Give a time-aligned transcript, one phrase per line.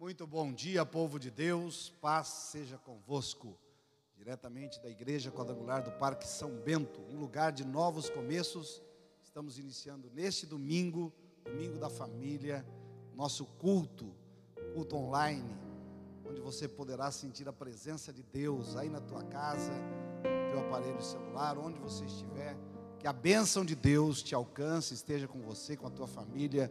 [0.00, 3.58] Muito bom dia, povo de Deus, paz seja convosco.
[4.16, 8.80] Diretamente da Igreja Quadrangular do Parque São Bento, um lugar de novos começos.
[9.20, 11.12] Estamos iniciando neste domingo,
[11.44, 12.64] domingo da família,
[13.12, 14.14] nosso culto,
[14.72, 15.58] culto online,
[16.24, 21.02] onde você poderá sentir a presença de Deus aí na tua casa, no teu aparelho
[21.02, 22.56] celular, onde você estiver.
[23.00, 26.70] Que a bênção de Deus te alcance, esteja com você, com a tua família.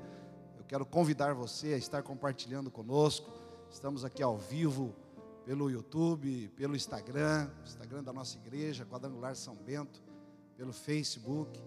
[0.67, 3.31] Quero convidar você a estar compartilhando conosco.
[3.71, 4.93] Estamos aqui ao vivo
[5.45, 10.03] pelo YouTube, pelo Instagram, Instagram da nossa igreja, Quadrangular São Bento,
[10.57, 11.57] pelo Facebook,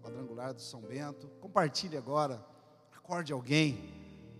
[0.00, 1.26] Quadrangular do São Bento.
[1.40, 2.40] Compartilhe agora,
[2.96, 3.92] acorde alguém,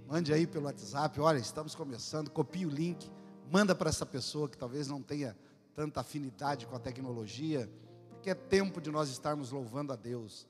[0.07, 1.21] mande aí pelo WhatsApp.
[1.21, 3.11] Olha, estamos começando, copie o link,
[3.51, 5.37] manda para essa pessoa que talvez não tenha
[5.75, 7.69] tanta afinidade com a tecnologia,
[8.11, 10.47] porque é tempo de nós estarmos louvando a Deus.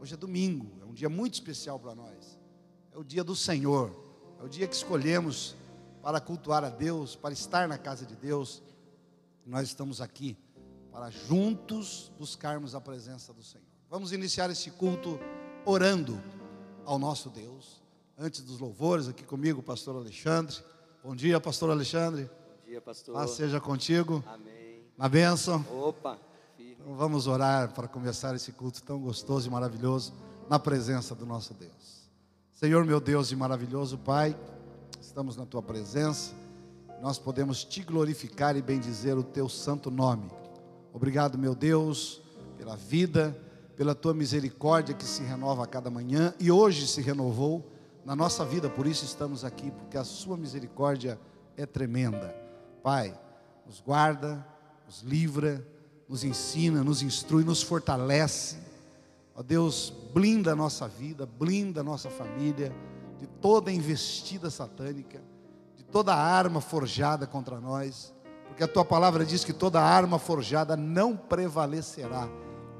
[0.00, 2.45] Hoje é domingo, é um dia muito especial para nós.
[2.96, 3.94] É o dia do Senhor,
[4.40, 5.54] é o dia que escolhemos
[6.00, 8.62] para cultuar a Deus, para estar na casa de Deus.
[9.44, 10.34] Nós estamos aqui
[10.90, 13.66] para juntos buscarmos a presença do Senhor.
[13.90, 15.20] Vamos iniciar esse culto
[15.66, 16.18] orando
[16.86, 17.82] ao nosso Deus.
[18.16, 20.56] Antes dos louvores, aqui comigo, pastor Alexandre.
[21.04, 22.24] Bom dia, pastor Alexandre.
[22.24, 23.14] Bom dia, pastor.
[23.14, 24.24] Paz seja contigo.
[24.26, 24.86] Amém.
[24.96, 25.62] Na bênção.
[25.70, 26.18] Opa.
[26.58, 30.14] Então vamos orar para começar esse culto tão gostoso e maravilhoso
[30.48, 32.05] na presença do nosso Deus.
[32.56, 34.34] Senhor, meu Deus e maravilhoso Pai,
[34.98, 36.32] estamos na tua presença.
[37.02, 40.30] Nós podemos te glorificar e bendizer o teu santo nome.
[40.90, 42.22] Obrigado, meu Deus,
[42.56, 43.36] pela vida,
[43.76, 47.62] pela tua misericórdia que se renova a cada manhã e hoje se renovou
[48.06, 51.20] na nossa vida, por isso estamos aqui, porque a sua misericórdia
[51.58, 52.34] é tremenda.
[52.82, 53.12] Pai,
[53.66, 54.42] nos guarda,
[54.86, 55.62] nos livra,
[56.08, 58.56] nos ensina, nos instrui, nos fortalece.
[59.36, 62.74] Ó Deus, blinda a nossa vida, blinda a nossa família
[63.18, 65.20] de toda investida satânica,
[65.76, 68.14] de toda arma forjada contra nós,
[68.48, 72.26] porque a tua palavra diz que toda arma forjada não prevalecerá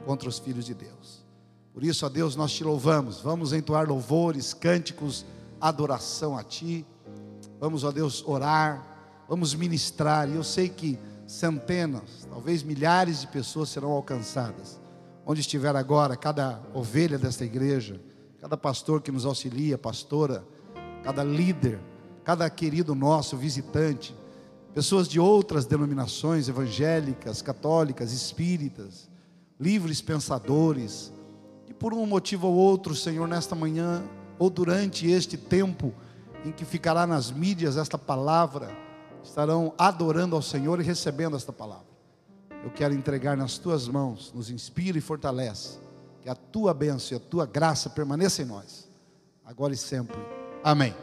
[0.06, 1.26] contra os filhos de Deus.
[1.74, 3.20] Por isso, ó Deus, nós te louvamos.
[3.20, 5.26] Vamos entoar louvores, cânticos,
[5.60, 6.86] adoração a ti.
[7.60, 8.82] Vamos, ó Deus, orar,
[9.28, 10.26] vamos ministrar.
[10.26, 14.80] E eu sei que centenas, talvez milhares de pessoas serão alcançadas.
[15.28, 18.00] Onde estiver agora, cada ovelha desta igreja,
[18.40, 20.46] cada pastor que nos auxilia, pastora,
[21.02, 21.80] cada líder,
[22.22, 24.14] cada querido nosso visitante,
[24.72, 29.10] pessoas de outras denominações evangélicas, católicas, espíritas,
[29.58, 31.12] livres pensadores,
[31.68, 34.04] e por um motivo ou outro, Senhor, nesta manhã
[34.38, 35.92] ou durante este tempo
[36.44, 38.70] em que ficará nas mídias esta palavra,
[39.24, 41.95] estarão adorando ao Senhor e recebendo esta palavra.
[42.64, 45.78] Eu quero entregar nas tuas mãos, nos inspira e fortalece
[46.20, 48.88] que a tua bênção e a tua graça permaneça em nós,
[49.44, 50.16] agora e sempre.
[50.64, 50.94] Amém.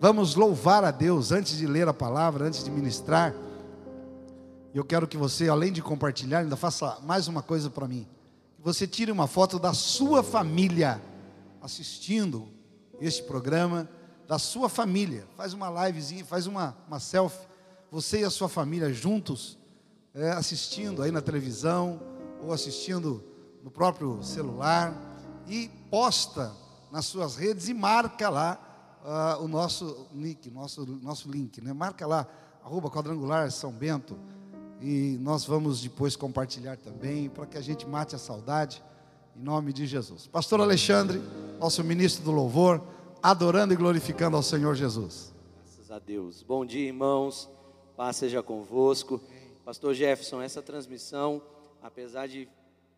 [0.00, 3.34] Vamos louvar a Deus antes de ler a palavra, antes de ministrar.
[4.74, 8.08] Eu quero que você, além de compartilhar, ainda faça mais uma coisa para mim.
[8.56, 11.00] Que você tire uma foto da sua família
[11.60, 12.48] assistindo
[13.00, 13.88] este programa,
[14.26, 15.26] da sua família.
[15.36, 17.46] Faz uma livezinha, faz uma, uma selfie.
[17.90, 19.58] Você e a sua família juntos,
[20.14, 22.00] é, assistindo aí na televisão
[22.42, 23.22] ou assistindo
[23.62, 24.94] no próprio celular
[25.46, 26.52] e posta
[26.90, 28.58] nas suas redes e marca lá
[29.04, 31.72] uh, o nosso nick, nosso, nosso link, né?
[31.72, 32.26] Marca lá,
[32.62, 34.16] arroba quadrangular São Bento.
[34.80, 38.82] E nós vamos depois compartilhar também, para que a gente mate a saudade,
[39.36, 40.26] em nome de Jesus.
[40.26, 41.22] Pastor Alexandre,
[41.60, 42.82] nosso ministro do louvor,
[43.22, 45.32] adorando e glorificando ao Senhor Jesus.
[45.64, 46.42] Graças a Deus.
[46.42, 47.48] Bom dia, irmãos.
[47.96, 49.20] Paz seja convosco.
[49.64, 51.40] Pastor Jefferson, essa transmissão,
[51.80, 52.48] apesar de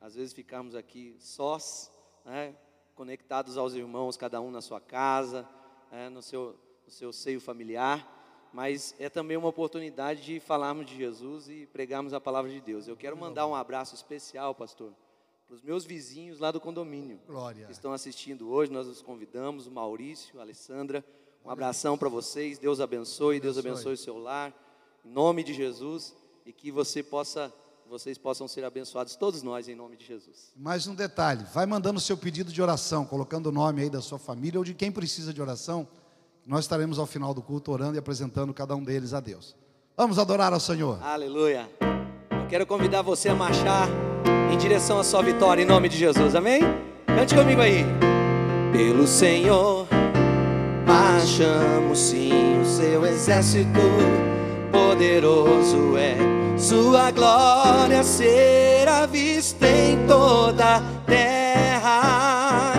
[0.00, 1.92] às vezes ficarmos aqui sós,
[2.24, 2.54] né,
[2.94, 5.46] conectados aos irmãos, cada um na sua casa,
[5.92, 10.96] né, no, seu, no seu seio familiar, mas é também uma oportunidade de falarmos de
[10.96, 12.88] Jesus e pregarmos a palavra de Deus.
[12.88, 14.94] Eu quero mandar um abraço especial, pastor,
[15.46, 17.20] para os meus vizinhos lá do condomínio.
[17.26, 17.66] Glória.
[17.66, 21.04] Que estão assistindo hoje, nós os convidamos, o Maurício, a Alessandra.
[21.44, 24.54] Um abração para vocês, Deus abençoe, Deus abençoe o seu lar,
[25.04, 27.52] em nome de Jesus, e que você possa
[27.88, 30.52] vocês possam ser abençoados, todos nós, em nome de Jesus.
[30.56, 34.00] Mais um detalhe: vai mandando o seu pedido de oração, colocando o nome aí da
[34.00, 35.86] sua família ou de quem precisa de oração.
[36.46, 39.54] Nós estaremos ao final do culto orando e apresentando cada um deles a Deus.
[39.96, 41.02] Vamos adorar ao Senhor.
[41.02, 41.70] Aleluia.
[42.30, 43.88] Eu quero convidar você a marchar
[44.52, 46.62] em direção à sua vitória, em nome de Jesus, amém?
[47.06, 47.84] Cante comigo aí.
[48.72, 49.86] Pelo Senhor,
[50.86, 54.33] marchamos sim, o seu exército
[54.74, 56.16] poderoso é
[56.58, 62.74] sua glória será vista em toda a terra.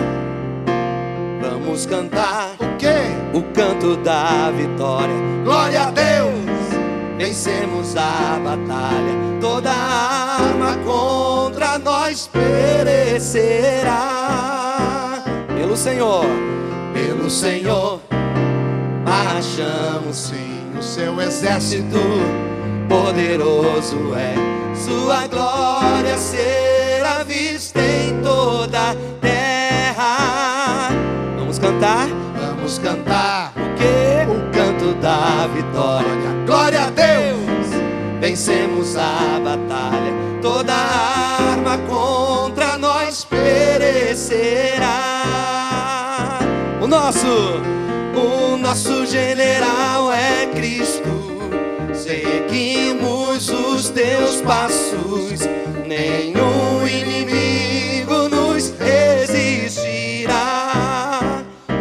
[1.40, 3.26] Vamos cantar o quê?
[3.36, 5.14] o canto da vitória.
[5.44, 6.34] Glória a Deus!
[7.18, 13.92] Vencemos a batalha, toda arma contra nós perecerá.
[15.54, 16.24] Pelo Senhor,
[16.94, 18.00] pelo Senhor,
[19.04, 21.98] marchamos Sim, o seu exército.
[22.88, 24.34] poderoso é
[24.74, 30.90] sua glória será vista em toda a terra.
[31.38, 32.08] Vamos cantar?
[32.38, 33.52] Vamos cantar.
[33.56, 34.26] O que?
[34.30, 36.10] O canto da vitória.
[36.46, 37.66] Glória a Deus!
[38.20, 40.12] Vencemos a batalha.
[40.42, 44.86] Toda arma contra nós perecerá.
[46.80, 47.60] O nosso,
[48.76, 51.48] nosso general é Cristo.
[51.94, 55.40] Seguimos os teus passos.
[55.86, 60.34] Nenhum inimigo nos resistirá.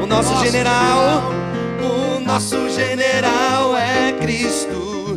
[0.02, 1.34] O nosso Nosso general,
[1.84, 5.16] o nosso general é Cristo.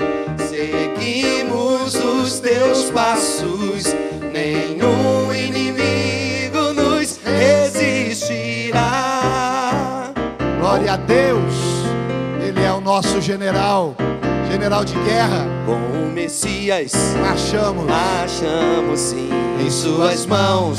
[0.49, 3.85] Seguimos os teus passos.
[4.33, 8.89] Nenhum inimigo nos resistirá.
[10.59, 11.68] Glória a Deus.
[12.99, 13.95] Nosso general,
[14.51, 15.47] general de guerra.
[15.65, 17.87] Com o Messias, Marchamos.
[17.89, 19.31] achamos sim
[19.65, 20.79] em suas mãos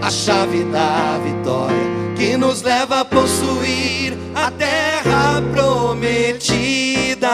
[0.00, 7.28] a chave da vitória que nos leva a possuir a terra prometida.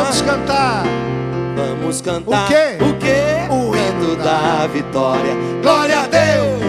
[0.00, 0.84] Vamos cantar.
[1.54, 2.78] Vamos cantar O quê?
[2.80, 3.48] O quê?
[3.50, 5.34] O hino da vitória.
[5.60, 6.62] Glória a Deus!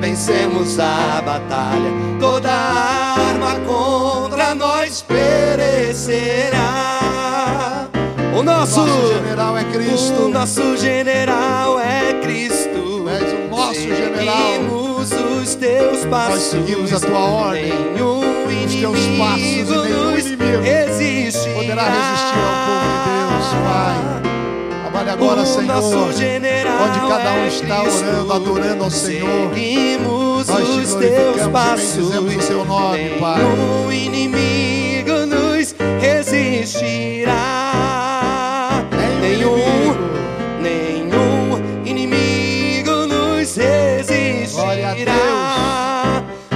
[0.00, 1.92] Vencemos a batalha.
[2.18, 5.00] Toda arma contra nós
[6.06, 7.88] perecerá.
[8.38, 10.28] O nosso, Nosso general é o Cristo.
[10.28, 12.68] nosso general é Cristo.
[12.72, 14.36] Tu és o nosso general.
[14.52, 15.10] Seguimos
[15.42, 16.42] os teus passos.
[16.42, 17.72] seguimos a tua ordem.
[17.94, 18.18] Nenhum
[18.68, 21.54] Os teus passos e inimigo nenhum inimigo resistirá.
[21.54, 23.96] Poderá resistir ao povo de Deus, Pai.
[24.82, 26.12] Trabalhe agora, O Senhor.
[26.12, 28.04] general Onde cada um é está Cristo.
[28.04, 29.50] orando, adorando ao Senhor.
[29.54, 32.14] Seguimos Nós te os teus passos.
[32.14, 33.40] o teu nome, Pai.
[36.68, 37.32] Resistirá.
[39.22, 39.96] Nenhum
[40.60, 45.14] Nenhum, inimigo nos resistirá.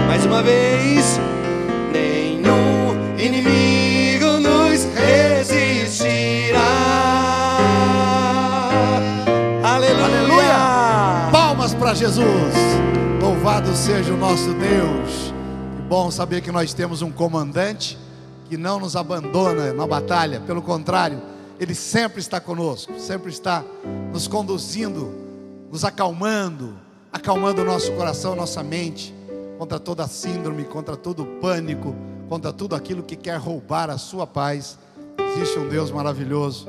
[0.06, 1.18] Mais uma vez,
[1.90, 6.60] nenhum inimigo nos resistirá.
[9.64, 10.04] Aleluia!
[10.04, 11.30] Aleluia!
[11.32, 12.26] Palmas para Jesus.
[13.18, 15.32] Louvado seja o nosso Deus.
[15.76, 17.96] Que bom saber que nós temos um comandante
[18.52, 21.22] que não nos abandona na batalha, pelo contrário,
[21.58, 23.64] ele sempre está conosco, sempre está
[24.12, 25.10] nos conduzindo,
[25.70, 26.74] nos acalmando,
[27.10, 29.14] acalmando o nosso coração, nossa mente
[29.56, 31.96] contra toda síndrome, contra todo pânico,
[32.28, 34.78] contra tudo aquilo que quer roubar a sua paz.
[35.34, 36.68] Existe um Deus maravilhoso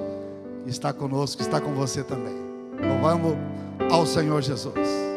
[0.63, 2.33] que está conosco, está com você também.
[2.81, 3.35] Louvamos
[3.91, 5.12] ao Senhor Jesus.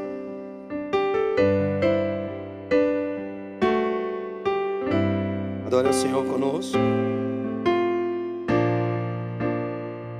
[5.76, 6.78] Adore ao Senhor conosco.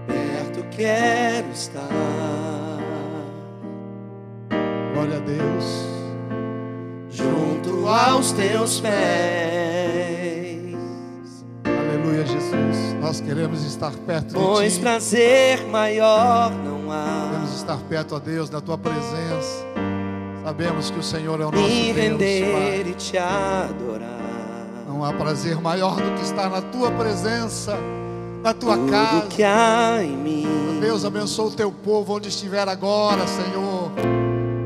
[0.06, 1.88] Perto quero estar.
[4.93, 5.87] Glória a Deus.
[7.08, 8.97] junto aos teus pés.
[11.64, 12.92] Aleluia, Jesus.
[13.00, 14.80] Nós queremos estar perto de Pois Ti.
[14.80, 17.54] prazer maior não Queremos há.
[17.57, 19.64] estar perto, ó Deus, da Tua presença.
[20.45, 22.85] Sabemos que o Senhor é o nosso Me Deus, render Pai.
[22.90, 24.15] e te adorar.
[24.97, 27.76] Não há prazer maior do que estar na Tua presença,
[28.43, 29.26] na Tua Tudo casa.
[29.26, 30.79] que há em mim.
[30.81, 33.91] Deus abençoe o Teu povo onde estiver agora, Senhor.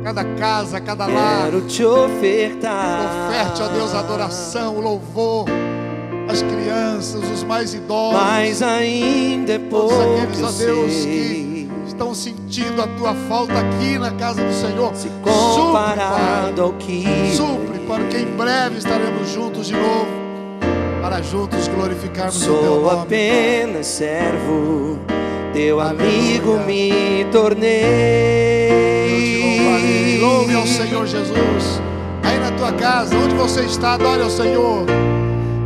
[0.05, 1.47] Cada casa, cada lar.
[1.47, 3.27] Quero te ofertar.
[3.29, 5.47] Oferte, ó Deus, a adoração, o louvor.
[6.29, 8.23] As crianças, os mais idosos.
[8.23, 11.69] Mas ainda é Todos aqueles, ó eu Deus, sei.
[11.83, 14.95] que estão sentindo a tua falta aqui na casa do Senhor.
[14.95, 17.03] Se Supre, comparado ao que.
[17.37, 20.20] Supre, para que em breve estaremos juntos de novo.
[21.11, 23.01] Para juntos glorificarmos o teu Sou nome.
[23.03, 24.97] apenas servo,
[25.53, 29.41] teu amigo me Eu te tornei.
[29.43, 30.19] louvarei.
[30.21, 31.83] Louve ao Senhor Jesus.
[32.23, 34.87] Aí na tua casa, onde você está, adore ao Senhor.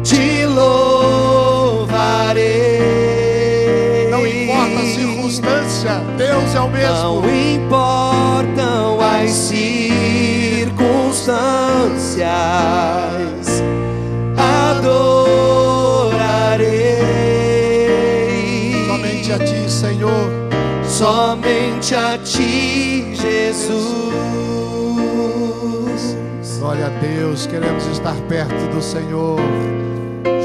[0.02, 2.38] Te louvarei.
[4.10, 6.94] Não importa a circunstância, Deus é o mesmo.
[6.94, 12.24] Não importam as circunstâncias,
[20.94, 23.74] somente a ti, Jesus.
[26.60, 29.40] Glória a Deus, queremos estar perto do Senhor,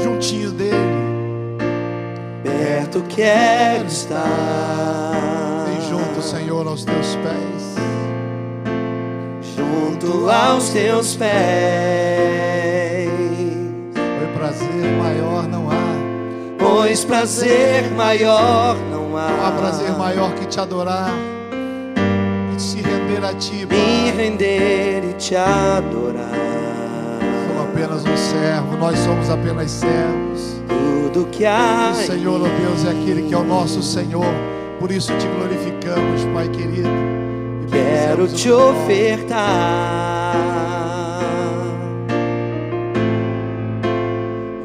[0.02, 0.74] juntinho dele.
[2.42, 5.12] Perto quero estar.
[5.66, 7.76] Vem junto, Senhor, aos teus pés.
[9.56, 13.08] Junto aos teus pés.
[13.94, 15.94] Foi prazer maior não há.
[16.58, 19.28] Pois prazer maior não há.
[19.30, 21.10] Não há prazer maior que te adorar
[22.56, 24.12] e se render a ti, Me Pai.
[24.16, 26.30] render e te adorar.
[27.46, 30.60] Sou apenas um servo, nós somos apenas servos.
[31.12, 31.92] Tudo que há.
[31.92, 34.32] O Senhor, ó Deus, é aquele que é o nosso Senhor.
[34.78, 36.88] Por isso te glorificamos, Pai querido.
[37.70, 39.90] Quero te ofertar.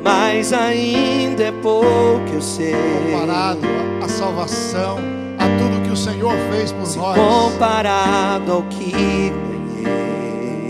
[0.06, 2.76] Mas ainda é pouco eu sei.
[3.12, 3.62] Comparado
[4.04, 5.00] à salvação,
[5.40, 7.18] a tudo que o Senhor fez por Se nós.
[7.18, 10.70] comparado ao que ganhei.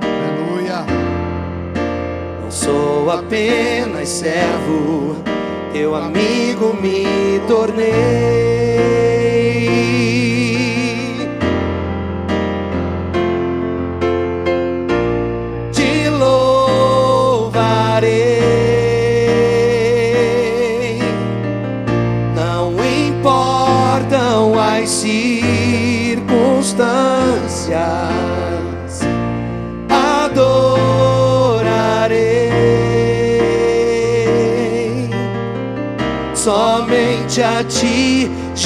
[0.00, 0.86] Aleluia.
[2.40, 5.16] Não sou apenas servo,
[5.72, 9.05] teu amigo me tornei.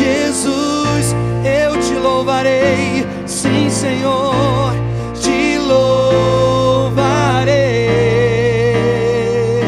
[0.00, 1.14] Jesus,
[1.44, 4.72] eu te louvarei, sim, Senhor,
[5.14, 7.50] te louvarei.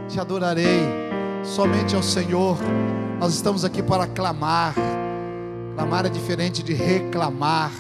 [0.08, 0.80] Te adorarei
[1.42, 2.56] somente ao Senhor.
[3.18, 4.74] Nós estamos aqui para clamar.
[5.74, 7.72] Clamar é diferente de reclamar.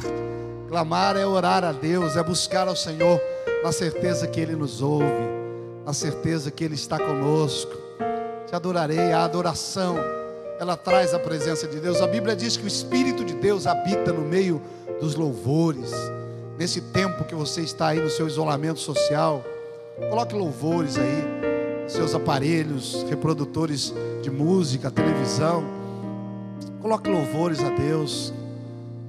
[0.68, 3.20] Clamar é orar a Deus, é buscar ao Senhor
[3.62, 5.04] na certeza que Ele nos ouve,
[5.84, 7.72] na certeza que Ele está conosco.
[8.46, 9.96] Te adorarei, a adoração,
[10.58, 12.00] ela traz a presença de Deus.
[12.00, 14.60] A Bíblia diz que o Espírito de Deus habita no meio
[15.00, 15.92] dos louvores.
[16.58, 19.44] Nesse tempo que você está aí no seu isolamento social,
[20.08, 23.92] coloque louvores aí, seus aparelhos, reprodutores
[24.22, 25.64] de música, televisão.
[26.80, 28.32] Coloque louvores a Deus.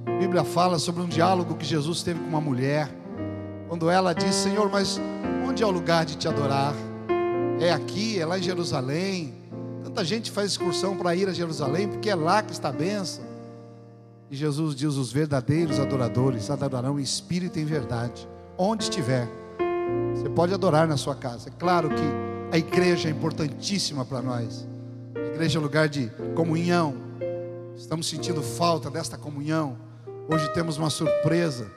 [0.06, 2.88] A Bíblia fala sobre um diálogo que Jesus teve com uma mulher.
[3.68, 5.00] Quando ela disse: Senhor, mas
[5.46, 6.74] onde é o lugar de te adorar?
[7.60, 9.34] É aqui, é lá em Jerusalém.
[9.82, 13.24] Tanta gente faz excursão para ir a Jerusalém, porque é lá que está a bênção.
[14.30, 19.28] E Jesus diz: os verdadeiros adoradores adorarão em espírito e em verdade, onde estiver.
[20.14, 21.48] Você pode adorar na sua casa.
[21.48, 22.04] É claro que
[22.52, 24.66] a igreja é importantíssima para nós.
[25.16, 26.94] A igreja é um lugar de comunhão.
[27.76, 29.85] Estamos sentindo falta desta comunhão.
[30.28, 31.70] Hoje temos uma surpresa.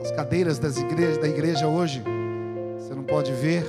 [0.00, 2.00] As cadeiras das da igreja hoje,
[2.78, 3.64] você não pode ver,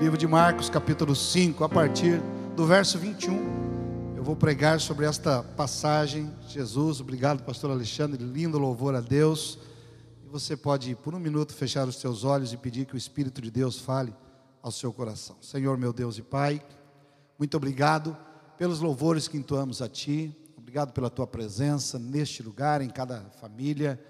[0.00, 2.20] Livro de Marcos, capítulo 5, a partir
[2.56, 4.16] do verso 21.
[4.16, 6.34] Eu vou pregar sobre esta passagem.
[6.48, 9.56] Jesus, obrigado, pastor Alexandre, lindo louvor a Deus.
[10.26, 13.40] E você pode, por um minuto, fechar os seus olhos e pedir que o Espírito
[13.40, 14.12] de Deus fale
[14.60, 15.36] ao seu coração.
[15.40, 16.60] Senhor, meu Deus e Pai,
[17.38, 18.16] muito obrigado
[18.58, 20.36] pelos louvores que entoamos a Ti.
[20.70, 24.00] Obrigado pela Tua presença neste lugar, em cada família,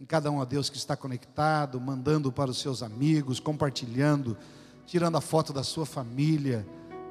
[0.00, 4.36] em cada um, a Deus, que está conectado, mandando para os seus amigos, compartilhando
[4.86, 6.64] tirando a foto da sua família,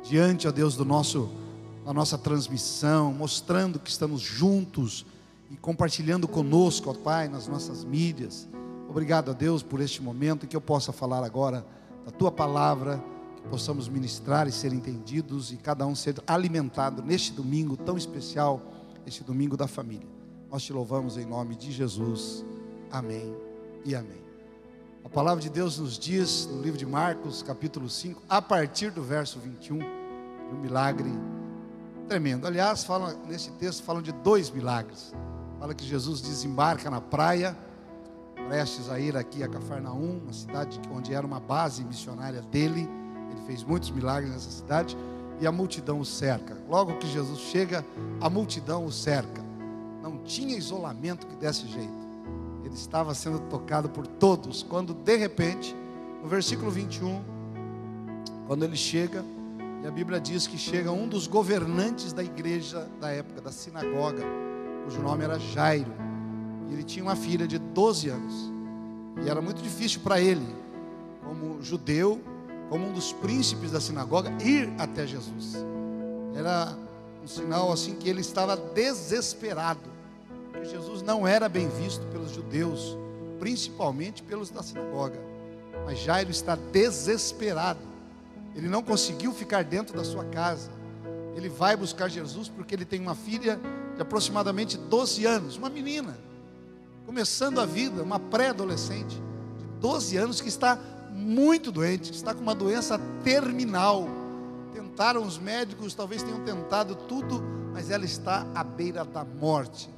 [0.04, 1.30] diante, ó Deus, do nosso,
[1.84, 5.06] da nossa transmissão, mostrando que estamos juntos
[5.52, 8.48] e compartilhando conosco, ó Pai, nas nossas mídias.
[8.88, 11.66] Obrigado a Deus por este momento em que eu possa falar agora
[12.06, 13.04] da tua palavra,
[13.36, 18.62] que possamos ministrar e ser entendidos e cada um ser alimentado neste domingo tão especial,
[19.06, 20.08] este domingo da família.
[20.50, 22.46] Nós te louvamos em nome de Jesus.
[22.92, 23.36] Amém
[23.84, 24.22] e amém.
[25.04, 29.04] A palavra de Deus nos diz no livro de Marcos, capítulo 5, a partir do
[29.04, 29.86] verso 21, de
[30.54, 31.12] um milagre
[32.08, 32.48] tremendo.
[32.48, 35.14] Aliás, falam, nesse texto falam de dois milagres.
[35.60, 37.58] Fala que Jesus desembarca na praia,
[38.48, 42.88] prestes a ir aqui a Cafarnaum, uma cidade onde era uma base missionária dele.
[43.32, 44.96] Ele fez muitos milagres nessa cidade
[45.40, 46.58] e a multidão o cerca.
[46.70, 47.86] Logo que Jesus chega,
[48.22, 49.44] a multidão o cerca.
[50.02, 52.04] Não tinha isolamento que desse jeito
[52.64, 55.76] ele estava sendo tocado por todos, quando de repente,
[56.22, 57.22] no versículo 21,
[58.48, 59.24] quando ele chega,
[59.84, 64.24] e a Bíblia diz que chega um dos governantes da igreja da época, da sinagoga,
[64.86, 65.92] cujo nome era Jairo,
[66.70, 68.52] e ele tinha uma filha de 12 anos,
[69.24, 70.56] e era muito difícil para ele,
[71.24, 72.22] como judeu,
[72.74, 75.54] como um dos príncipes da sinagoga, ir até Jesus.
[76.36, 76.76] Era
[77.24, 79.94] um sinal assim que ele estava desesperado
[80.66, 82.98] Jesus não era bem visto pelos judeus,
[83.40, 85.20] principalmente pelos da sinagoga.
[85.86, 87.80] Mas Jairo está desesperado.
[88.56, 90.70] Ele não conseguiu ficar dentro da sua casa.
[91.36, 93.60] Ele vai buscar Jesus porque ele tem uma filha
[93.96, 96.18] de aproximadamente 12 anos, uma menina,
[97.06, 99.22] começando a vida, uma pré-adolescente
[99.60, 100.80] de 12 anos que está
[101.14, 104.08] muito doente, está com uma doença terminal.
[104.74, 109.90] Tentaram os médicos, talvez tenham tentado tudo, mas ela está à beira da morte.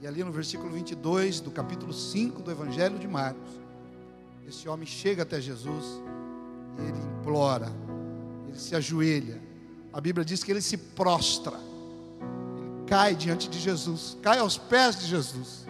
[0.00, 3.50] E ali no versículo 22 do capítulo 5 do Evangelho de Marcos,
[4.46, 5.84] esse homem chega até Jesus
[6.78, 7.72] e ele implora,
[8.46, 9.42] ele se ajoelha.
[9.92, 11.58] A Bíblia diz que ele se prostra,
[12.58, 15.66] ele cai diante de Jesus, cai aos pés de Jesus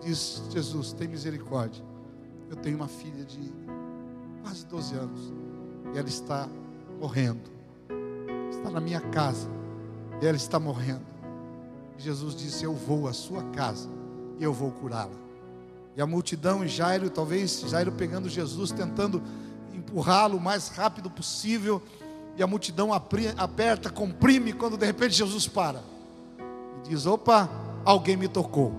[0.00, 1.84] e diz: Jesus, tem misericórdia.
[2.50, 3.61] Eu tenho uma filha de
[4.42, 5.32] quase 12 anos
[5.94, 6.48] e ela está
[7.00, 7.50] morrendo,
[8.50, 9.48] está na minha casa
[10.20, 11.12] e ela está morrendo.
[11.98, 13.88] Jesus disse: Eu vou à sua casa
[14.38, 15.22] e eu vou curá-la.
[15.96, 19.22] E a multidão, e Jairo, talvez Jairo pegando Jesus, tentando
[19.74, 21.82] empurrá-lo o mais rápido possível,
[22.36, 25.82] e a multidão aperta, comprime, quando de repente Jesus para
[26.84, 27.48] e diz: Opa,
[27.84, 28.72] alguém me tocou.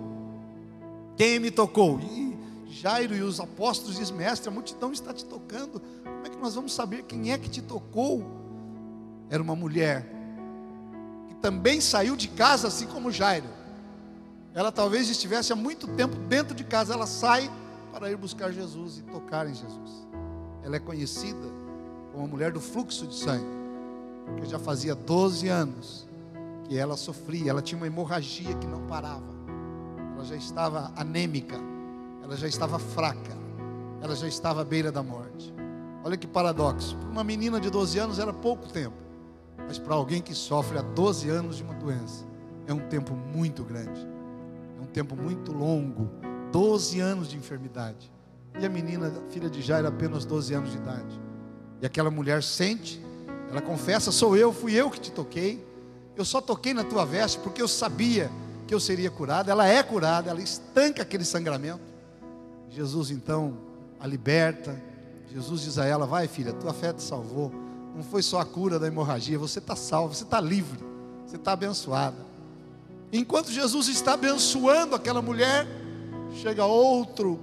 [1.15, 1.99] Quem me tocou?
[1.99, 2.32] E
[2.73, 5.79] Jairo e os apóstolos dizem: Mestre, a multidão está te tocando.
[6.03, 8.25] Como é que nós vamos saber quem é que te tocou?
[9.29, 10.13] Era uma mulher
[11.43, 13.49] também saiu de casa, assim como Jairo.
[14.53, 17.51] Ela talvez estivesse há muito tempo dentro de casa, ela sai
[17.91, 20.07] para ir buscar Jesus e tocar em Jesus.
[20.63, 21.45] Ela é conhecida
[22.13, 23.45] como a mulher do fluxo de sangue,
[24.25, 26.07] porque já fazia 12 anos
[26.63, 29.33] que ela sofria, ela tinha uma hemorragia que não parava,
[30.15, 31.59] ela já estava anêmica,
[32.23, 33.37] ela já estava fraca,
[34.01, 35.53] ela já estava à beira da morte.
[36.03, 38.95] Olha que paradoxo, para uma menina de 12 anos era pouco tempo.
[39.67, 42.25] Mas para alguém que sofre há 12 anos de uma doença,
[42.67, 44.07] é um tempo muito grande.
[44.77, 46.09] É um tempo muito longo.
[46.51, 48.11] 12 anos de enfermidade.
[48.59, 51.21] E a menina, filha de Jairo, apenas 12 anos de idade.
[51.81, 53.03] E aquela mulher sente,
[53.49, 55.65] ela confessa: sou eu, fui eu que te toquei.
[56.15, 58.29] Eu só toquei na tua veste porque eu sabia
[58.67, 59.51] que eu seria curada.
[59.51, 61.92] Ela é curada, ela estanca aquele sangramento.
[62.73, 63.57] Jesus então
[63.99, 64.81] a liberta.
[65.31, 67.63] Jesus diz a ela: Vai, filha, tua fé te salvou
[67.95, 70.79] não foi só a cura da hemorragia, você está salvo, você está livre,
[71.25, 72.17] você está abençoada.
[73.11, 75.67] Enquanto Jesus está abençoando aquela mulher,
[76.41, 77.39] chega outro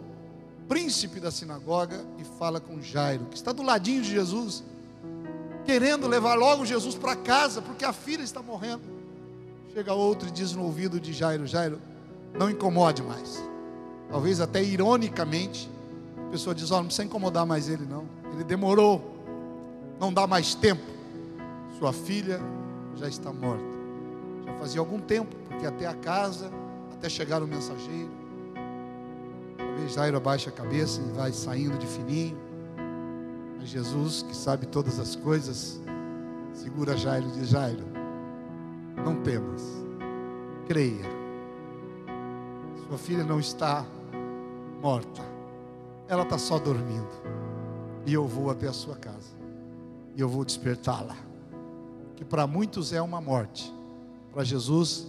[0.69, 4.65] príncipe da sinagoga e fala com Jairo, que está do ladinho de Jesus,
[5.65, 8.83] querendo levar logo Jesus para casa, porque a filha está morrendo.
[9.73, 11.81] Chega outro e diz no ouvido de Jairo: Jairo,
[12.35, 13.41] não incomode mais.
[14.11, 15.71] Talvez até ironicamente,
[16.27, 18.05] a pessoa diz: Ó, oh, não precisa incomodar mais ele, não.
[18.33, 19.15] Ele demorou,
[19.99, 20.83] não dá mais tempo.
[21.79, 22.41] Sua filha
[22.97, 23.65] já está morta.
[24.45, 26.51] Já fazia algum tempo, porque até a casa,
[26.93, 28.11] até chegar o mensageiro.
[29.57, 32.37] Talvez Jairo abaixa a cabeça e vai saindo de fininho.
[33.59, 35.81] Mas Jesus, que sabe todas as coisas,
[36.53, 37.85] segura Jairo e diz: Jairo,
[39.05, 39.63] não temas,
[40.67, 41.21] creia.
[42.87, 43.87] Sua filha não está
[44.81, 45.23] morta,
[46.09, 47.09] ela está só dormindo.
[48.07, 49.37] E eu vou até a sua casa,
[50.17, 51.17] e eu vou despertá-la.
[52.17, 53.73] Que para muitos é uma morte,
[54.33, 55.07] para Jesus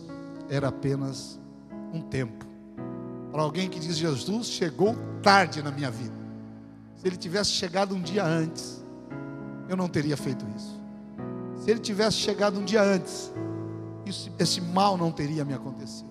[0.50, 1.40] era apenas
[1.94, 2.46] um tempo.
[3.32, 6.16] Para alguém que diz: Jesus chegou tarde na minha vida.
[6.98, 8.86] Se ele tivesse chegado um dia antes,
[9.68, 10.80] eu não teria feito isso.
[11.64, 13.32] Se ele tivesse chegado um dia antes,
[14.06, 16.11] isso, esse mal não teria me acontecido.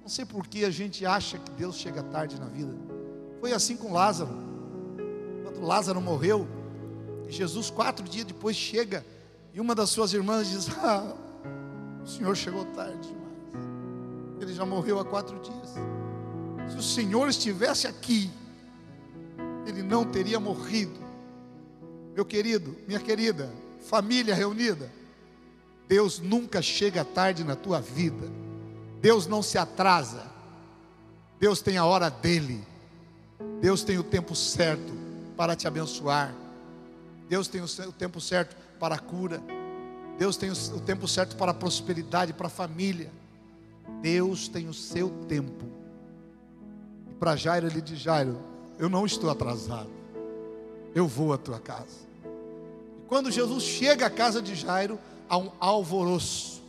[0.00, 2.74] Não sei por que a gente acha que Deus chega tarde na vida.
[3.40, 4.30] Foi assim com Lázaro.
[5.42, 6.46] Quando Lázaro morreu,
[7.28, 9.04] Jesus, quatro dias depois, chega
[9.52, 11.14] e uma das suas irmãs diz: Ah,
[12.02, 14.40] o Senhor chegou tarde demais.
[14.40, 15.74] Ele já morreu há quatro dias.
[16.70, 18.30] Se o Senhor estivesse aqui,
[19.66, 20.98] ele não teria morrido.
[22.14, 24.90] Meu querido, minha querida, família reunida,
[25.86, 28.30] Deus nunca chega tarde na tua vida.
[29.00, 30.24] Deus não se atrasa.
[31.38, 32.62] Deus tem a hora dele.
[33.60, 34.92] Deus tem o tempo certo
[35.36, 36.34] para te abençoar.
[37.28, 39.42] Deus tem o tempo certo para a cura.
[40.18, 43.10] Deus tem o tempo certo para a prosperidade, para a família.
[44.02, 45.64] Deus tem o seu tempo.
[47.10, 48.38] E para Jairo ele diz: Jairo,
[48.78, 49.90] eu não estou atrasado.
[50.94, 52.10] Eu vou à tua casa.
[52.24, 56.60] E quando Jesus chega à casa de Jairo, a um alvoroço.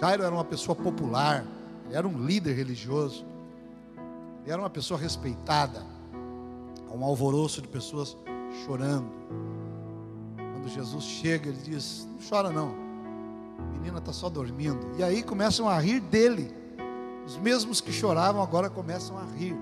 [0.00, 1.44] Jairo era uma pessoa popular,
[1.88, 3.24] ele era um líder religioso,
[4.42, 5.82] ele era uma pessoa respeitada.
[6.94, 8.16] Um alvoroço de pessoas
[8.64, 9.08] chorando.
[10.36, 12.74] Quando Jesus chega, ele diz: Não chora não,
[13.58, 14.78] a menina está só dormindo.
[14.98, 16.52] E aí começam a rir dele.
[17.26, 19.54] Os mesmos que choravam agora começam a rir,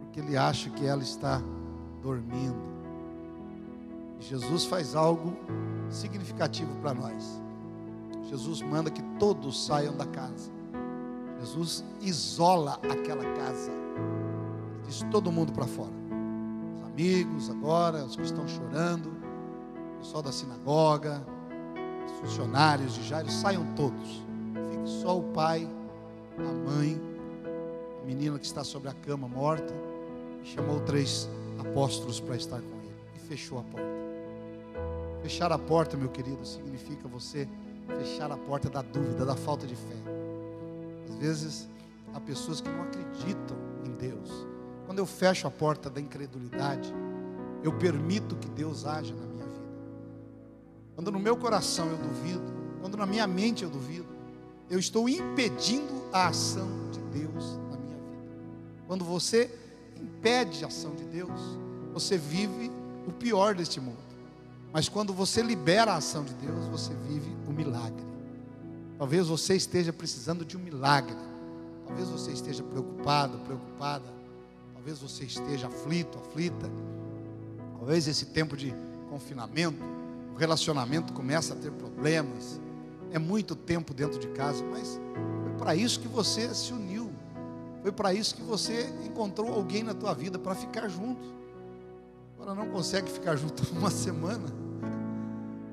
[0.00, 1.42] porque ele acha que ela está
[2.02, 2.56] dormindo.
[4.18, 5.36] Jesus faz algo
[5.90, 7.40] significativo para nós.
[8.30, 10.50] Jesus manda que todos saiam da casa.
[11.40, 13.72] Jesus isola aquela casa.
[14.86, 15.90] Diz todo mundo para fora.
[16.76, 21.24] Os amigos agora, os que estão chorando, o pessoal da sinagoga,
[22.06, 24.22] os funcionários de Jairo, saiam todos.
[24.70, 25.66] Fique só o pai,
[26.38, 27.00] a mãe,
[28.02, 29.72] a menina que está sobre a cama morta.
[30.42, 32.94] E chamou três apóstolos para estar com ele.
[33.16, 33.88] E fechou a porta.
[35.22, 37.48] Fechar a porta, meu querido, significa você
[37.86, 40.19] fechar a porta da dúvida, da falta de fé.
[41.20, 41.68] Vezes,
[42.14, 43.54] há pessoas que não acreditam
[43.84, 44.30] em Deus.
[44.86, 46.90] Quando eu fecho a porta da incredulidade,
[47.62, 49.68] eu permito que Deus haja na minha vida.
[50.94, 52.42] Quando no meu coração eu duvido,
[52.80, 54.08] quando na minha mente eu duvido,
[54.70, 58.24] eu estou impedindo a ação de Deus na minha vida.
[58.86, 59.54] Quando você
[60.00, 61.38] impede a ação de Deus,
[61.92, 62.70] você vive
[63.06, 63.98] o pior deste mundo.
[64.72, 68.09] Mas quando você libera a ação de Deus, você vive o milagre.
[69.00, 71.16] Talvez você esteja precisando de um milagre.
[71.86, 74.04] Talvez você esteja preocupado, preocupada.
[74.74, 76.70] Talvez você esteja aflito, aflita.
[77.78, 78.74] Talvez esse tempo de
[79.08, 79.82] confinamento,
[80.34, 82.60] o relacionamento começa a ter problemas.
[83.10, 85.00] É muito tempo dentro de casa, mas
[85.44, 87.10] foi para isso que você se uniu.
[87.80, 91.26] Foi para isso que você encontrou alguém na tua vida para ficar junto.
[92.34, 94.46] Agora não consegue ficar junto uma semana.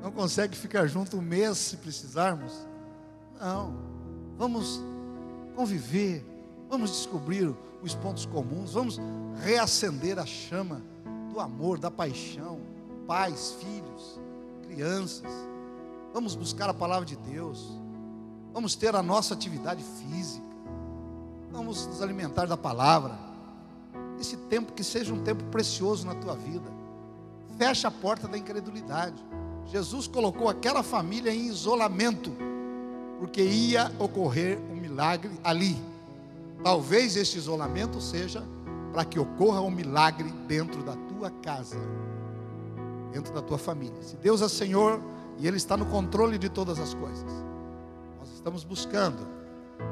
[0.01, 2.65] Não consegue ficar junto um mês se precisarmos.
[3.39, 3.73] Não.
[4.37, 4.81] Vamos
[5.55, 6.25] conviver.
[6.69, 8.73] Vamos descobrir os pontos comuns.
[8.73, 8.99] Vamos
[9.43, 10.81] reacender a chama
[11.31, 12.59] do amor, da paixão.
[13.05, 14.19] Pais, filhos,
[14.63, 15.31] crianças.
[16.13, 17.79] Vamos buscar a palavra de Deus.
[18.53, 20.45] Vamos ter a nossa atividade física.
[21.51, 23.27] Vamos nos alimentar da palavra
[24.19, 26.69] esse tempo que seja um tempo precioso na tua vida.
[27.57, 29.23] Fecha a porta da incredulidade.
[29.65, 32.31] Jesus colocou aquela família em isolamento,
[33.19, 35.81] porque ia ocorrer um milagre ali.
[36.63, 38.43] Talvez este isolamento seja
[38.91, 41.77] para que ocorra um milagre dentro da tua casa,
[43.11, 44.01] dentro da tua família.
[44.01, 44.99] Se Deus é Senhor
[45.37, 47.31] e Ele está no controle de todas as coisas,
[48.19, 49.27] nós estamos buscando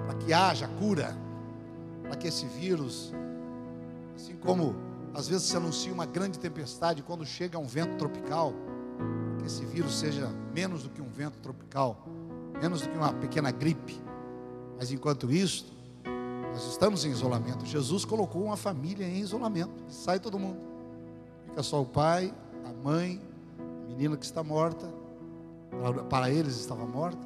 [0.06, 1.16] para que haja cura,
[2.04, 3.14] para que esse vírus
[4.16, 4.76] Assim como
[5.14, 8.54] às vezes se anuncia uma grande tempestade quando chega um vento tropical,
[9.40, 12.06] que esse vírus seja menos do que um vento tropical,
[12.62, 14.00] menos do que uma pequena gripe.
[14.78, 15.74] Mas enquanto isso,
[16.56, 17.66] Nós estamos em isolamento.
[17.66, 19.74] Jesus colocou uma família em isolamento.
[19.90, 20.58] Sai todo mundo.
[21.50, 23.22] Fica só o pai, a mãe,
[23.60, 24.90] a menina que está morta.
[26.10, 27.20] Para eles estava morta.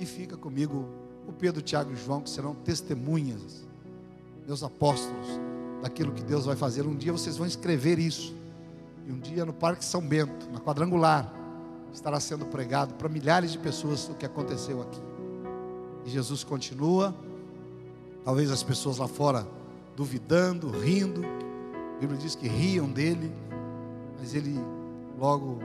[0.00, 0.88] E fica comigo
[1.28, 3.62] o Pedro, Tiago e João, que serão testemunhas,
[4.46, 5.28] meus apóstolos,
[5.82, 6.86] daquilo que Deus vai fazer.
[6.86, 8.34] Um dia vocês vão escrever isso.
[9.06, 11.30] E um dia no Parque São Bento, na quadrangular,
[11.94, 15.00] estará sendo pregado para milhares de pessoas o que aconteceu aqui.
[16.04, 17.14] E Jesus continua,
[18.24, 19.46] talvez as pessoas lá fora
[19.96, 21.22] duvidando, rindo.
[21.24, 23.32] A Bíblia diz que riam dele,
[24.18, 24.60] mas ele
[25.18, 25.60] logo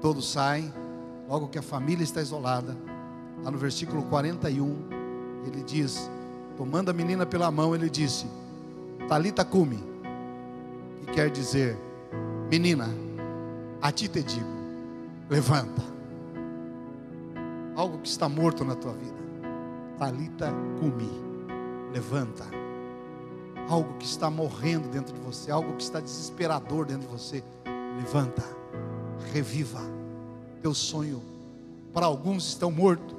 [0.00, 0.72] todos saem,
[1.28, 2.76] logo que a família está isolada,
[3.42, 4.76] lá no versículo 41,
[5.46, 6.10] ele diz,
[6.56, 8.26] tomando a menina pela mão, ele disse:
[9.08, 9.82] Talita cumi,
[11.00, 11.76] que quer dizer,
[12.50, 12.88] menina,
[13.82, 14.53] a ti te digo,
[15.34, 15.82] levanta.
[17.74, 19.16] Algo que está morto na tua vida.
[19.98, 21.10] Talita cumi,
[21.92, 22.44] levanta.
[23.68, 27.42] Algo que está morrendo dentro de você, algo que está desesperador dentro de você,
[27.96, 28.44] levanta.
[29.32, 29.80] Reviva.
[30.62, 31.20] Teu sonho
[31.92, 33.14] para alguns estão mortos,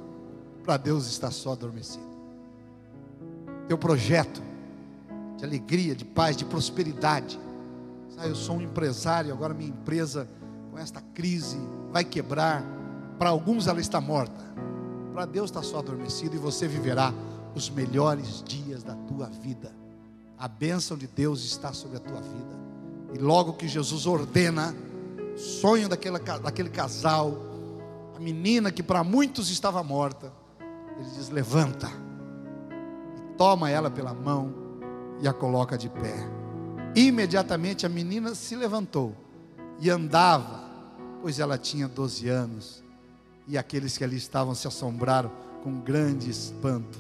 [0.64, 2.06] para Deus está só adormecido.
[3.68, 4.42] Teu projeto
[5.38, 7.38] de alegria, de paz, de prosperidade.
[8.18, 10.30] Ah, eu sou um empresário, agora minha empresa
[10.72, 11.58] com esta crise
[11.96, 12.62] vai quebrar.
[13.18, 14.44] Para alguns ela está morta.
[15.14, 17.14] Para Deus está só adormecido e você viverá
[17.56, 19.74] os melhores dias da tua vida.
[20.38, 22.60] A bênção de Deus está sobre a tua vida.
[23.14, 24.76] E logo que Jesus ordena,
[25.38, 27.38] sonho daquele, daquele casal,
[28.14, 30.34] a menina que para muitos estava morta,
[31.00, 31.88] ele diz: levanta,
[33.16, 34.54] e toma ela pela mão
[35.22, 36.30] e a coloca de pé.
[36.94, 39.16] Imediatamente a menina se levantou
[39.80, 40.65] e andava,
[41.26, 42.84] pois ela tinha 12 anos.
[43.48, 45.32] E aqueles que ali estavam se assombraram
[45.64, 47.00] com grande espanto.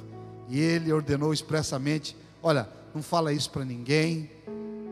[0.49, 4.31] E ele ordenou expressamente: Olha, não fala isso para ninguém,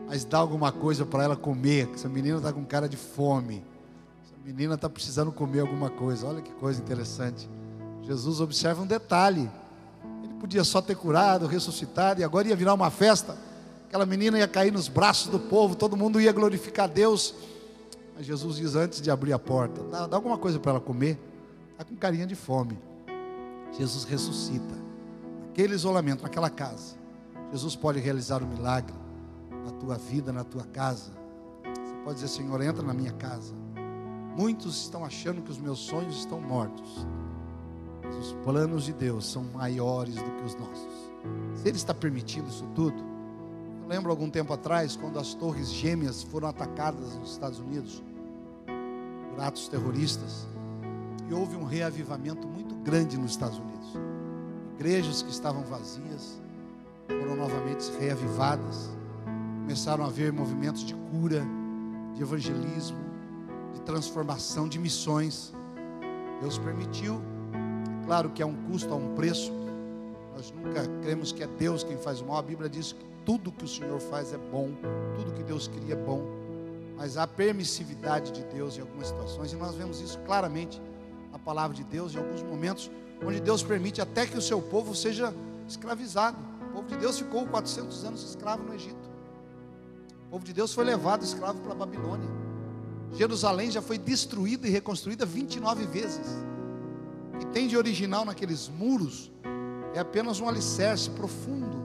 [0.06, 1.90] mas dá alguma coisa para ela comer.
[1.92, 3.64] Essa menina está com cara de fome.
[4.24, 6.28] Essa menina está precisando comer alguma coisa.
[6.28, 7.50] Olha que coisa interessante.
[8.04, 9.50] Jesus observa um detalhe.
[10.22, 13.36] Ele podia só ter curado, ressuscitado, e agora ia virar uma festa.
[13.88, 17.34] Aquela menina ia cair nos braços do povo, todo mundo ia glorificar Deus.
[18.14, 21.18] Mas Jesus diz antes de abrir a porta: dá, dá alguma coisa para ela comer.
[21.72, 22.78] Está com carinha de fome.
[23.72, 24.74] Jesus ressuscita.
[25.46, 26.96] Naquele isolamento, naquela casa.
[27.50, 28.94] Jesus pode realizar um milagre
[29.64, 31.12] na tua vida, na tua casa.
[31.64, 33.54] Você pode dizer, Senhor, entra na minha casa.
[34.36, 37.06] Muitos estão achando que os meus sonhos estão mortos.
[38.02, 41.12] Mas os planos de Deus são maiores do que os nossos.
[41.54, 43.13] Se Ele está permitindo isso tudo,
[43.84, 48.02] eu lembro algum tempo atrás, quando as torres gêmeas foram atacadas nos Estados Unidos
[49.30, 50.46] por atos terroristas,
[51.28, 53.88] e houve um reavivamento muito grande nos Estados Unidos.
[54.74, 56.40] Igrejas que estavam vazias
[57.06, 58.90] foram novamente reavivadas.
[59.60, 61.42] Começaram a haver movimentos de cura,
[62.14, 62.98] de evangelismo,
[63.74, 65.52] de transformação, de missões.
[66.40, 67.20] Deus permitiu
[68.04, 69.50] Claro que há um custo, há um preço.
[70.36, 72.36] Nós nunca cremos que é Deus quem faz o mal.
[72.36, 74.70] A Bíblia diz que tudo que o Senhor faz é bom,
[75.16, 76.22] tudo que Deus cria é bom.
[76.96, 80.80] Mas há permissividade de Deus em algumas situações, e nós vemos isso claramente
[81.32, 82.90] na palavra de Deus, em alguns momentos,
[83.24, 85.34] onde Deus permite até que o seu povo seja
[85.68, 86.36] escravizado.
[86.68, 89.10] O povo de Deus ficou 400 anos escravo no Egito.
[90.26, 92.28] O povo de Deus foi levado escravo para a Babilônia.
[93.12, 96.44] Jerusalém já foi destruída e reconstruída 29 vezes
[97.38, 99.30] que tem de original naqueles muros
[99.94, 101.83] é apenas um alicerce profundo.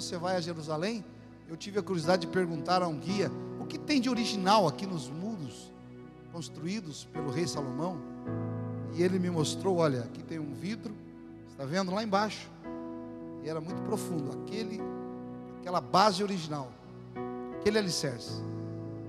[0.00, 1.04] Você vai a Jerusalém,
[1.48, 4.86] eu tive a curiosidade de perguntar a um guia o que tem de original aqui
[4.86, 5.72] nos muros
[6.32, 7.98] construídos pelo rei Salomão.
[8.94, 10.94] E ele me mostrou: olha, aqui tem um vidro,
[11.50, 12.48] está vendo lá embaixo?
[13.42, 14.30] E era muito profundo.
[14.40, 14.80] Aquele,
[15.60, 16.70] aquela base original,
[17.58, 18.40] aquele alicerce,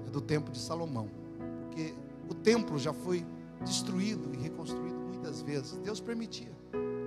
[0.08, 1.08] é do templo de Salomão,
[1.68, 1.94] porque
[2.28, 3.24] o templo já foi
[3.62, 5.78] destruído e reconstruído muitas vezes.
[5.84, 6.52] Deus permitia.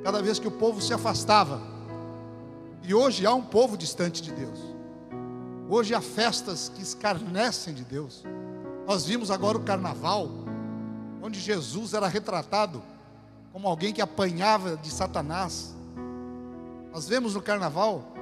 [0.04, 1.81] Cada vez que o povo se afastava.
[2.84, 4.58] E hoje há um povo distante de Deus.
[5.68, 8.24] Hoje há festas que escarnecem de Deus.
[8.86, 10.28] Nós vimos agora o carnaval,
[11.22, 12.82] onde Jesus era retratado
[13.52, 15.74] como alguém que apanhava de Satanás.
[16.92, 18.12] Nós vemos no carnaval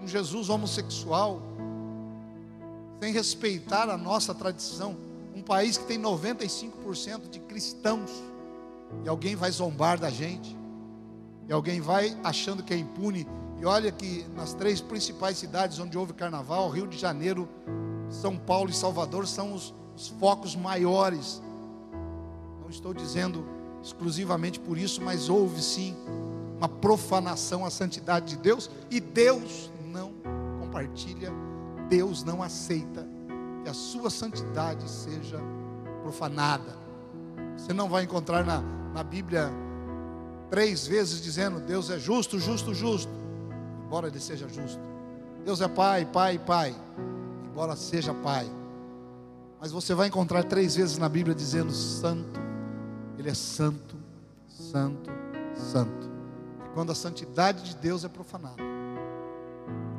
[0.00, 1.42] um Jesus homossexual,
[3.00, 4.96] sem respeitar a nossa tradição.
[5.34, 8.10] Um país que tem 95% de cristãos
[9.04, 10.56] e alguém vai zombar da gente,
[11.48, 13.26] e alguém vai achando que é impune.
[13.58, 17.48] E olha que nas três principais cidades onde houve carnaval, Rio de Janeiro,
[18.10, 21.42] São Paulo e Salvador, são os, os focos maiores.
[22.60, 23.46] Não estou dizendo
[23.82, 25.96] exclusivamente por isso, mas houve sim
[26.58, 30.12] uma profanação à santidade de Deus e Deus não
[30.60, 31.32] compartilha,
[31.88, 33.06] Deus não aceita
[33.62, 35.40] que a sua santidade seja
[36.02, 36.76] profanada.
[37.56, 39.50] Você não vai encontrar na, na Bíblia
[40.50, 43.12] três vezes dizendo Deus é justo, justo, justo,
[43.86, 44.80] embora Ele seja justo.
[45.44, 46.74] Deus é Pai, Pai, Pai,
[47.46, 48.50] embora seja Pai.
[49.60, 52.38] Mas você vai encontrar três vezes na Bíblia dizendo Santo,
[53.16, 53.96] Ele é Santo,
[54.46, 55.10] Santo,
[55.54, 56.10] Santo.
[56.66, 58.62] E quando a santidade de Deus é profanada,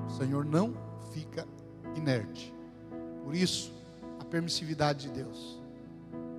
[0.08, 0.74] o Senhor não
[1.14, 1.48] fica
[1.96, 2.54] inerte.
[3.24, 3.74] Por isso,
[4.20, 5.60] a permissividade de Deus.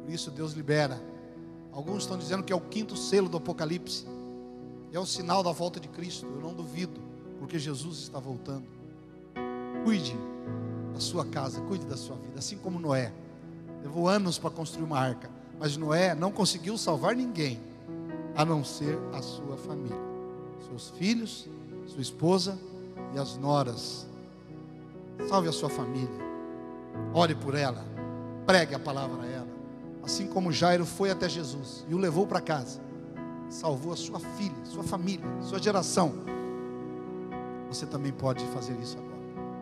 [0.05, 1.01] Por isso, Deus libera
[1.79, 4.05] Alguns estão dizendo que é o quinto selo do Apocalipse.
[4.93, 6.27] É o sinal da volta de Cristo.
[6.27, 7.01] Eu não duvido,
[7.49, 8.67] porque Jesus está voltando.
[9.83, 10.15] Cuide
[10.93, 13.11] da sua casa, cuide da sua vida, assim como Noé.
[13.83, 17.59] Levou anos para construir uma arca, mas Noé não conseguiu salvar ninguém,
[18.37, 19.97] a não ser a sua família,
[20.69, 21.49] seus filhos,
[21.87, 22.59] sua esposa
[23.15, 24.07] e as noras.
[25.27, 26.21] Salve a sua família,
[27.15, 27.83] ore por ela,
[28.45, 29.49] pregue a palavra a ela
[30.03, 32.81] Assim como Jairo foi até Jesus e o levou para casa,
[33.51, 36.38] salvou a sua filha, sua família, sua geração.
[37.69, 39.19] Você também pode fazer isso agora.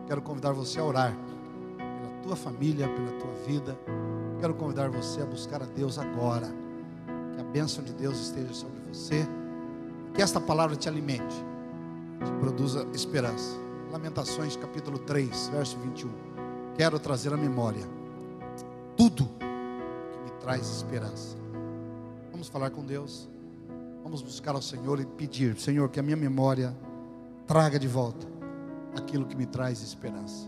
[0.07, 1.17] Quero convidar você a orar
[1.77, 3.77] pela tua família, pela tua vida.
[4.39, 6.47] Quero convidar você a buscar a Deus agora.
[7.35, 9.27] Que a bênção de Deus esteja sobre você.
[10.13, 11.35] Que esta palavra te alimente,
[12.23, 13.57] te produza esperança.
[13.91, 16.09] Lamentações capítulo 3, verso 21.
[16.75, 17.85] Quero trazer à memória
[18.97, 19.29] tudo
[20.47, 21.37] traz esperança.
[22.31, 23.29] Vamos falar com Deus.
[24.01, 26.73] Vamos buscar ao Senhor e pedir, Senhor, que a minha memória
[27.47, 28.27] traga de volta
[28.95, 30.47] aquilo que me traz esperança.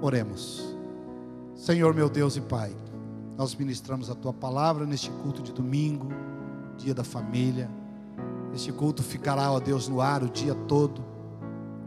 [0.00, 0.76] Oremos.
[1.56, 2.74] Senhor, meu Deus e Pai,
[3.36, 6.08] nós ministramos a tua palavra neste culto de domingo,
[6.76, 7.68] dia da família.
[8.54, 11.02] Este culto ficará, ó Deus, no ar o dia todo.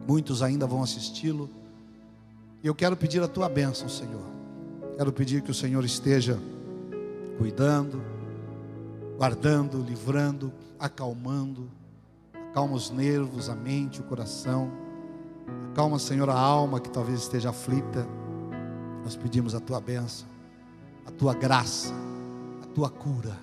[0.05, 1.49] Muitos ainda vão assisti-lo.
[2.61, 4.25] E eu quero pedir a tua bênção, Senhor.
[4.97, 6.37] Quero pedir que o Senhor esteja
[7.37, 8.01] cuidando,
[9.17, 11.69] guardando, livrando, acalmando.
[12.57, 14.71] Acalma os nervos, a mente, o coração.
[15.69, 18.03] Acalma, Senhor, a alma que talvez esteja aflita.
[19.03, 20.27] Nós pedimos a tua bênção,
[21.05, 21.93] a tua graça,
[22.63, 23.37] a tua cura.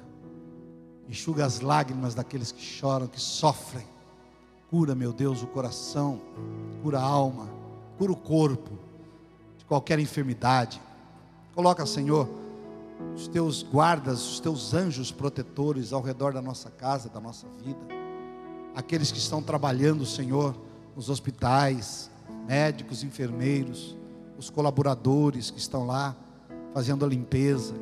[1.08, 3.86] Enxuga as lágrimas daqueles que choram, que sofrem.
[4.68, 6.20] Cura, meu Deus, o coração,
[6.82, 7.48] cura a alma,
[7.96, 8.76] cura o corpo
[9.56, 10.82] de qualquer enfermidade.
[11.54, 12.28] Coloca, Senhor,
[13.14, 18.03] os teus guardas, os teus anjos protetores ao redor da nossa casa, da nossa vida.
[18.74, 20.54] Aqueles que estão trabalhando, Senhor,
[20.96, 22.10] nos hospitais,
[22.46, 23.96] médicos, enfermeiros,
[24.38, 26.16] os colaboradores que estão lá
[26.72, 27.74] fazendo a limpeza,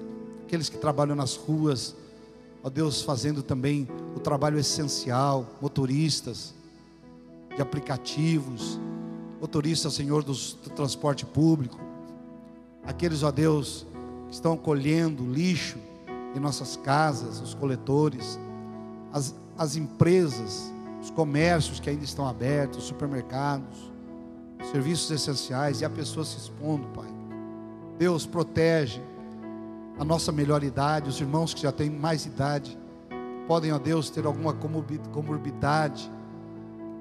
[0.45, 1.97] aqueles que trabalham nas ruas,
[2.63, 6.55] ó Deus, fazendo também o trabalho essencial, motoristas
[7.55, 8.79] de aplicativos,
[9.41, 10.35] motoristas, Senhor, do
[10.75, 11.81] transporte público,
[12.85, 13.87] aqueles, ó Deus,
[14.31, 15.79] estão colhendo lixo
[16.35, 18.39] em nossas casas, os coletores,
[19.13, 20.72] as, as empresas,
[21.03, 23.93] os comércios que ainda estão abertos, os supermercados,
[24.71, 27.09] serviços essenciais e a pessoa se expondo, Pai.
[27.99, 29.03] Deus protege
[29.99, 32.79] a nossa melhor idade, os irmãos que já têm mais idade,
[33.49, 34.55] podem, ó Deus, ter alguma
[35.13, 36.11] comorbidade,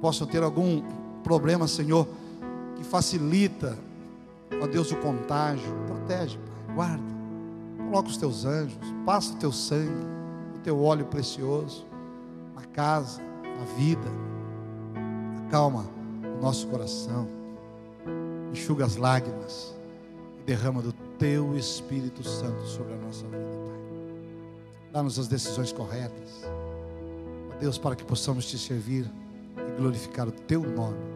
[0.01, 0.81] possam ter algum
[1.23, 2.07] problema, Senhor,
[2.75, 3.77] que facilita,
[4.61, 5.71] ó Deus, o contágio.
[5.85, 7.11] Protege, Pai, guarda.
[7.77, 10.07] Coloca os teus anjos, passa o teu sangue,
[10.55, 11.85] o teu óleo precioso
[12.55, 13.21] na casa,
[13.57, 14.07] na vida.
[15.47, 15.85] Acalma
[16.37, 17.27] o nosso coração,
[18.51, 19.75] enxuga as lágrimas
[20.39, 23.35] e derrama do teu Espírito Santo sobre a nossa vida,
[23.65, 23.81] Pai.
[24.93, 26.43] Dá-nos as decisões corretas,
[27.53, 29.09] ó Deus, para que possamos te servir
[29.57, 31.11] e glorificar o teu nome.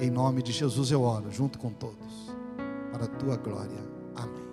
[0.00, 2.34] Em nome de Jesus eu oro, junto com todos,
[2.92, 3.78] para a tua glória.
[4.14, 4.44] Amém.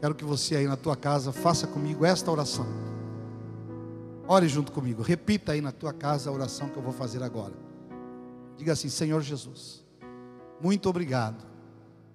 [0.00, 2.66] Quero que você aí na tua casa faça comigo esta oração.
[4.28, 5.02] Ore junto comigo.
[5.02, 7.54] Repita aí na tua casa a oração que eu vou fazer agora.
[8.56, 9.84] Diga assim: Senhor Jesus,
[10.60, 11.46] muito obrigado,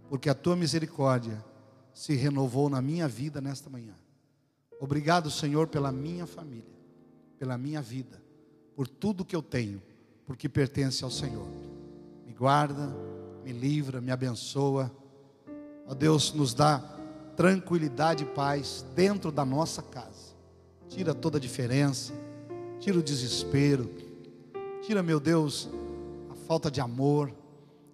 [0.09, 1.43] porque a tua misericórdia
[1.93, 3.95] se renovou na minha vida nesta manhã.
[4.79, 6.73] Obrigado, Senhor, pela minha família,
[7.37, 8.21] pela minha vida,
[8.75, 9.81] por tudo que eu tenho,
[10.25, 11.47] porque pertence ao Senhor.
[12.25, 12.93] Me guarda,
[13.43, 14.91] me livra, me abençoa.
[15.87, 16.79] Ó Deus, nos dá
[17.35, 20.30] tranquilidade e paz dentro da nossa casa.
[20.91, 22.11] Tira toda a diferença,
[22.77, 23.89] tira o desespero,
[24.81, 25.69] tira, meu Deus,
[26.29, 27.33] a falta de amor,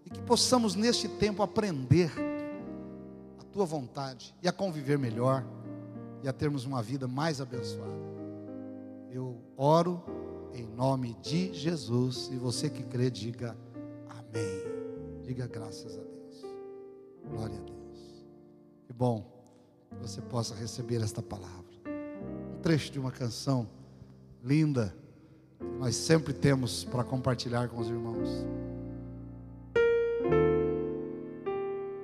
[0.04, 2.12] e que possamos neste tempo aprender
[3.40, 5.46] a tua vontade e a conviver melhor
[6.24, 7.94] e a termos uma vida mais abençoada.
[9.12, 10.04] Eu oro
[10.52, 12.30] em nome de Jesus.
[12.32, 13.56] E você que crê, diga
[14.10, 15.22] amém.
[15.22, 16.46] Diga graças a Deus.
[17.30, 18.26] Glória a Deus.
[18.88, 19.24] Que bom
[19.92, 21.67] que você possa receber esta palavra.
[22.68, 23.66] Trecho de uma canção
[24.44, 24.94] linda
[25.58, 28.46] que nós sempre temos para compartilhar com os irmãos.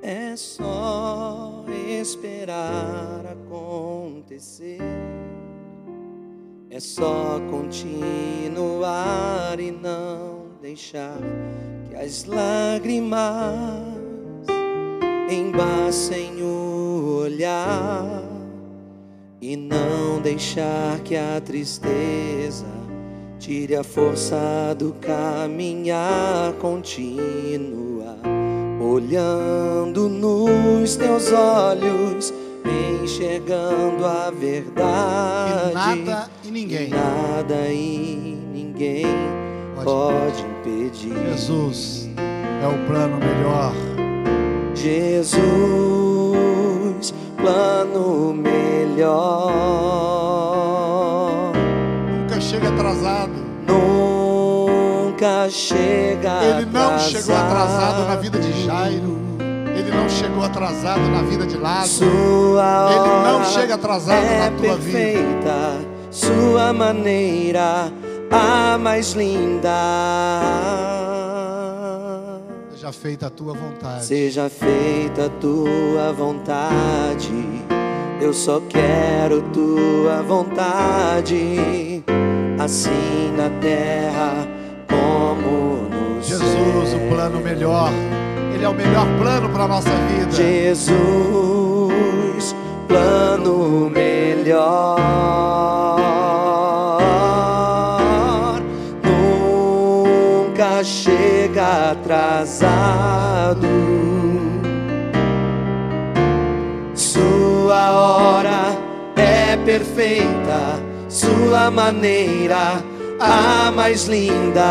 [0.02, 1.66] É só
[2.00, 4.80] esperar acontecer.
[6.70, 8.40] É só continuar
[9.60, 11.20] e não deixar
[11.90, 13.84] que as lágrimas
[15.30, 18.33] embaçem o olhar
[19.46, 22.66] e não deixar que a tristeza
[23.38, 28.18] tire a força do caminhar continua
[28.80, 32.34] olhando nos teus olhos
[33.04, 35.72] enxergando a verdade.
[35.72, 36.86] E nada e ninguém.
[36.86, 39.06] E nada e ninguém
[39.76, 41.14] pode, pode impedir.
[41.32, 42.10] Jesus
[42.64, 43.74] é o plano melhor.
[44.74, 46.13] Jesus,
[47.44, 49.52] plano melhor.
[52.10, 53.34] Nunca chega atrasado.
[53.68, 59.18] Nunca chega Ele não chegou atrasado na vida de Jairo.
[59.78, 62.10] Ele não chegou atrasado na vida de Lázaro.
[62.10, 65.82] Ele não chega atrasado é na tua perfeita, vida.
[66.10, 67.92] Sua maneira
[68.32, 69.70] a mais linda.
[72.84, 74.06] Seja feita a tua vontade.
[74.06, 77.32] Seja feita a tua vontade.
[78.20, 82.04] Eu só quero tua vontade.
[82.60, 84.46] Assim na terra
[84.90, 86.40] como no céu.
[86.40, 87.90] Jesus, o plano melhor.
[88.54, 90.30] Ele é o melhor plano para nossa vida.
[90.32, 90.94] Jesus,
[92.86, 95.24] plano melhor.
[102.04, 103.68] Atrasado.
[106.94, 108.78] Sua hora
[109.16, 112.84] é perfeita, sua maneira
[113.20, 114.64] a mais linda.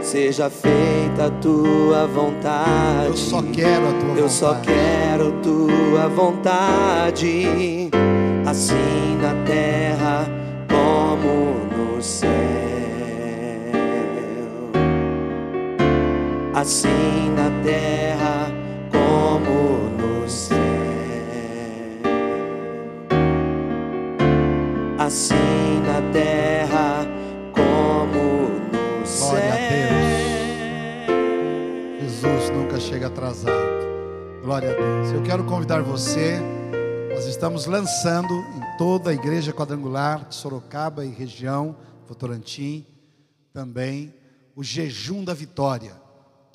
[0.00, 3.08] Seja feita a tua vontade.
[3.08, 4.20] Eu só quero a tua vontade.
[4.20, 7.90] Eu só quero tua vontade.
[8.46, 10.26] Assim na terra
[10.68, 12.55] como no céu.
[16.56, 16.88] Assim
[17.36, 18.50] na terra
[18.90, 20.56] como no céu.
[24.98, 25.34] Assim
[25.84, 27.06] na terra
[27.52, 29.32] como no céu.
[29.32, 29.56] Glória a
[31.90, 32.00] Deus.
[32.00, 33.52] Jesus nunca chega atrasado.
[34.42, 35.12] Glória a Deus.
[35.12, 36.40] Eu quero convidar você.
[37.10, 41.76] Nós estamos lançando em toda a igreja quadrangular de Sorocaba e região,
[42.08, 42.86] Votorantim,
[43.52, 44.14] também
[44.54, 46.05] o jejum da vitória.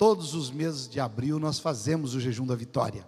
[0.02, 3.06] Todos os meses de abril nós fazemos o jejum da vitória.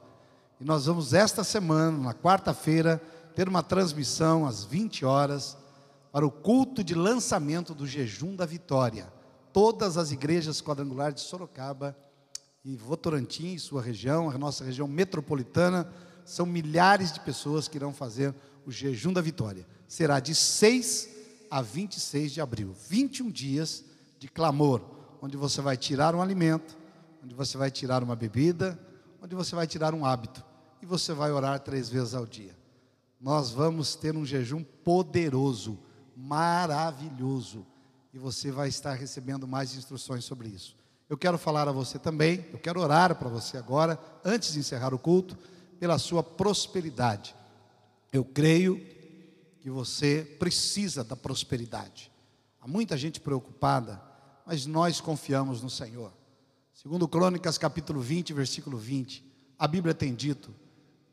[0.61, 3.03] E nós vamos esta semana, na quarta-feira,
[3.35, 5.57] ter uma transmissão às 20 horas
[6.13, 9.13] para o culto de lançamento do jejum da vitória.
[9.53, 11.97] Todas as igrejas quadrangulares de Sorocaba
[12.65, 15.93] e Votorantim, sua região, a nossa região metropolitana,
[16.25, 18.33] são milhares de pessoas que irão fazer
[18.65, 19.67] o jejum da vitória.
[19.89, 21.09] Será de 6
[21.51, 23.85] a 26 de abril, 21 dias
[24.17, 24.81] de clamor,
[25.21, 26.84] onde você vai tirar um alimento,
[27.25, 28.79] onde você vai tirar uma bebida,
[29.23, 30.45] onde você vai tirar um hábito
[30.83, 32.55] e você vai orar três vezes ao dia.
[33.19, 35.79] Nós vamos ter um jejum poderoso,
[36.15, 37.67] maravilhoso,
[38.13, 40.77] e você vai estar recebendo mais instruções sobre isso.
[41.09, 44.93] Eu quero falar a você também, eu quero orar para você agora, antes de encerrar
[44.93, 45.39] o culto,
[45.81, 47.35] pela sua prosperidade.
[48.13, 48.79] Eu creio
[49.61, 52.13] que você precisa da prosperidade.
[52.61, 54.01] Há muita gente preocupada,
[54.45, 56.13] mas nós confiamos no Senhor.
[56.85, 59.25] Segundo Crônicas capítulo 20, versículo 20,
[59.59, 60.55] a Bíblia tem dito: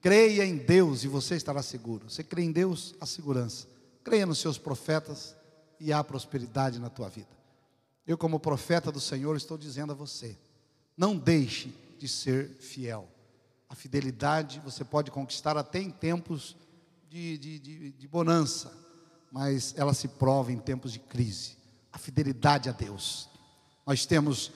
[0.02, 2.10] creia em Deus e você estará seguro.
[2.10, 3.70] Você crê em Deus, há segurança.
[4.04, 5.34] Creia nos seus profetas
[5.80, 7.30] e há prosperidade na tua vida.
[8.06, 10.38] Eu, como profeta do Senhor, estou dizendo a você:
[10.98, 13.08] não deixe de ser fiel.
[13.70, 16.58] A fidelidade você pode conquistar até em tempos
[17.10, 18.74] de, de, de, de bonança,
[19.32, 21.56] mas ela se prova em tempos de crise.
[21.94, 23.30] A fidelidade a Deus.
[23.86, 24.52] Nós temos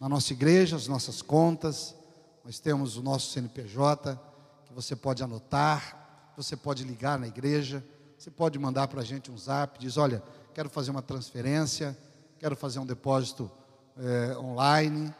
[0.00, 1.94] na nossa igreja as nossas contas,
[2.44, 4.20] nós temos o nosso CNPJ,
[4.64, 7.84] que você pode anotar, você pode ligar na igreja,
[8.16, 10.22] você pode mandar para a gente um zap, diz: olha,
[10.54, 11.96] quero fazer uma transferência,
[12.38, 13.50] quero fazer um depósito
[13.96, 15.14] é, online,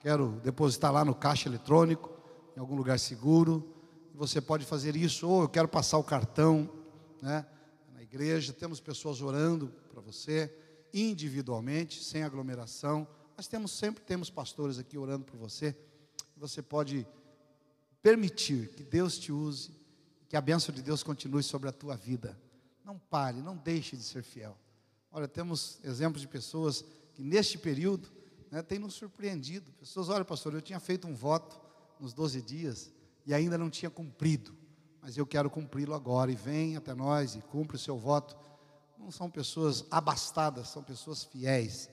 [0.00, 2.10] quero depositar lá no caixa eletrônico,
[2.56, 3.68] em algum lugar seguro.
[4.14, 6.68] Você pode fazer isso, ou eu quero passar o cartão,
[7.20, 7.46] né,
[8.12, 10.54] igreja, temos pessoas orando para você,
[10.92, 13.08] individualmente, sem aglomeração.
[13.42, 15.76] Mas temos sempre temos pastores aqui orando por você.
[16.36, 17.04] Você pode
[18.00, 19.72] permitir que Deus te use,
[20.28, 22.40] que a bênção de Deus continue sobre a tua vida.
[22.84, 24.56] Não pare, não deixe de ser fiel.
[25.10, 26.84] Olha, temos exemplos de pessoas
[27.14, 28.08] que neste período
[28.48, 29.72] né, têm nos surpreendido.
[29.72, 31.60] Pessoas, olha, pastor, eu tinha feito um voto
[31.98, 32.92] nos 12 dias
[33.26, 34.54] e ainda não tinha cumprido,
[35.00, 36.30] mas eu quero cumpri-lo agora.
[36.30, 38.38] E vem até nós e cumpre o seu voto.
[38.96, 41.90] Não são pessoas abastadas, são pessoas fiéis.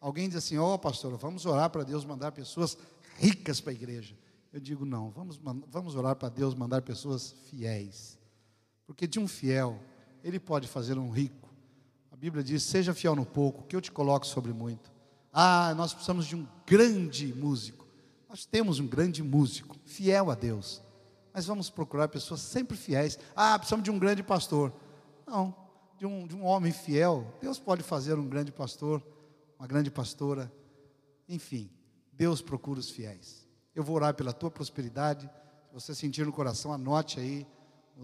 [0.00, 2.76] Alguém diz assim: Ó, oh, pastor, vamos orar para Deus mandar pessoas
[3.16, 4.16] ricas para a igreja.
[4.52, 5.38] Eu digo: não, vamos,
[5.68, 8.18] vamos orar para Deus mandar pessoas fiéis.
[8.86, 9.78] Porque de um fiel,
[10.24, 11.48] ele pode fazer um rico.
[12.10, 14.90] A Bíblia diz: seja fiel no pouco, que eu te coloco sobre muito.
[15.32, 17.86] Ah, nós precisamos de um grande músico.
[18.28, 20.82] Nós temos um grande músico, fiel a Deus.
[21.32, 23.18] Mas vamos procurar pessoas sempre fiéis.
[23.34, 24.72] Ah, precisamos de um grande pastor.
[25.26, 25.54] Não,
[25.98, 27.26] de um, de um homem fiel.
[27.40, 29.02] Deus pode fazer um grande pastor,
[29.58, 30.52] uma grande pastora.
[31.28, 31.70] Enfim,
[32.12, 33.46] Deus procura os fiéis.
[33.74, 35.28] Eu vou orar pela tua prosperidade.
[35.68, 37.46] Se você sentir no coração, anote aí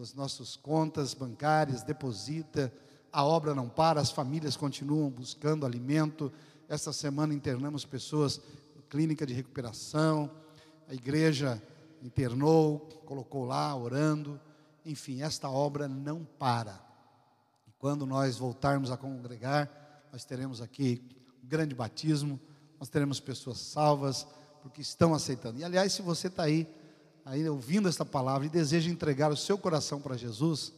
[0.01, 2.73] as nossas contas bancárias, deposita.
[3.13, 6.33] A obra não para, as famílias continuam buscando alimento.
[6.69, 8.41] Esta semana internamos pessoas
[8.75, 10.31] na clínica de recuperação.
[10.89, 11.63] A igreja
[12.03, 14.41] internou, colocou lá, orando.
[14.85, 16.85] Enfim, esta obra não para.
[17.67, 19.71] E quando nós voltarmos a congregar,
[20.13, 21.15] nós teremos aqui
[21.49, 22.41] grande batismo,
[22.79, 24.27] nós teremos pessoas salvas
[24.63, 25.59] porque estão aceitando.
[25.59, 26.67] E aliás, se você está aí,
[27.25, 30.73] aí ouvindo esta palavra e deseja entregar o seu coração para Jesus,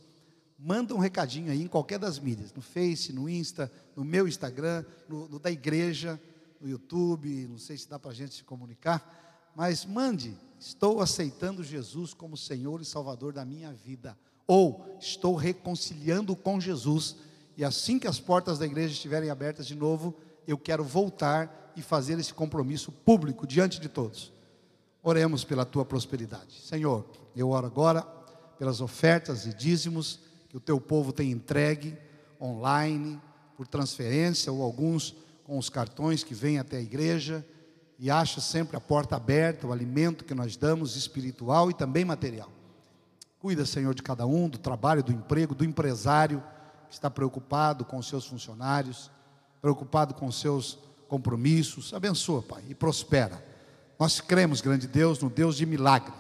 [0.59, 4.85] manda um recadinho aí em qualquer das mídias, no Face, no Insta, no meu Instagram,
[5.09, 6.21] no, no da igreja,
[6.61, 11.63] no YouTube, não sei se dá para a gente se comunicar, mas mande, estou aceitando
[11.63, 17.17] Jesus como Senhor e Salvador da minha vida, ou estou reconciliando com Jesus,
[17.57, 20.15] e assim que as portas da igreja estiverem abertas de novo,
[20.47, 24.33] eu quero voltar e fazer esse compromisso público diante de todos.
[25.03, 26.61] Oremos pela tua prosperidade.
[26.61, 28.03] Senhor, eu oro agora
[28.59, 31.97] pelas ofertas e dízimos que o teu povo tem entregue
[32.41, 33.21] online,
[33.57, 37.47] por transferência ou alguns com os cartões que vêm até a igreja
[37.99, 42.51] e acha sempre a porta aberta, o alimento que nós damos espiritual e também material.
[43.39, 46.43] Cuida, Senhor, de cada um, do trabalho, do emprego, do empresário
[46.89, 49.11] que está preocupado com os seus funcionários,
[49.61, 50.79] preocupado com seus
[51.09, 51.93] compromissos.
[51.95, 53.45] Abençoa, Pai, e prospera.
[53.99, 56.13] Nós cremos, grande Deus, no Deus de milagre.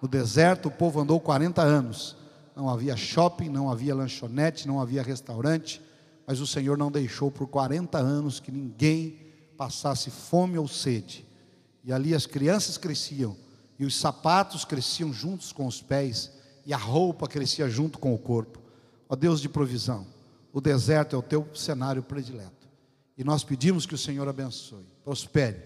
[0.00, 2.16] No deserto o povo andou 40 anos.
[2.56, 5.80] Não havia shopping, não havia lanchonete, não havia restaurante,
[6.26, 11.26] mas o Senhor não deixou por 40 anos que ninguém passasse fome ou sede.
[11.84, 13.36] E ali as crianças cresciam,
[13.78, 16.32] e os sapatos cresciam juntos com os pés,
[16.66, 18.60] e a roupa crescia junto com o corpo.
[19.08, 20.06] Ó Deus de provisão,
[20.52, 22.57] o deserto é o teu cenário predileto.
[23.18, 25.60] E nós pedimos que o Senhor abençoe, prospere,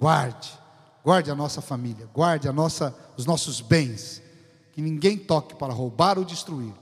[0.00, 0.58] guarde,
[1.04, 4.22] guarde a nossa família, guarde a nossa, os nossos bens,
[4.72, 6.72] que ninguém toque para roubar ou destruir,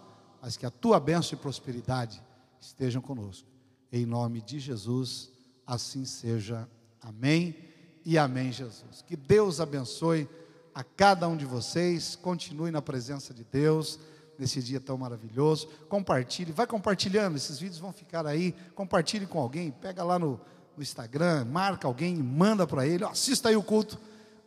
[0.41, 2.23] mas que a tua bênção e prosperidade
[2.61, 3.49] estejam conosco.
[3.91, 5.29] Em nome de Jesus,
[5.67, 6.69] assim seja.
[7.01, 7.57] Amém
[8.05, 9.03] e amém, Jesus.
[9.05, 10.29] Que Deus abençoe
[10.73, 13.99] a cada um de vocês, continue na presença de Deus
[14.39, 15.69] nesse dia tão maravilhoso.
[15.89, 18.55] Compartilhe, vai compartilhando, esses vídeos vão ficar aí.
[18.75, 20.41] Compartilhe com alguém, pega lá no,
[20.77, 23.99] no Instagram, marca alguém, manda para ele, assista aí o culto.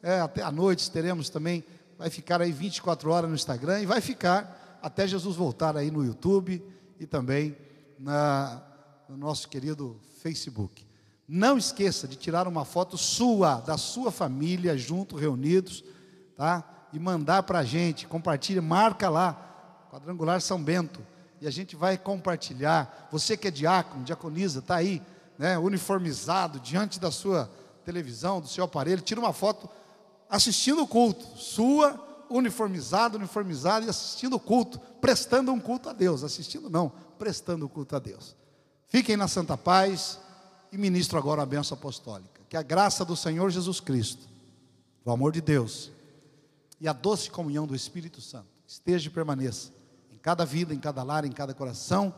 [0.02, 1.64] É, até à noite teremos também,
[1.98, 6.06] vai ficar aí 24 horas no Instagram e vai ficar até Jesus voltar aí no
[6.06, 6.64] YouTube
[7.00, 7.58] e também
[7.98, 8.64] na,
[9.10, 10.88] no nosso querido Facebook.
[11.28, 15.84] Não esqueça de tirar uma foto sua, da sua família, junto, reunidos,
[16.36, 16.64] tá?
[16.92, 19.49] E mandar para a gente, compartilhe, marca lá,
[19.90, 21.06] Quadrangular São Bento.
[21.42, 23.08] E a gente vai compartilhar.
[23.12, 25.02] Você que é diácono, diaconisa, está aí,
[25.38, 27.50] né, uniformizado diante da sua
[27.84, 29.70] televisão, do seu aparelho, tira uma foto
[30.30, 36.24] assistindo o culto, sua, uniformizado, uniformizado e assistindo o culto, prestando um culto a Deus,
[36.24, 38.36] assistindo não, prestando o culto a Deus.
[38.88, 40.20] Fiquem na santa paz
[40.72, 42.42] e ministro agora a bênção apostólica.
[42.48, 44.28] Que a graça do Senhor Jesus Cristo,
[45.06, 45.92] o amor de Deus
[46.80, 49.79] e a doce comunhão do Espírito Santo esteja e permaneça
[50.30, 52.14] cada vida, em cada lar, em cada coração,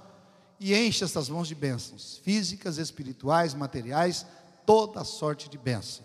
[0.59, 4.26] e enche essas mãos de bênçãos, físicas, espirituais, materiais,
[4.66, 6.03] toda sorte de bênção.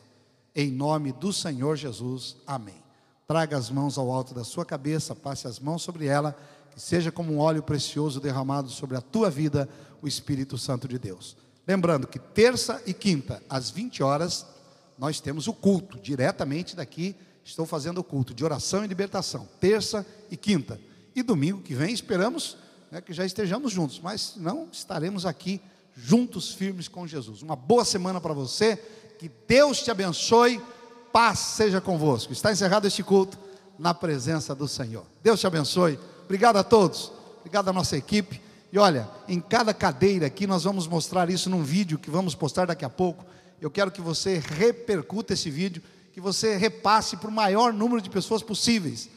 [0.55, 2.37] Em nome do Senhor Jesus.
[2.47, 2.81] Amém.
[3.27, 6.39] Traga as mãos ao alto da sua cabeça, passe as mãos sobre ela,
[6.71, 9.69] que seja como um óleo precioso derramado sobre a tua vida,
[10.01, 11.37] o Espírito Santo de Deus.
[11.67, 14.47] Lembrando que terça e quinta, às 20 horas,
[14.97, 20.07] nós temos o culto, diretamente daqui, estou fazendo o culto de oração e libertação, terça
[20.31, 20.81] e quinta.
[21.17, 22.59] E domingo que vem esperamos
[22.91, 25.63] né, que já estejamos juntos, mas não estaremos aqui
[25.97, 27.41] juntos, firmes com Jesus.
[27.41, 28.77] Uma boa semana para você,
[29.19, 30.61] que Deus te abençoe,
[31.11, 32.35] paz seja convosco.
[32.35, 33.39] Está encerrado este culto
[33.79, 35.07] na presença do Senhor.
[35.23, 35.99] Deus te abençoe.
[36.27, 37.11] Obrigado a todos,
[37.41, 38.43] obrigado à nossa equipe.
[38.71, 42.67] E olha, em cada cadeira aqui nós vamos mostrar isso num vídeo que vamos postar
[42.67, 43.25] daqui a pouco.
[43.59, 48.11] Eu quero que você repercuta esse vídeo, que você repasse para o maior número de
[48.11, 49.09] pessoas possíveis.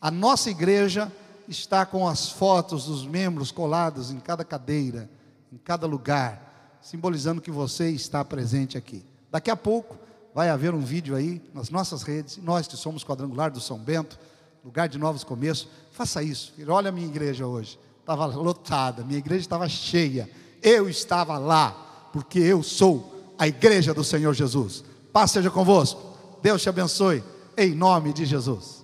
[0.00, 1.10] A nossa igreja
[1.48, 5.08] está com as fotos dos membros coladas em cada cadeira,
[5.52, 9.04] em cada lugar, simbolizando que você está presente aqui.
[9.30, 9.96] Daqui a pouco
[10.34, 14.18] vai haver um vídeo aí nas nossas redes, nós que somos quadrangular do São Bento,
[14.64, 16.52] lugar de novos começos, faça isso.
[16.68, 20.30] Olha a minha igreja hoje, estava lotada, minha igreja estava cheia.
[20.62, 24.84] Eu estava lá, porque eu sou a igreja do Senhor Jesus.
[25.12, 26.00] Paz seja convosco.
[26.42, 27.22] Deus te abençoe,
[27.56, 28.77] em nome de Jesus.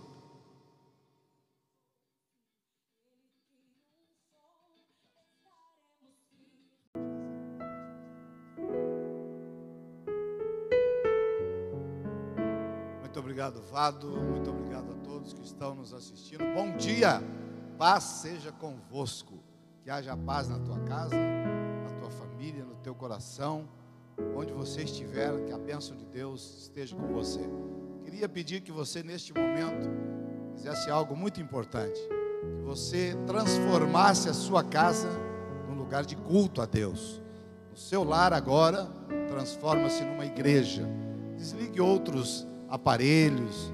[13.44, 14.08] Obrigado, Vado.
[14.08, 16.44] Muito obrigado a todos que estão nos assistindo.
[16.54, 17.22] Bom dia.
[17.76, 19.34] Paz seja convosco.
[19.82, 23.68] Que haja paz na tua casa, na tua família, no teu coração,
[24.34, 27.40] onde você estiver, que a bênção de Deus esteja com você.
[28.02, 29.90] Queria pedir que você, neste momento,
[30.54, 35.10] fizesse algo muito importante: que você transformasse a sua casa
[35.68, 37.20] num lugar de culto a Deus.
[37.74, 38.86] O seu lar agora
[39.28, 40.88] transforma-se numa igreja.
[41.36, 43.72] Desligue outros aparelhos,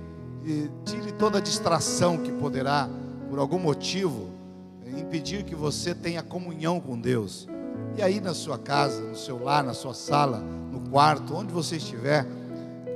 [0.84, 2.88] tire toda a distração que poderá,
[3.28, 4.30] por algum motivo,
[4.98, 7.48] impedir que você tenha comunhão com Deus.
[7.96, 11.76] E aí na sua casa, no seu lar, na sua sala, no quarto, onde você
[11.76, 12.26] estiver,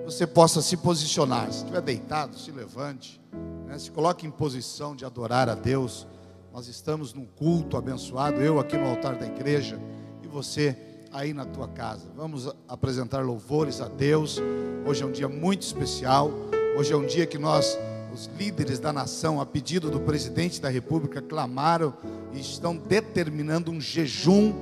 [0.05, 1.51] você possa se posicionar.
[1.51, 3.21] Se estiver deitado, se levante,
[3.67, 3.79] né?
[3.79, 6.07] se coloque em posição de adorar a Deus.
[6.53, 9.81] Nós estamos num culto abençoado, eu aqui no altar da igreja
[10.23, 10.77] e você
[11.15, 12.09] aí na tua casa.
[12.17, 14.43] Vamos apresentar louvores a Deus.
[14.85, 16.29] Hoje é um dia muito especial.
[16.77, 17.79] Hoje é um dia que nós,
[18.13, 21.95] os líderes da nação, a pedido do presidente da República, clamaram
[22.33, 24.53] e estão determinando um jejum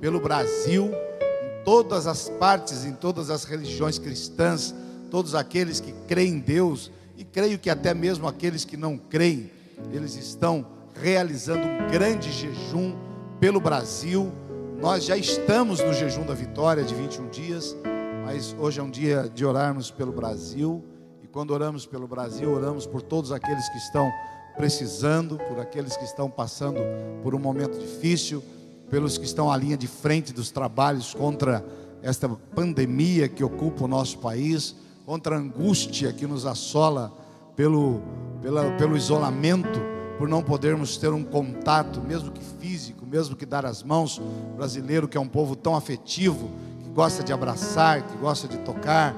[0.00, 4.74] pelo Brasil, em todas as partes, em todas as religiões cristãs,
[5.10, 9.50] todos aqueles que creem em Deus, e creio que até mesmo aqueles que não creem,
[9.92, 12.96] eles estão realizando um grande jejum
[13.38, 14.32] pelo Brasil
[14.80, 17.76] nós já estamos no jejum da vitória de 21 dias,
[18.24, 20.84] mas hoje é um dia de orarmos pelo Brasil.
[21.20, 24.08] E quando oramos pelo Brasil, oramos por todos aqueles que estão
[24.56, 26.78] precisando, por aqueles que estão passando
[27.24, 28.40] por um momento difícil,
[28.88, 31.64] pelos que estão à linha de frente dos trabalhos contra
[32.00, 37.12] esta pandemia que ocupa o nosso país, contra a angústia que nos assola
[37.56, 38.00] pelo,
[38.40, 43.64] pela, pelo isolamento por não podermos ter um contato, mesmo que físico, mesmo que dar
[43.64, 44.18] as mãos.
[44.18, 46.50] O brasileiro, que é um povo tão afetivo,
[46.82, 49.14] que gosta de abraçar, que gosta de tocar.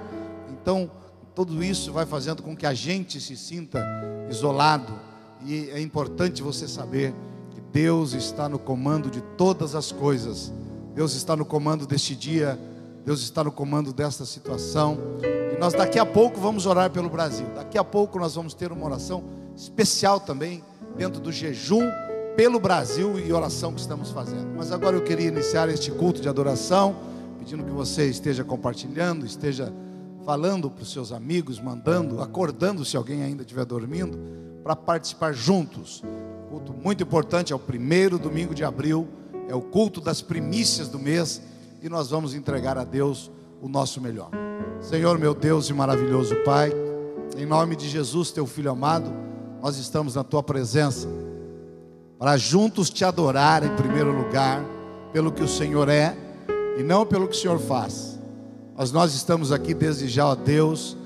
[0.51, 0.91] Então,
[1.35, 3.83] tudo isso vai fazendo com que a gente se sinta
[4.29, 4.93] isolado.
[5.43, 7.15] E é importante você saber
[7.51, 10.53] que Deus está no comando de todas as coisas.
[10.95, 12.59] Deus está no comando deste dia.
[13.07, 14.99] Deus está no comando desta situação.
[15.23, 17.47] E nós daqui a pouco vamos orar pelo Brasil.
[17.55, 19.25] Daqui a pouco nós vamos ter uma oração
[19.57, 20.63] especial também
[21.01, 21.91] dentro do jejum
[22.37, 24.55] pelo Brasil e oração que estamos fazendo.
[24.55, 26.95] Mas agora eu queria iniciar este culto de adoração,
[27.39, 29.73] pedindo que você esteja compartilhando, esteja
[30.27, 34.19] falando para os seus amigos, mandando, acordando se alguém ainda estiver dormindo,
[34.63, 36.03] para participar juntos.
[36.51, 39.09] Culto muito importante, é o primeiro domingo de abril,
[39.49, 41.41] é o culto das primícias do mês
[41.81, 43.31] e nós vamos entregar a Deus
[43.63, 44.29] o nosso melhor.
[44.83, 46.71] Senhor, meu Deus e maravilhoso Pai,
[47.39, 49.11] em nome de Jesus, teu filho amado,
[49.63, 51.07] nós estamos na tua presença
[52.19, 54.65] para juntos te adorar em primeiro lugar,
[55.13, 56.17] pelo que o Senhor é
[56.79, 58.19] e não pelo que o Senhor faz.
[58.77, 60.97] Mas nós estamos aqui desde já, ó Deus,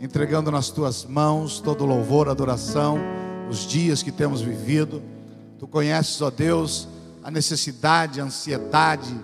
[0.00, 2.98] entregando nas tuas mãos todo louvor, adoração,
[3.48, 5.02] os dias que temos vivido.
[5.58, 6.88] Tu conheces, ó Deus,
[7.22, 9.14] a necessidade, a ansiedade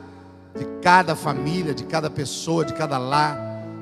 [0.57, 3.39] de cada família, de cada pessoa, de cada lar.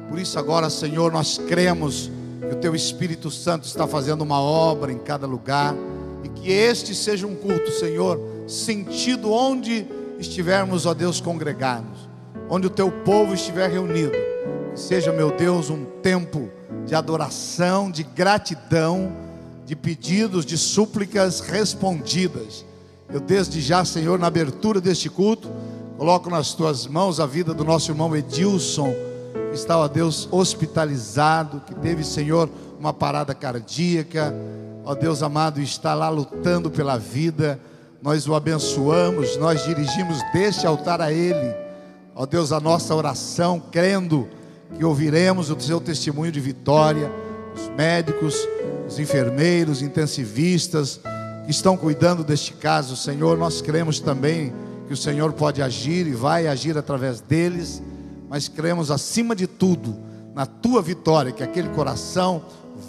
[0.09, 2.11] Por isso, agora, Senhor, nós cremos
[2.49, 5.75] que o teu Espírito Santo está fazendo uma obra em cada lugar
[6.23, 9.87] e que este seja um culto, Senhor, sentido onde
[10.19, 12.09] estivermos, ó Deus, congregados,
[12.49, 14.13] onde o teu povo estiver reunido.
[14.73, 16.49] Que seja, meu Deus, um tempo
[16.87, 19.13] de adoração, de gratidão,
[19.65, 22.65] de pedidos, de súplicas respondidas.
[23.13, 25.51] Eu desde já, Senhor, na abertura deste culto,
[25.99, 29.06] coloco nas tuas mãos a vida do nosso irmão Edilson
[29.57, 32.49] está, ó Deus, hospitalizado, que teve, Senhor,
[32.79, 34.35] uma parada cardíaca,
[34.85, 37.59] ó Deus amado, está lá lutando pela vida,
[38.01, 41.55] nós o abençoamos, nós dirigimos deste altar a Ele,
[42.15, 44.29] ó Deus, a nossa oração, crendo
[44.77, 47.11] que ouviremos o seu testemunho de vitória,
[47.55, 48.47] os médicos,
[48.87, 51.01] os enfermeiros, intensivistas
[51.45, 54.53] que estão cuidando deste caso, Senhor, nós cremos também
[54.87, 57.83] que o Senhor pode agir e vai agir através deles,
[58.29, 59.97] mas cremos acima de tudo
[60.35, 62.43] na tua vitória, que aquele coração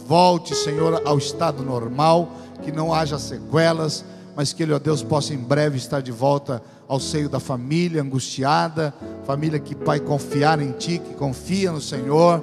[0.08, 2.30] volte, Senhor, ao estado normal,
[2.64, 4.04] que não haja sequelas,
[4.36, 8.02] mas que ele, ó Deus, possa em breve estar de volta ao seio da família
[8.02, 8.94] angustiada,
[9.26, 12.42] família que, Pai, confiar em Ti, que confia no Senhor,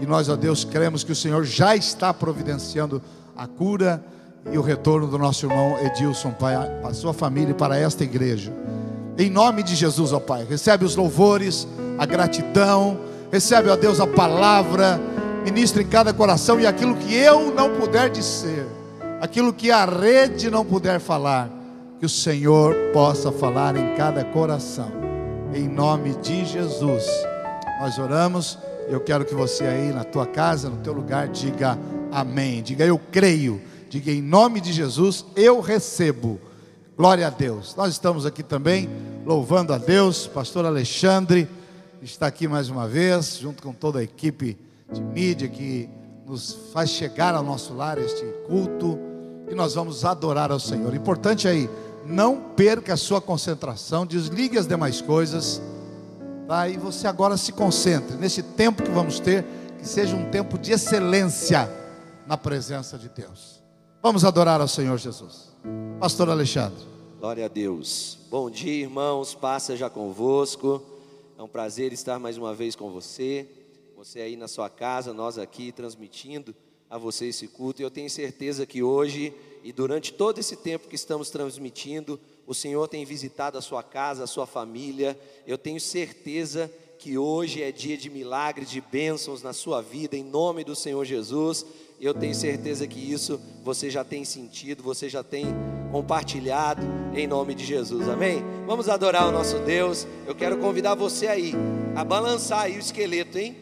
[0.00, 3.00] e nós, ó Deus, cremos que o Senhor já está providenciando
[3.36, 4.04] a cura
[4.50, 8.04] e o retorno do nosso irmão Edilson, Pai, para a sua família e para esta
[8.04, 8.52] igreja.
[9.18, 11.66] Em nome de Jesus, ó Pai, recebe os louvores,
[11.98, 12.98] a gratidão,
[13.30, 15.00] recebe, ó Deus, a palavra,
[15.44, 18.66] ministra em cada coração e aquilo que eu não puder dizer,
[19.20, 21.50] aquilo que a rede não puder falar,
[21.98, 24.90] que o Senhor possa falar em cada coração.
[25.54, 27.06] Em nome de Jesus,
[27.80, 28.58] nós oramos.
[28.88, 31.78] Eu quero que você aí na tua casa, no teu lugar, diga
[32.12, 32.62] amém.
[32.62, 33.60] Diga eu creio.
[33.88, 36.38] Diga em nome de Jesus, eu recebo.
[36.96, 37.74] Glória a Deus.
[37.76, 38.88] Nós estamos aqui também
[39.24, 40.26] louvando a Deus.
[40.26, 41.48] Pastor Alexandre
[42.02, 44.58] está aqui mais uma vez, junto com toda a equipe
[44.92, 45.88] de mídia que
[46.26, 48.98] nos faz chegar ao nosso lar este culto
[49.48, 50.94] e nós vamos adorar ao Senhor.
[50.94, 51.70] Importante aí,
[52.04, 55.60] não perca a sua concentração, desligue as demais coisas,
[56.46, 56.68] tá?
[56.68, 59.44] E você agora se concentre nesse tempo que vamos ter,
[59.78, 61.70] que seja um tempo de excelência
[62.26, 63.62] na presença de Deus.
[64.02, 65.54] Vamos adorar ao Senhor Jesus.
[65.98, 66.84] Pastor Alexandre.
[67.18, 68.18] Glória a Deus.
[68.30, 69.34] Bom dia, irmãos.
[69.34, 70.95] Paz seja convosco.
[71.38, 73.46] É um prazer estar mais uma vez com você.
[73.94, 76.56] Você aí na sua casa, nós aqui transmitindo
[76.88, 77.82] a você esse culto.
[77.82, 82.54] E eu tenho certeza que hoje e durante todo esse tempo que estamos transmitindo, o
[82.54, 85.18] Senhor tem visitado a sua casa, a sua família.
[85.46, 90.24] Eu tenho certeza que hoje é dia de milagres, de bênçãos na sua vida, em
[90.24, 91.66] nome do Senhor Jesus.
[92.00, 95.46] Eu tenho certeza que isso você já tem sentido, você já tem
[95.90, 96.82] compartilhado,
[97.14, 98.44] em nome de Jesus, amém?
[98.66, 100.06] Vamos adorar o nosso Deus.
[100.26, 101.54] Eu quero convidar você aí
[101.94, 103.56] a balançar aí o esqueleto, hein?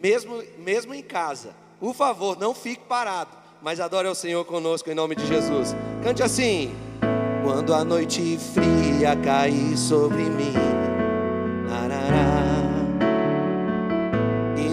[0.00, 3.30] Mesmo, mesmo em casa, por favor, não fique parado,
[3.60, 5.74] mas adore ao Senhor conosco, em nome de Jesus.
[6.02, 6.72] Cante assim.
[7.42, 10.52] Quando a noite fria cair sobre mim,
[11.68, 12.39] arará,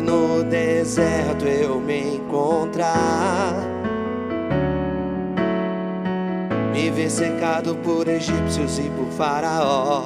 [0.07, 3.53] no deserto eu me encontrar,
[6.73, 10.05] me ver cercado por egípcios e por faraó,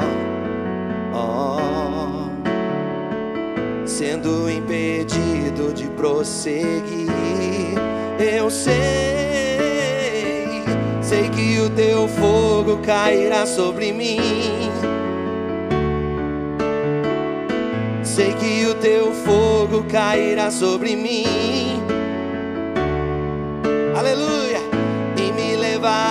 [1.13, 2.27] oh,
[3.85, 7.07] sendo impedido de prosseguir,
[8.19, 9.21] eu sei
[11.11, 14.60] sei que o teu fogo cairá sobre mim.
[18.13, 21.81] Sei que o teu fogo cairá sobre mim.
[23.97, 24.59] Aleluia!
[25.15, 26.10] E me levará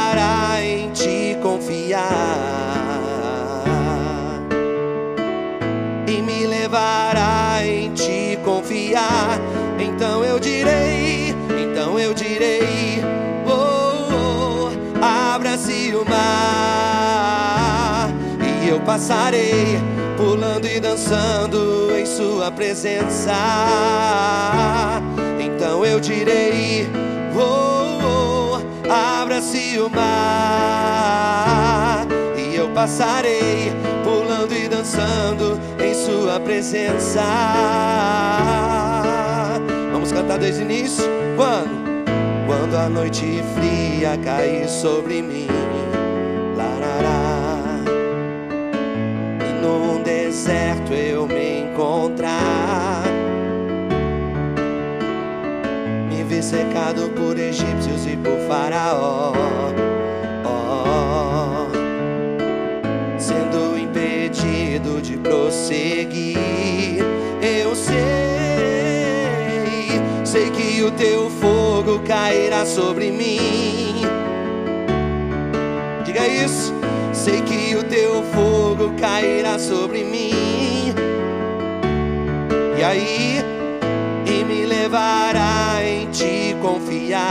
[18.90, 19.78] passarei
[20.16, 23.30] pulando e dançando em Sua presença.
[25.38, 26.88] Então eu direi:
[27.36, 28.58] oh, oh
[28.90, 30.08] abra-se o mar
[32.36, 33.72] e eu passarei
[34.02, 37.22] pulando e dançando em Sua presença.
[39.92, 41.04] Vamos cantar desde o início?
[41.36, 41.78] Quando?
[42.44, 45.46] Quando a noite fria cair sobre mim,
[50.40, 53.02] deserto eu me encontrar,
[56.08, 59.34] me vi secado por egípcios e por faraó,
[63.18, 66.38] sendo impedido de prosseguir,
[67.42, 68.00] eu sei
[70.24, 74.00] sei que o teu fogo cairá sobre mim.
[76.06, 76.79] Diga isso.
[77.70, 80.92] Que o teu fogo cairá sobre mim.
[82.76, 83.38] E aí,
[84.26, 87.22] e me levará em te confiar.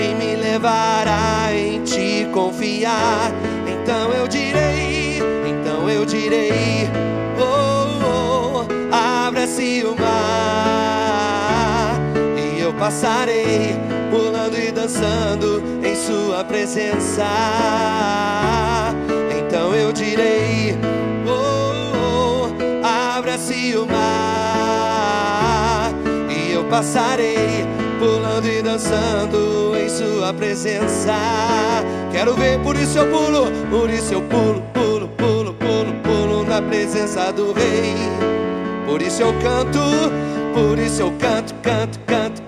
[0.00, 3.30] E me levará em te confiar.
[3.66, 6.88] Então eu direi, então eu direi
[8.90, 12.00] abra-se o mar
[12.38, 17.24] e eu passarei pulando e dançando em Sua presença.
[19.38, 20.76] Então eu direi:
[21.26, 22.48] oh, oh
[22.84, 24.04] abra-se o mar,
[26.30, 27.66] e eu passarei
[27.98, 31.14] pulando e dançando em Sua presença.
[32.12, 36.62] Quero ver, por isso eu pulo, por isso eu pulo, pulo, pulo, pulo, pulo na
[36.62, 37.94] presença do Rei.
[38.86, 39.80] Por isso eu canto,
[40.54, 42.42] por isso eu canto, canto, canto,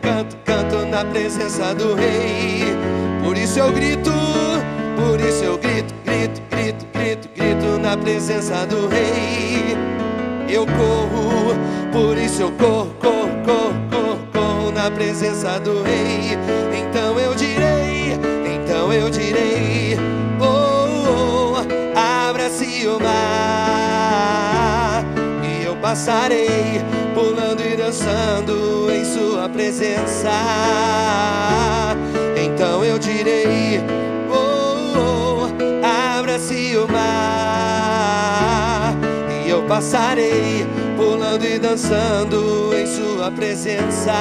[0.91, 2.77] na presença do Rei.
[3.23, 4.11] Por isso eu grito,
[4.97, 9.79] por isso eu grito, grito, grito, grito, grito na presença do Rei.
[10.49, 11.55] Eu corro,
[11.93, 16.37] por isso eu corro, corro, corro, corro, corro na presença do Rei.
[16.77, 18.19] Então eu direi,
[18.53, 19.97] então eu direi,
[20.41, 21.55] oh, oh
[21.97, 25.05] abra-se o mar
[25.45, 26.83] e eu passarei
[27.15, 30.31] pulando e dançando em Sua presença.
[32.37, 33.81] Então eu direi,
[34.31, 35.49] oh, oh
[36.19, 37.11] abra-se o mar
[39.45, 44.13] e eu passarei pulando e dançando em Sua presença.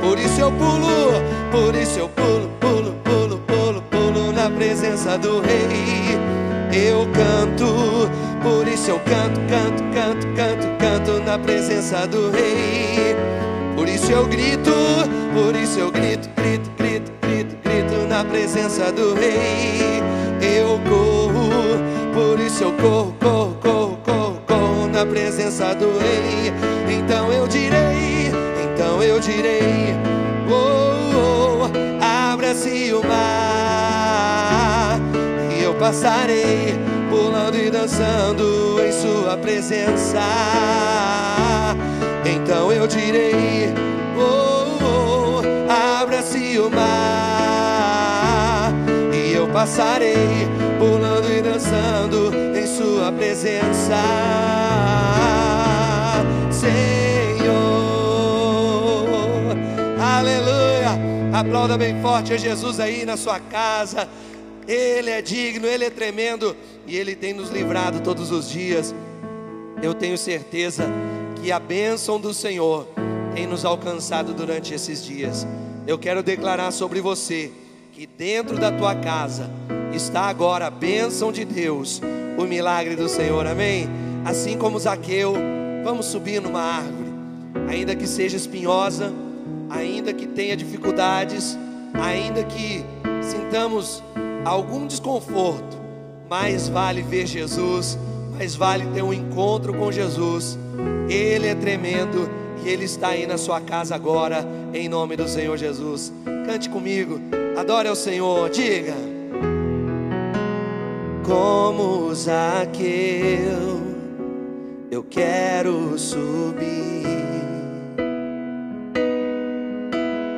[0.00, 1.12] Por isso eu pulo,
[1.50, 6.18] por isso eu pulo, pulo, pulo, pulo, pulo na presença do Rei.
[6.72, 8.08] Eu canto,
[8.42, 13.14] por isso eu canto, canto, canto, canto, canto na presença do Rei.
[13.76, 14.72] Por isso eu grito,
[15.34, 20.00] por isso eu grito, grito, grito, grito, grito na presença do Rei.
[20.40, 21.50] Eu corro,
[22.14, 26.54] por isso eu corro, corro, corro, corro, corro na presença do Rei.
[26.88, 28.32] Então eu direi,
[28.72, 29.94] então eu direi,
[30.48, 33.71] oh, oh abra-se o mar
[35.82, 36.78] passarei
[37.10, 40.20] pulando e dançando em Sua presença.
[42.24, 43.74] Então eu direi,
[44.16, 45.42] oh, oh
[46.00, 48.72] abra-se o mar
[49.12, 50.46] e eu passarei
[50.78, 53.96] pulando e dançando em Sua presença,
[56.48, 57.52] Senhor.
[60.00, 60.92] Aleluia!
[61.32, 64.06] Aplauda bem forte a Jesus aí na sua casa.
[64.66, 66.56] Ele é digno, Ele é tremendo
[66.86, 68.94] e Ele tem nos livrado todos os dias.
[69.82, 70.84] Eu tenho certeza
[71.40, 72.86] que a bênção do Senhor
[73.34, 75.46] tem nos alcançado durante esses dias.
[75.86, 77.50] Eu quero declarar sobre você
[77.92, 79.50] que dentro da tua casa
[79.92, 82.00] está agora a bênção de Deus,
[82.38, 83.88] o milagre do Senhor, amém?
[84.24, 85.34] Assim como Zaqueu,
[85.82, 87.10] vamos subir numa árvore,
[87.68, 89.12] ainda que seja espinhosa,
[89.68, 91.58] ainda que tenha dificuldades,
[91.92, 92.84] ainda que
[93.22, 94.02] sintamos
[94.44, 95.76] algum desconforto,
[96.28, 97.98] mais vale ver Jesus,
[98.36, 100.58] mais vale ter um encontro com Jesus.
[101.08, 102.28] Ele é tremendo
[102.64, 106.12] e Ele está aí na sua casa agora, em nome do Senhor Jesus.
[106.46, 107.20] Cante comigo,
[107.56, 108.94] adore ao Senhor, diga.
[111.24, 113.80] Como Zaqueu,
[114.90, 116.62] eu quero subir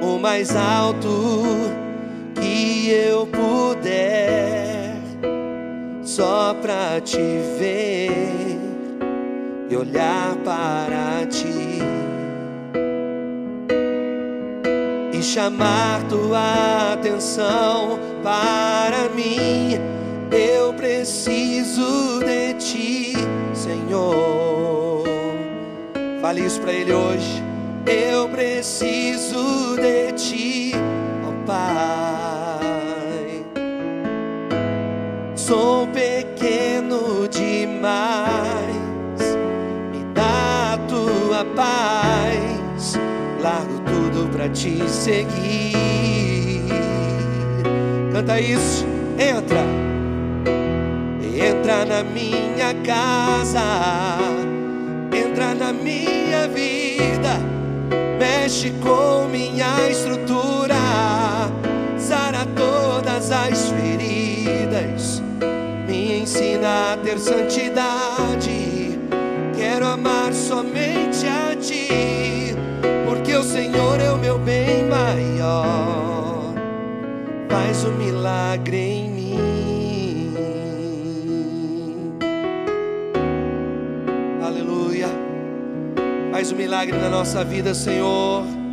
[0.03, 1.84] o mais alto
[2.35, 4.97] que eu puder,
[6.03, 7.19] só pra te
[7.59, 8.59] ver
[9.71, 11.81] e olhar para ti
[15.13, 19.79] e chamar tua atenção para mim.
[20.31, 23.13] Eu preciso de ti,
[23.55, 25.05] Senhor.
[26.21, 27.43] Fale isso para Ele hoje.
[27.87, 30.73] Eu preciso de ti,
[31.47, 33.45] Pai.
[35.35, 38.27] Sou pequeno demais,
[39.93, 42.95] me dá a tua paz.
[43.41, 46.65] Largo tudo para te seguir.
[48.13, 48.87] Canta isso,
[49.19, 49.65] entra,
[51.23, 53.61] entra na minha casa,
[55.13, 57.54] entra na minha vida
[58.45, 60.77] mexe com minha estrutura,
[61.97, 65.23] sara todas as feridas,
[65.89, 68.99] me ensina a ter santidade.
[69.57, 72.55] Quero amar somente a ti,
[73.09, 76.53] porque o Senhor é o meu bem maior.
[77.49, 79.14] Faz um milagre em
[86.45, 88.64] Faz um milagre na nossa vida, Senhor.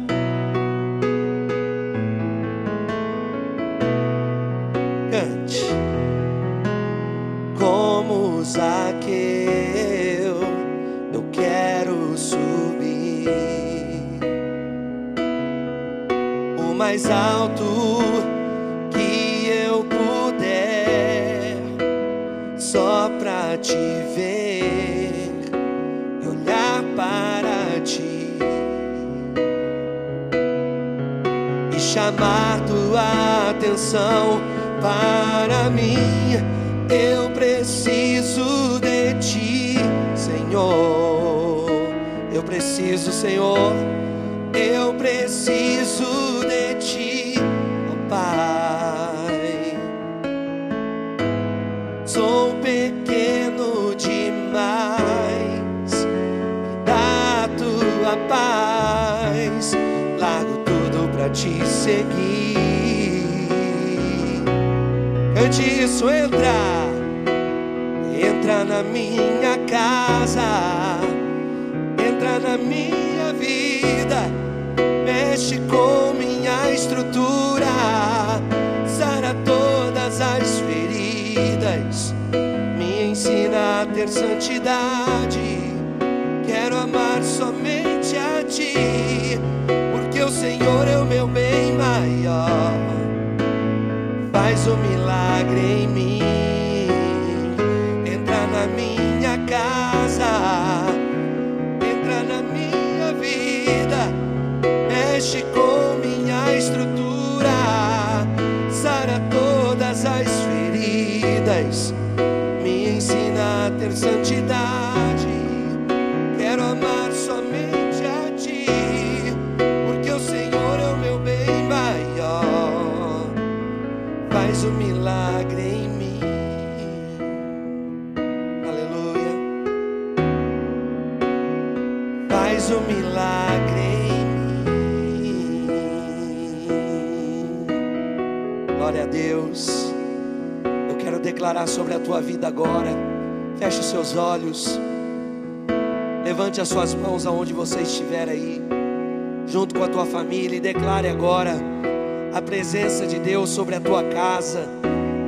[152.72, 154.66] Presença de Deus sobre a tua casa,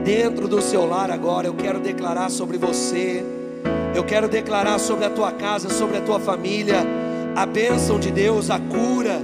[0.05, 1.45] dentro do seu lar agora.
[1.45, 3.21] Eu quero declarar sobre você,
[3.93, 6.77] eu quero declarar sobre a tua casa, sobre a tua família,
[7.35, 9.19] a bênção de Deus, a cura.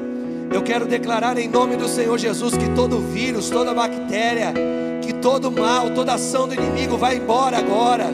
[0.54, 4.54] Eu quero declarar em nome do Senhor Jesus que todo vírus, toda bactéria,
[5.02, 8.08] que todo mal, toda ação do inimigo vai embora agora.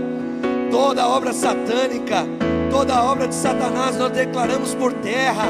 [0.69, 2.27] Toda obra satânica,
[2.69, 5.47] toda obra de Satanás nós declaramos por terra,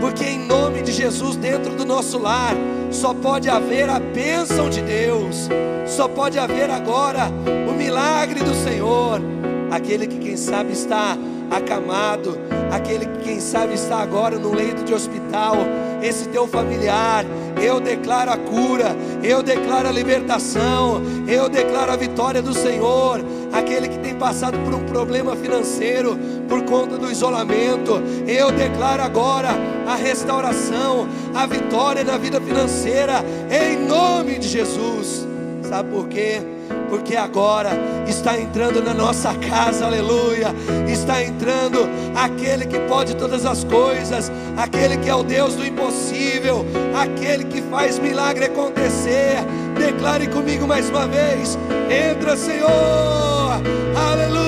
[0.00, 2.54] porque em nome de Jesus dentro do nosso lar
[2.90, 5.48] só pode haver a bênção de Deus,
[5.86, 7.30] só pode haver agora
[7.68, 9.20] o milagre do Senhor.
[9.70, 11.16] Aquele que, quem sabe, está
[11.50, 12.38] acamado,
[12.70, 15.56] aquele que, quem sabe, está agora no leito de hospital,
[16.02, 17.26] esse teu familiar,
[17.62, 23.20] eu declaro a cura, eu declaro a libertação, eu declaro a vitória do Senhor.
[23.52, 26.18] Aquele que tem passado por um problema financeiro
[26.48, 29.50] por conta do isolamento, eu declaro agora
[29.86, 35.26] a restauração, a vitória na vida financeira, em nome de Jesus.
[35.62, 36.40] Sabe por quê?
[36.88, 37.70] Porque agora
[38.06, 40.54] está entrando na nossa casa, aleluia.
[40.90, 41.86] Está entrando
[42.16, 46.64] aquele que pode todas as coisas, aquele que é o Deus do impossível,
[46.98, 49.36] aquele que faz milagre acontecer.
[49.78, 51.58] Declare comigo mais uma vez:
[51.90, 53.60] entra, Senhor,
[53.94, 54.47] aleluia.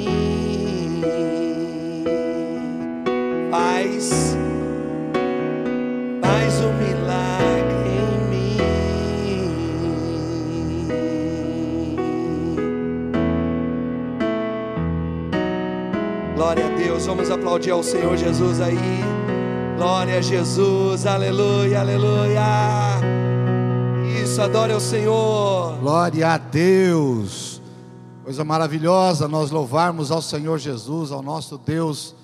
[3.81, 4.37] faz.
[6.21, 8.57] Faz um milagre em mim.
[16.35, 18.77] Glória a Deus, vamos aplaudir ao Senhor Jesus aí.
[19.77, 22.41] Glória a Jesus, aleluia, aleluia.
[24.23, 25.77] Isso, adore ao Senhor.
[25.79, 27.61] Glória a Deus.
[28.23, 32.15] Coisa maravilhosa nós louvarmos ao Senhor Jesus, ao nosso Deus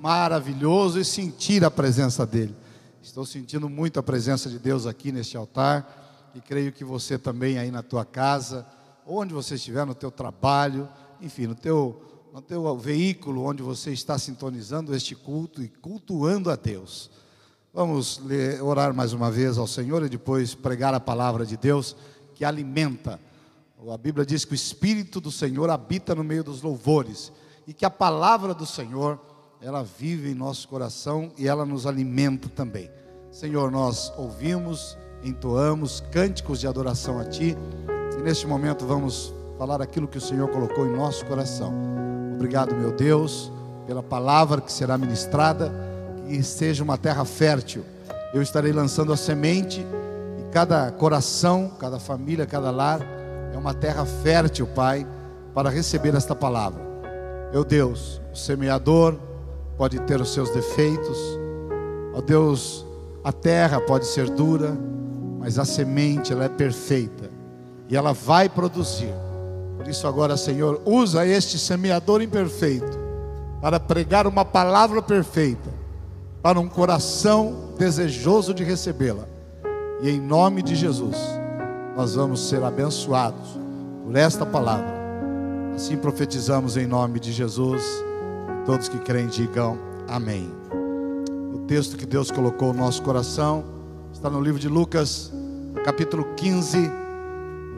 [0.00, 2.54] maravilhoso e sentir a presença dEle.
[3.02, 7.58] Estou sentindo muito a presença de Deus aqui neste altar e creio que você também
[7.58, 8.66] aí na tua casa,
[9.06, 10.88] onde você estiver, no teu trabalho,
[11.20, 16.56] enfim, no teu, no teu veículo onde você está sintonizando este culto e cultuando a
[16.56, 17.10] Deus.
[17.72, 18.20] Vamos
[18.62, 21.96] orar mais uma vez ao Senhor e depois pregar a palavra de Deus
[22.34, 23.20] que alimenta.
[23.90, 27.32] A Bíblia diz que o Espírito do Senhor habita no meio dos louvores
[27.66, 29.20] e que a palavra do Senhor,
[29.60, 32.90] ela vive em nosso coração e ela nos alimenta também.
[33.30, 37.56] Senhor, nós ouvimos, entoamos cânticos de adoração a Ti
[38.18, 41.72] e neste momento vamos falar aquilo que o Senhor colocou em nosso coração.
[42.34, 43.50] Obrigado, meu Deus,
[43.86, 45.72] pela palavra que será ministrada
[46.28, 47.84] e seja uma terra fértil.
[48.34, 49.80] Eu estarei lançando a semente
[50.38, 53.00] e cada coração, cada família, cada lar
[53.52, 55.06] é uma terra fértil, Pai,
[55.54, 56.84] para receber esta palavra.
[57.52, 59.18] Meu Deus, o semeador
[59.76, 61.18] pode ter os seus defeitos.
[62.14, 62.86] Ó Deus,
[63.22, 64.76] a terra pode ser dura,
[65.38, 67.30] mas a semente ela é perfeita
[67.88, 69.14] e ela vai produzir.
[69.76, 72.98] Por isso agora, Senhor, usa este semeador imperfeito
[73.60, 75.70] para pregar uma palavra perfeita
[76.42, 79.24] para um coração desejoso de recebê-la.
[80.00, 81.16] E em nome de Jesus,
[81.96, 83.58] nós vamos ser abençoados
[84.04, 84.94] por esta palavra.
[85.74, 87.82] Assim profetizamos em nome de Jesus.
[88.66, 90.50] Todos que creem digam amém.
[91.54, 93.64] O texto que Deus colocou no nosso coração
[94.12, 95.32] está no livro de Lucas,
[95.84, 96.90] capítulo 15,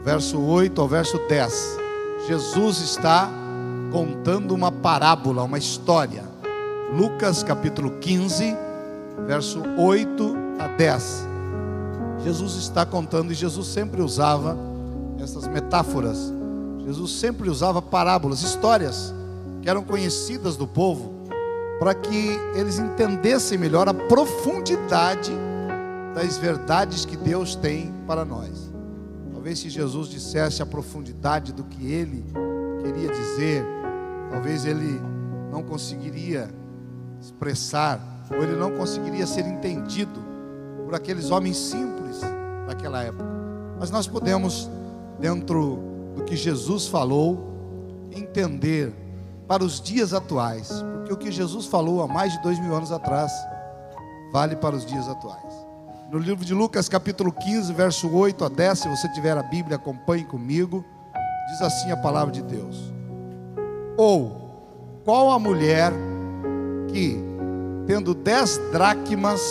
[0.03, 1.77] verso 8 ao verso 10.
[2.27, 3.29] Jesus está
[3.91, 6.23] contando uma parábola, uma história
[6.91, 8.57] Lucas capítulo 15,
[9.27, 11.27] verso 8 a 10.
[12.23, 14.57] Jesus está contando e Jesus sempre usava
[15.21, 16.33] essas metáforas.
[16.83, 19.13] Jesus sempre usava parábolas, histórias
[19.61, 21.13] que eram conhecidas do povo,
[21.79, 25.31] para que eles entendessem melhor a profundidade
[26.13, 28.71] das verdades que Deus tem para nós.
[29.31, 32.25] Talvez se Jesus dissesse a profundidade do que ele
[32.83, 33.65] queria dizer,
[34.29, 34.99] talvez ele
[35.51, 36.49] não conseguiria
[37.21, 37.99] expressar,
[38.29, 40.19] ou ele não conseguiria ser entendido
[40.85, 42.19] por aqueles homens simples
[42.67, 43.25] daquela época.
[43.79, 44.69] Mas nós podemos,
[45.19, 45.79] dentro
[46.15, 48.93] do que Jesus falou, entender
[49.49, 52.91] para os dias atuais, porque o que Jesus falou há mais de dois mil anos
[52.91, 53.31] atrás,
[54.31, 55.65] vale para os dias atuais.
[56.11, 59.77] No livro de Lucas, capítulo 15, verso 8 a 10, se você tiver a Bíblia,
[59.77, 60.85] acompanhe comigo.
[61.49, 62.93] Diz assim a palavra de Deus:
[63.97, 65.91] Ou qual a mulher
[66.89, 67.19] que,
[67.87, 69.41] tendo dez dracmas,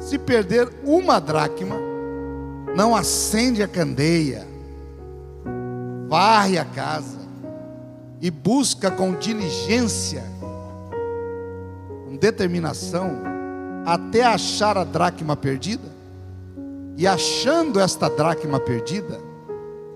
[0.00, 1.76] se perder uma dracma,
[2.74, 4.44] não acende a candeia,
[6.08, 7.17] varre a casa
[8.20, 10.24] e busca com diligência,
[12.06, 13.22] com determinação,
[13.86, 15.96] até achar a dracma perdida.
[16.96, 19.20] E achando esta dracma perdida,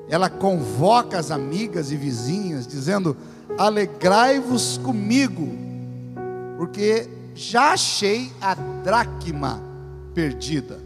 [0.08, 3.16] ela convoca as amigas e vizinhas, dizendo:
[3.58, 5.48] alegrai-vos comigo,
[6.56, 9.60] porque já achei a dracma
[10.14, 10.78] perdida.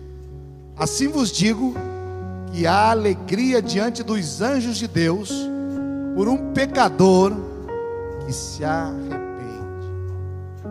[0.77, 1.75] Assim vos digo
[2.53, 5.56] que há alegria diante dos anjos de Deus
[6.17, 7.31] por um pecador
[8.25, 9.21] que se arrepende.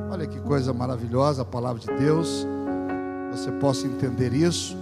[0.10, 2.48] Olha que coisa maravilhosa a palavra de Deus.
[3.32, 4.76] Você possa entender isso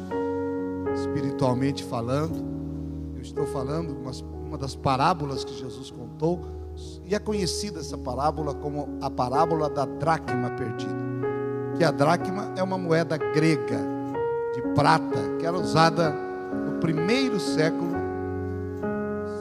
[0.96, 2.42] espiritualmente falando.
[3.14, 3.94] Eu estou falando
[4.48, 6.40] uma, das parábolas que Jesus contou
[7.06, 11.04] e é conhecida essa parábola como a parábola da dracma perdida.
[11.78, 13.82] Que a dracma é uma moeda grega
[14.56, 16.16] de prata que era usada
[16.66, 17.93] no primeiro século,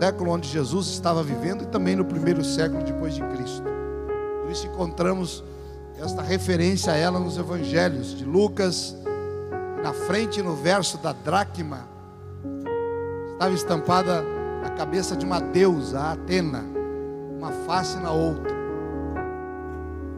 [0.02, 3.62] século onde Jesus estava vivendo e também no primeiro século depois de Cristo.
[4.42, 5.44] Por isso encontramos
[5.96, 8.96] esta referência a ela nos evangelhos de Lucas,
[9.80, 11.86] na frente no verso da dracma
[13.30, 14.24] estava estampada
[14.64, 16.64] a cabeça de uma deusa, a Atena
[17.38, 18.52] uma face na outra.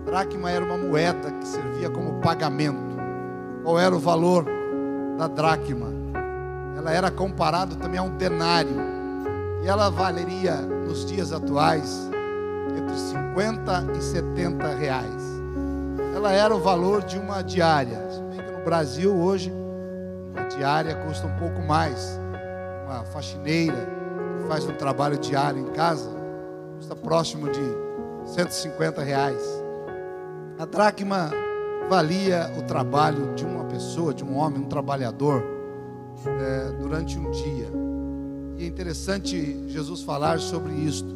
[0.07, 2.97] Dracma era uma moeda que servia como pagamento.
[3.63, 4.47] Qual era o valor
[5.19, 5.93] da dracma?
[6.75, 8.94] Ela era comparada também a um denário.
[9.65, 12.11] E ela valeria nos dias atuais
[12.77, 15.23] entre 50 e 70 reais.
[16.15, 17.99] Ela era o valor de uma diária.
[18.11, 19.51] Se bem que no Brasil hoje
[20.31, 22.21] uma diária custa um pouco mais.
[22.85, 23.89] Uma faxineira
[24.37, 26.11] que faz um trabalho diário em casa
[26.77, 29.43] custa próximo de 150 reais.
[30.59, 31.31] A dracma
[31.89, 35.43] valia o trabalho de uma pessoa, de um homem, um trabalhador,
[36.27, 37.84] é, durante um dia.
[38.59, 41.09] E é interessante Jesus falar sobre isto.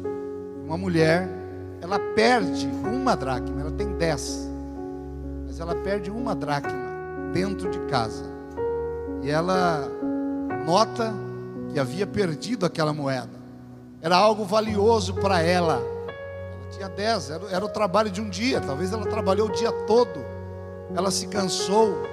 [0.65, 1.27] Uma mulher,
[1.81, 4.47] ela perde uma dracma, ela tem dez,
[5.45, 8.23] mas ela perde uma dracma dentro de casa.
[9.23, 9.87] E ela
[10.65, 11.13] nota
[11.71, 13.39] que havia perdido aquela moeda
[14.01, 15.73] era algo valioso para ela.
[15.73, 19.71] Ela tinha dez, era, era, o trabalho de um dia, talvez ela trabalhou o dia
[19.85, 20.39] todo
[20.95, 22.03] ela se cansou,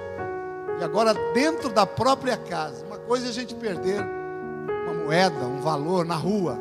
[0.79, 4.03] e agora dentro da própria casa, uma coisa é a gente perder
[5.07, 6.59] moeda, um valor na rua,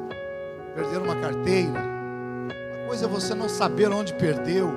[0.73, 4.73] perder uma carteira, uma coisa é você não saber onde perdeu,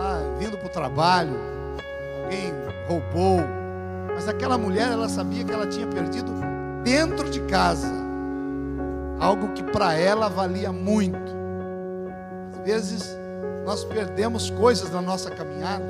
[0.00, 1.38] ah, vindo para o trabalho,
[2.24, 2.52] alguém
[2.88, 3.38] roubou,
[4.12, 6.32] mas aquela mulher, ela sabia que ela tinha perdido
[6.82, 7.86] dentro de casa
[9.20, 11.36] algo que para ela valia muito.
[12.50, 13.16] Às vezes
[13.64, 15.84] nós perdemos coisas na nossa caminhada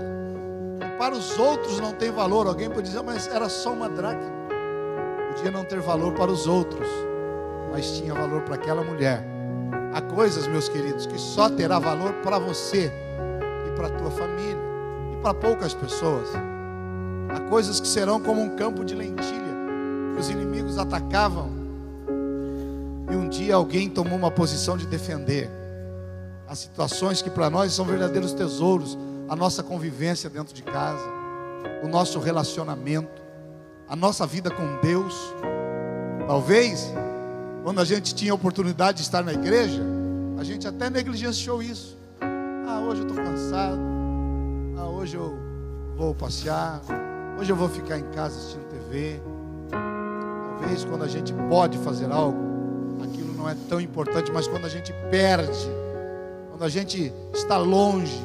[0.79, 2.47] que para os outros não tem valor.
[2.47, 4.46] Alguém pode dizer, mas era só uma dracma.
[5.37, 6.89] Podia não ter valor para os outros,
[7.71, 9.23] mas tinha valor para aquela mulher.
[9.93, 12.91] Há coisas, meus queridos, que só terá valor para você
[13.67, 14.57] e para a tua família
[15.13, 16.31] e para poucas pessoas.
[17.29, 19.55] Há coisas que serão como um campo de lentilha
[20.15, 21.51] que os inimigos atacavam
[23.11, 25.51] e um dia alguém tomou uma posição de defender.
[26.49, 28.97] As situações que para nós são verdadeiros tesouros,
[29.29, 31.05] a nossa convivência dentro de casa,
[31.83, 33.26] o nosso relacionamento,
[33.89, 35.15] a nossa vida com Deus.
[36.27, 36.93] Talvez,
[37.63, 39.83] quando a gente tinha a oportunidade de estar na igreja,
[40.39, 41.97] a gente até negligenciou isso.
[42.21, 43.81] Ah, hoje eu estou cansado.
[44.77, 45.37] Ah, hoje eu
[45.97, 46.81] vou passear.
[47.39, 49.21] Hoje eu vou ficar em casa assistindo TV.
[50.59, 52.39] Talvez quando a gente pode fazer algo,
[53.05, 55.69] aquilo não é tão importante, mas quando a gente perde,
[56.51, 58.23] quando a gente está longe,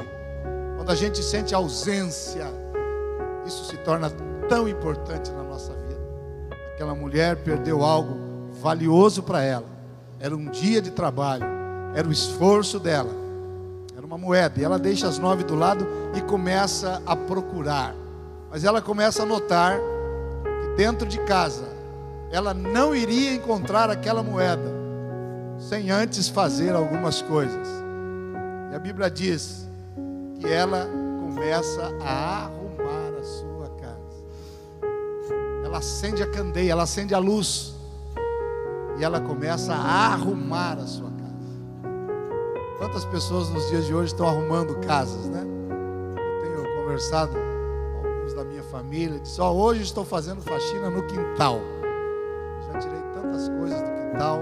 [0.77, 2.45] quando a gente sente ausência,
[3.45, 4.09] isso se torna
[4.51, 6.01] tão importante na nossa vida.
[6.73, 9.65] Aquela mulher perdeu algo valioso para ela.
[10.19, 11.45] Era um dia de trabalho,
[11.95, 13.11] era o esforço dela,
[13.95, 14.59] era uma moeda.
[14.59, 17.95] E ela deixa as nove do lado e começa a procurar.
[18.49, 19.79] Mas ela começa a notar
[20.43, 21.69] que dentro de casa
[22.29, 24.69] ela não iria encontrar aquela moeda
[25.59, 27.69] sem antes fazer algumas coisas.
[28.69, 29.65] E a Bíblia diz
[30.41, 30.89] que ela
[31.21, 32.49] começa a
[35.71, 37.73] Ela acende a candeia, ela acende a luz.
[38.97, 41.87] E ela começa a arrumar a sua casa.
[42.77, 45.39] Quantas pessoas nos dias de hoje estão arrumando casas, né?
[45.39, 50.89] Eu tenho conversado com alguns da minha família, disse: Ó, oh, hoje estou fazendo faxina
[50.89, 51.61] no quintal.
[52.67, 54.41] Já tirei tantas coisas do quintal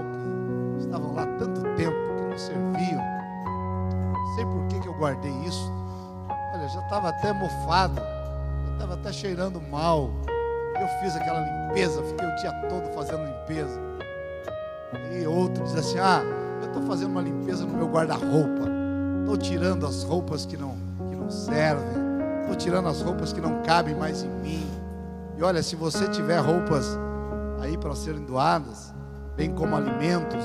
[0.78, 3.02] que estavam lá tanto tempo que não serviam.
[4.12, 5.70] Não sei por que, que eu guardei isso.
[6.54, 10.10] Olha, já estava até mofado, já estava até cheirando mal.
[10.80, 13.78] Eu fiz aquela limpeza, fiquei o dia todo fazendo limpeza.
[15.12, 16.22] E outro diz assim: Ah,
[16.62, 18.68] eu estou fazendo uma limpeza no meu guarda-roupa.
[19.20, 20.76] Estou tirando as roupas que não,
[21.08, 22.00] que não servem.
[22.40, 24.66] Estou tirando as roupas que não cabem mais em mim.
[25.36, 26.98] E olha, se você tiver roupas
[27.60, 28.92] aí para serem doadas,
[29.36, 30.44] bem como alimentos,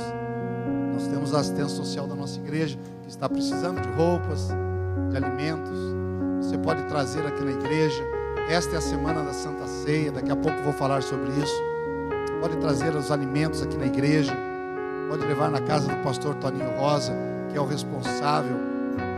[0.93, 4.49] nós temos a assistência social da nossa igreja que está precisando de roupas,
[5.09, 5.77] de alimentos.
[6.41, 8.14] Você pode trazer aqui na igreja.
[8.47, 10.11] Esta é a semana da Santa Ceia.
[10.11, 11.63] Daqui a pouco vou falar sobre isso.
[12.39, 14.37] Pode trazer os alimentos aqui na igreja.
[15.09, 17.11] Pode levar na casa do pastor Toninho Rosa,
[17.49, 18.55] que é o responsável.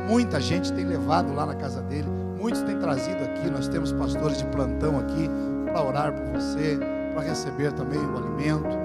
[0.08, 2.08] Muita gente tem levado lá na casa dele.
[2.40, 3.50] Muitos têm trazido aqui.
[3.50, 5.30] Nós temos pastores de plantão aqui
[5.66, 6.80] para orar por você,
[7.14, 8.78] para receber também o alimento.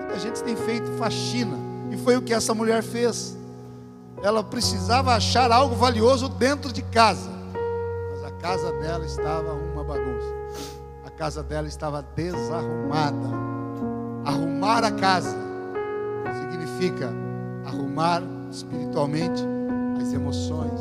[0.00, 1.56] Muita gente tem feito faxina.
[1.90, 3.34] E foi o que essa mulher fez.
[4.22, 7.39] Ela precisava achar algo valioso dentro de casa.
[8.40, 10.34] Casa dela estava uma bagunça.
[11.04, 13.28] A casa dela estava desarrumada.
[14.24, 15.36] Arrumar a casa
[16.40, 17.12] significa
[17.66, 19.44] arrumar espiritualmente
[20.00, 20.80] as emoções.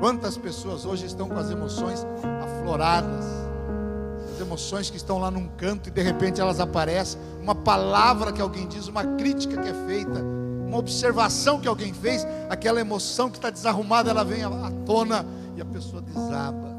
[0.00, 2.04] Quantas pessoas hoje estão com as emoções
[2.42, 3.24] afloradas?
[4.34, 7.20] As emoções que estão lá num canto e de repente elas aparecem.
[7.40, 10.20] Uma palavra que alguém diz, uma crítica que é feita,
[10.66, 15.24] uma observação que alguém fez, aquela emoção que está desarrumada, ela vem à tona
[15.56, 16.76] e a pessoa desaba.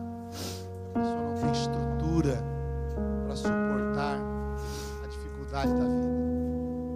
[0.93, 2.43] A pessoa não tem estrutura
[3.25, 4.19] para suportar
[5.03, 6.17] a dificuldade da vida.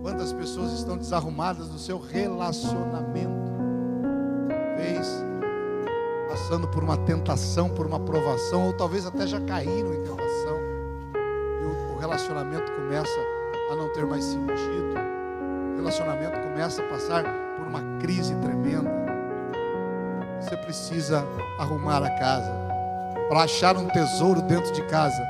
[0.03, 3.51] Quantas pessoas estão desarrumadas no seu relacionamento?
[4.47, 5.25] Talvez
[6.29, 10.57] passando por uma tentação, por uma provação, ou talvez até já caíram em tentação,
[11.61, 13.19] e o relacionamento começa
[13.71, 14.95] a não ter mais sentido,
[15.73, 17.23] o relacionamento começa a passar
[17.57, 18.60] por uma crise tremenda.
[20.65, 21.25] Precisa
[21.59, 22.51] arrumar a casa,
[23.29, 25.21] para achar um tesouro dentro de casa.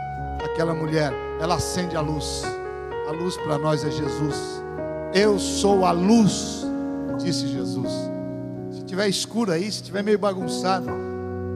[0.43, 2.43] Aquela mulher, ela acende a luz,
[3.07, 4.63] a luz para nós é Jesus.
[5.13, 6.65] Eu sou a luz,
[7.23, 7.91] disse Jesus.
[8.71, 10.87] Se tiver escuro aí, se tiver meio bagunçado,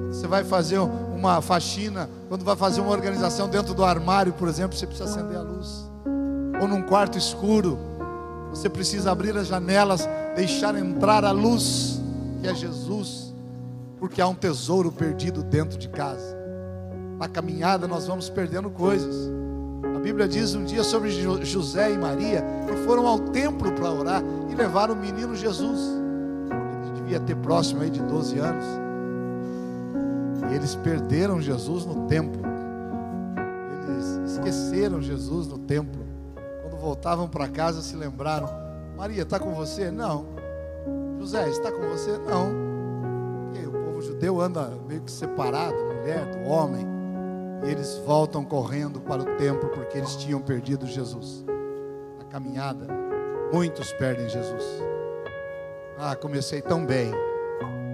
[0.09, 4.77] você vai fazer uma faxina, quando vai fazer uma organização dentro do armário, por exemplo,
[4.77, 5.89] você precisa acender a luz.
[6.61, 7.77] Ou num quarto escuro,
[8.49, 12.01] você precisa abrir as janelas, deixar entrar a luz,
[12.41, 13.24] que é Jesus.
[14.05, 16.37] Porque há um tesouro perdido dentro de casa.
[17.17, 19.31] Na caminhada nós vamos perdendo coisas.
[19.95, 21.09] A Bíblia diz um dia sobre
[21.43, 25.79] José e Maria que foram ao templo para orar e levaram o menino Jesus.
[26.83, 28.63] Ele devia ter próximo aí de 12 anos.
[30.51, 32.43] E eles perderam Jesus no templo.
[33.87, 36.05] Eles esqueceram Jesus no templo.
[36.61, 38.47] Quando voltavam para casa se lembraram:
[38.95, 39.89] Maria, está com você?
[39.89, 40.27] Não.
[41.17, 42.19] José, está com você?
[42.19, 42.64] Não.
[44.15, 46.87] Judeu anda meio que separado, mulher do homem.
[47.65, 51.43] E eles voltam correndo para o templo porque eles tinham perdido Jesus.
[52.17, 52.87] Na caminhada,
[53.51, 54.63] muitos perdem Jesus.
[55.99, 57.11] Ah, comecei tão bem,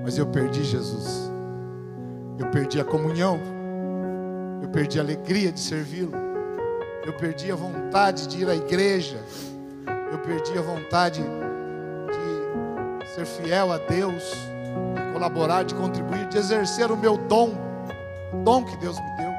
[0.04, 1.32] mas eu perdi Jesus.
[2.38, 3.40] Eu perdi a comunhão.
[4.62, 6.14] Eu perdi a alegria de servi-lo.
[7.04, 9.18] Eu perdi a vontade de ir à igreja.
[10.12, 11.24] Eu perdi a vontade
[12.12, 14.51] de ser fiel a Deus, de
[15.22, 17.52] colaborar, de contribuir, de exercer o meu dom,
[18.34, 19.32] o dom que Deus me deu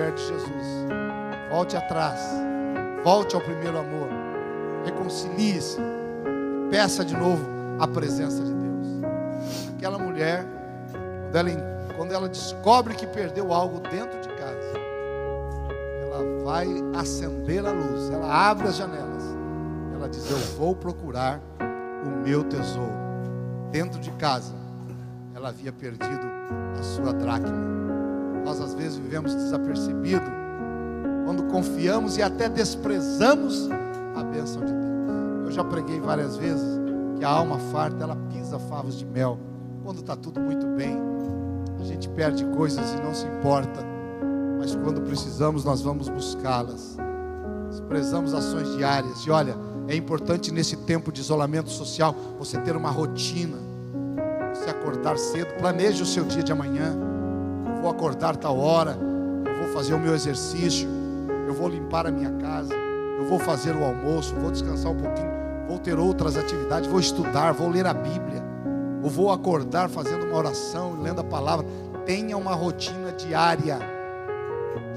[0.00, 0.86] perde Jesus.
[1.50, 2.18] Volte atrás.
[3.04, 4.08] Volte ao primeiro amor.
[4.84, 5.78] Reconcilie-se.
[6.70, 7.44] Peça de novo
[7.78, 8.86] a presença de Deus.
[9.76, 10.46] Aquela mulher,
[11.30, 11.50] quando ela,
[11.96, 14.78] quando ela descobre que perdeu algo dentro de casa,
[16.00, 18.10] ela vai acender a luz.
[18.10, 19.24] Ela abre as janelas.
[19.94, 21.40] Ela diz: Eu vou procurar
[22.04, 23.09] o meu tesouro.
[23.70, 24.54] Dentro de casa,
[25.34, 26.26] ela havia perdido
[26.78, 27.70] a sua dracma
[28.44, 30.24] nós às vezes vivemos desapercebido
[31.24, 33.68] quando confiamos e até desprezamos
[34.16, 35.44] a bênção de Deus.
[35.44, 36.80] Eu já preguei várias vezes
[37.16, 39.38] que a alma farta ela pisa favos de mel.
[39.84, 40.98] Quando está tudo muito bem,
[41.78, 43.80] a gente perde coisas e não se importa.
[44.58, 46.96] Mas quando precisamos, nós vamos buscá-las.
[47.68, 49.24] Desprezamos ações diárias.
[49.24, 49.54] E olha,
[49.92, 53.58] é importante nesse tempo de isolamento social você ter uma rotina.
[54.54, 57.10] Você acordar cedo, planeje o seu dia de amanhã
[57.80, 58.96] vou acordar tal hora,
[59.46, 60.88] eu vou fazer o meu exercício,
[61.46, 65.30] eu vou limpar a minha casa, eu vou fazer o almoço, vou descansar um pouquinho,
[65.66, 68.42] vou ter outras atividades, vou estudar, vou ler a Bíblia,
[69.02, 71.66] ou vou acordar fazendo uma oração, lendo a palavra.
[72.04, 73.78] Tenha uma rotina diária.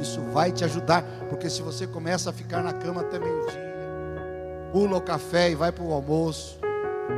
[0.02, 3.73] Isso vai te ajudar, porque se você começa a ficar na cama até meio-dia,
[4.74, 6.60] pula o café e vai para o almoço,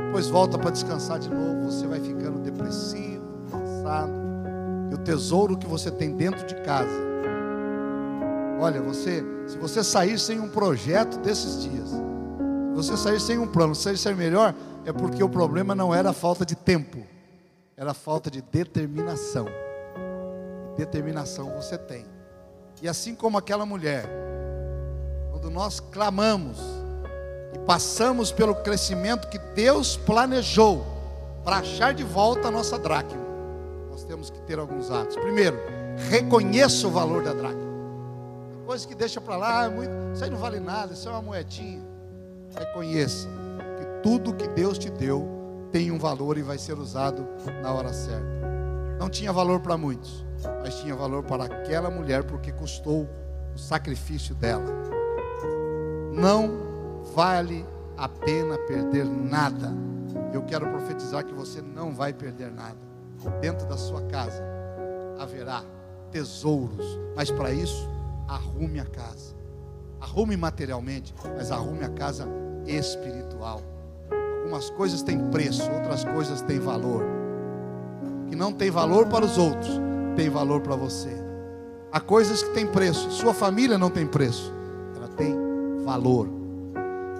[0.04, 4.12] depois volta para descansar de novo, você vai ficando depressivo, cansado
[4.90, 7.06] e o tesouro que você tem dentro de casa.
[8.60, 13.46] Olha, você, se você sair sem um projeto desses dias, se você sair sem um
[13.46, 14.54] plano, se ser melhor,
[14.84, 16.98] é porque o problema não era a falta de tempo,
[17.74, 19.46] era a falta de determinação.
[20.76, 22.04] Determinação você tem.
[22.82, 24.06] E assim como aquela mulher,
[25.32, 26.75] quando nós clamamos
[27.58, 30.86] passamos pelo crescimento que Deus planejou
[31.44, 33.26] para achar de volta a nossa dracma,
[34.06, 35.16] temos que ter alguns atos.
[35.16, 35.58] Primeiro,
[36.08, 37.66] reconheça o valor da dracma.
[38.64, 41.22] Coisa que deixa para lá, é muito, isso aí não vale nada, isso é uma
[41.22, 41.82] moedinha.
[42.56, 43.28] Reconheça
[43.78, 45.28] que tudo que Deus te deu
[45.70, 47.26] tem um valor e vai ser usado
[47.62, 48.26] na hora certa.
[48.98, 50.24] Não tinha valor para muitos,
[50.62, 53.08] mas tinha valor para aquela mulher porque custou
[53.54, 54.64] o sacrifício dela.
[56.12, 56.65] Não
[57.14, 57.64] vale
[57.96, 59.72] a pena perder nada.
[60.32, 62.86] Eu quero profetizar que você não vai perder nada
[63.40, 64.42] dentro da sua casa
[65.18, 65.62] haverá
[66.10, 67.88] tesouros, mas para isso,
[68.28, 69.34] arrume a casa.
[70.00, 72.28] Arrume materialmente, mas arrume a casa
[72.66, 73.62] espiritual.
[74.38, 77.02] Algumas coisas têm preço, outras coisas têm valor.
[78.28, 79.80] Que não tem valor para os outros,
[80.14, 81.10] tem valor para você.
[81.90, 84.52] Há coisas que têm preço, sua família não tem preço,
[84.94, 85.34] ela tem
[85.84, 86.28] valor.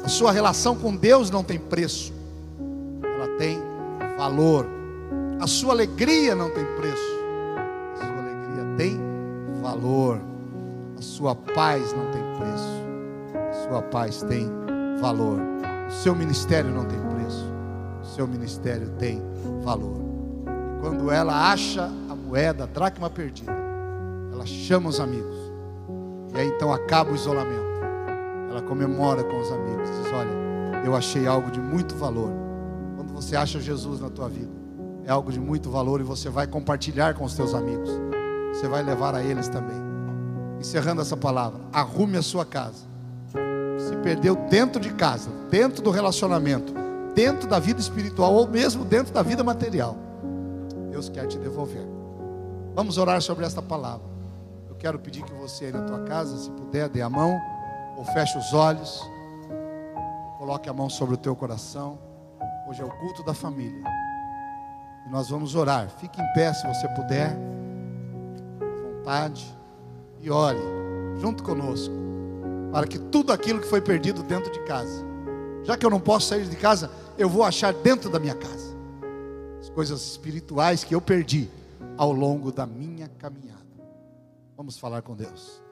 [0.07, 2.13] A sua relação com Deus não tem preço,
[3.03, 3.61] ela tem
[4.17, 4.65] valor.
[5.41, 7.03] A sua alegria não tem preço.
[7.93, 9.01] A sua alegria tem
[9.61, 10.21] valor.
[10.97, 13.41] A sua paz não tem preço.
[13.51, 14.49] A sua paz tem
[15.01, 15.41] valor.
[15.89, 17.53] O seu ministério não tem preço.
[18.01, 19.21] O seu ministério tem
[19.65, 19.97] valor.
[20.47, 23.53] E quando ela acha a moeda, a dracma perdida,
[24.33, 25.37] ela chama os amigos.
[26.33, 27.66] E aí então acaba o isolamento.
[28.57, 29.87] Ela comemora com os amigos.
[29.91, 32.31] Diz: Olha, eu achei algo de muito valor.
[32.97, 34.51] Quando você acha Jesus na tua vida
[35.05, 37.91] é algo de muito valor e você vai compartilhar com os teus amigos.
[38.53, 39.77] Você vai levar a eles também.
[40.59, 42.87] Encerrando essa palavra, arrume a sua casa.
[43.79, 46.73] Se perdeu dentro de casa, dentro do relacionamento,
[47.15, 49.97] dentro da vida espiritual ou mesmo dentro da vida material.
[50.91, 51.87] Deus quer te devolver.
[52.75, 54.07] Vamos orar sobre esta palavra.
[54.67, 57.39] Eu quero pedir que você aí na tua casa, se puder, dê a mão
[57.97, 59.03] ou feche os olhos.
[60.39, 61.99] Coloque a mão sobre o teu coração.
[62.69, 63.83] Hoje é o culto da família.
[65.07, 65.89] E nós vamos orar.
[65.89, 67.37] Fique em pé se você puder,
[68.61, 69.57] à vontade,
[70.21, 70.59] e ore
[71.21, 71.95] junto conosco,
[72.73, 75.05] para que tudo aquilo que foi perdido dentro de casa,
[75.65, 78.77] já que eu não posso sair de casa, eu vou achar dentro da minha casa
[79.61, 81.49] as coisas espirituais que eu perdi
[81.97, 83.57] ao longo da minha caminhada.
[84.57, 85.66] Vamos falar com Deus.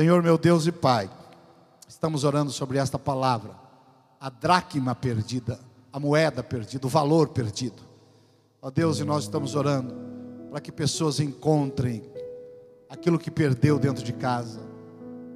[0.00, 1.10] Senhor, meu Deus e Pai,
[1.86, 3.54] estamos orando sobre esta palavra,
[4.18, 5.60] a dracma perdida,
[5.92, 7.82] a moeda perdida, o valor perdido.
[8.62, 9.94] Ó Deus, e nós estamos orando
[10.48, 12.02] para que pessoas encontrem
[12.88, 14.62] aquilo que perdeu dentro de casa,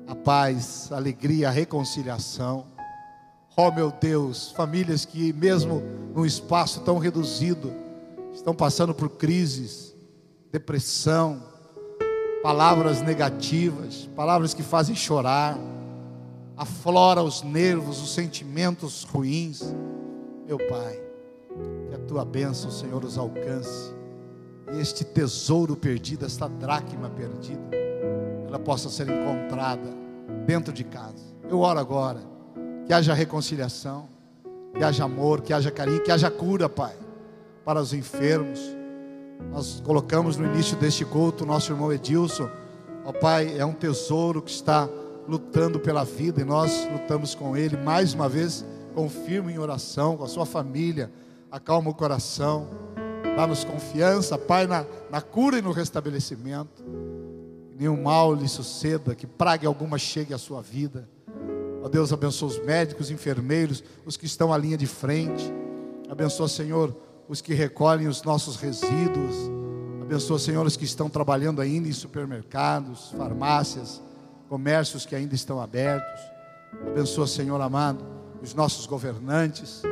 [0.06, 2.64] a paz, a alegria, a reconciliação.
[3.54, 5.82] Ó meu Deus, famílias que mesmo
[6.14, 7.70] num espaço tão reduzido
[8.32, 9.94] estão passando por crises,
[10.50, 11.42] depressão,
[12.44, 15.56] palavras negativas, palavras que fazem chorar,
[16.54, 19.74] aflora os nervos, os sentimentos ruins.
[20.46, 21.00] Meu Pai,
[21.88, 23.94] que a tua bênção, Senhor, os alcance.
[24.74, 27.62] E este tesouro perdido, esta dracma perdida,
[28.46, 29.88] ela possa ser encontrada
[30.46, 31.24] dentro de casa.
[31.48, 32.20] Eu oro agora,
[32.84, 34.06] que haja reconciliação,
[34.76, 36.94] que haja amor, que haja carinho, que haja cura, Pai,
[37.64, 38.60] para os enfermos.
[39.50, 42.48] Nós colocamos no início deste culto o nosso irmão Edilson.
[43.04, 44.88] Ó Pai, é um tesouro que está
[45.28, 48.64] lutando pela vida e nós lutamos com ele mais uma vez.
[48.94, 51.10] Confirma em oração com a sua família,
[51.50, 52.68] acalma o coração,
[53.36, 56.82] dá-nos confiança, Pai, na, na cura e no restabelecimento.
[57.70, 61.08] Que nenhum mal lhe suceda, que praga alguma chegue à sua vida.
[61.82, 65.52] Ó Deus, abençoa os médicos, enfermeiros, os que estão à linha de frente.
[66.08, 66.96] Abençoa, Senhor,
[67.28, 69.34] os que recolhem os nossos resíduos.
[70.02, 74.02] Abençoa, Senhor, os que estão trabalhando ainda em supermercados, farmácias,
[74.48, 76.20] comércios que ainda estão abertos.
[76.86, 78.04] Abençoa, Senhor amado,
[78.42, 79.82] os nossos governantes.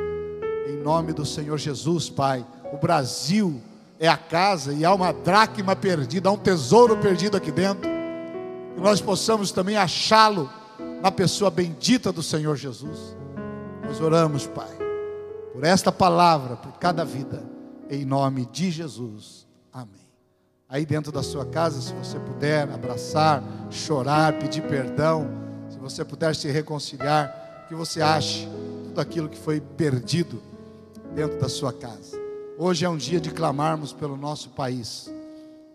[0.69, 2.47] Em nome do Senhor Jesus, Pai.
[2.73, 3.61] O Brasil
[3.99, 7.89] é a casa e há uma dracma perdida, há um tesouro perdido aqui dentro.
[8.75, 10.51] Que nós possamos também achá-lo
[11.01, 13.17] na pessoa bendita do Senhor Jesus.
[13.85, 14.82] Nós oramos, Pai,
[15.53, 17.43] por esta palavra, por cada vida,
[17.91, 19.47] em nome de Jesus.
[19.73, 20.09] Amém.
[20.69, 25.29] Aí dentro da sua casa, se você puder abraçar, chorar, pedir perdão,
[25.69, 28.49] se você puder se reconciliar, que você ache
[28.85, 30.43] tudo aquilo que foi perdido
[31.15, 32.19] dentro da sua casa.
[32.59, 35.13] Hoje é um dia de clamarmos pelo nosso país.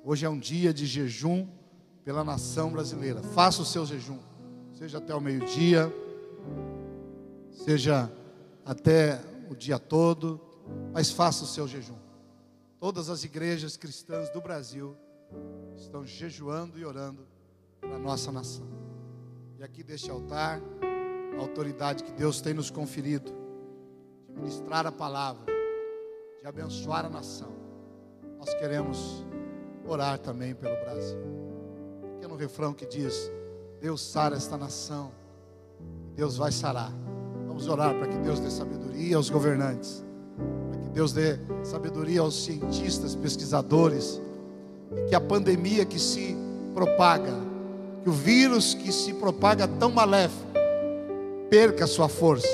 [0.04, 1.48] Hoje é um dia de jejum
[2.04, 3.22] pela nação brasileira.
[3.22, 4.18] Faça o seu jejum,
[4.74, 5.94] seja até o meio-dia,
[7.52, 8.10] seja
[8.66, 9.20] até
[9.54, 10.40] o dia todo,
[10.94, 11.98] mas faça o seu jejum.
[12.80, 14.96] Todas as igrejas cristãs do Brasil
[15.76, 17.28] estão jejuando e orando
[17.82, 18.68] pela nossa nação.
[19.58, 20.62] E aqui deste altar,
[21.38, 23.32] a autoridade que Deus tem nos conferido
[24.28, 25.46] de ministrar a palavra,
[26.40, 27.52] de abençoar a nação.
[28.38, 29.26] Nós queremos
[29.86, 31.20] orar também pelo Brasil.
[32.16, 33.32] Pequeno refrão que diz:
[33.80, 35.12] Deus sara esta nação,
[36.16, 36.92] Deus vai sarar.
[37.58, 40.06] Vamos orar para que Deus dê sabedoria aos governantes
[40.94, 44.22] Deus dê sabedoria aos cientistas, pesquisadores,
[45.10, 46.38] que a pandemia que se
[46.76, 47.34] propaga,
[48.04, 50.48] que o vírus que se propaga tão maléfico,
[51.50, 52.48] perca a sua força.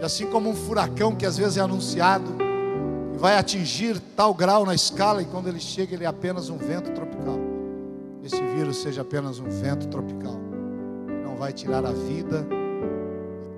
[0.00, 2.36] E assim como um furacão que às vezes é anunciado
[3.14, 6.56] e vai atingir tal grau na escala e quando ele chega ele é apenas um
[6.56, 7.38] vento tropical.
[8.24, 10.38] Esse vírus seja apenas um vento tropical.
[11.24, 12.46] Não vai tirar a vida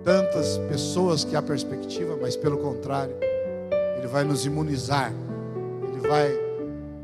[0.09, 3.15] tantas pessoas que há perspectiva, mas pelo contrário,
[3.99, 5.13] ele vai nos imunizar,
[5.87, 6.31] Ele vai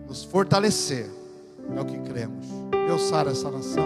[0.08, 1.10] nos fortalecer.
[1.76, 2.46] É o que cremos.
[2.86, 3.84] Deus sara essa nação.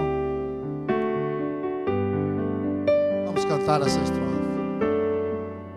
[3.26, 4.38] Vamos cantar essa estrofe.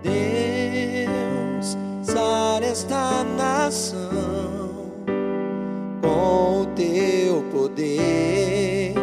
[0.03, 4.91] Deus sara esta nação
[5.99, 8.93] com o teu poder,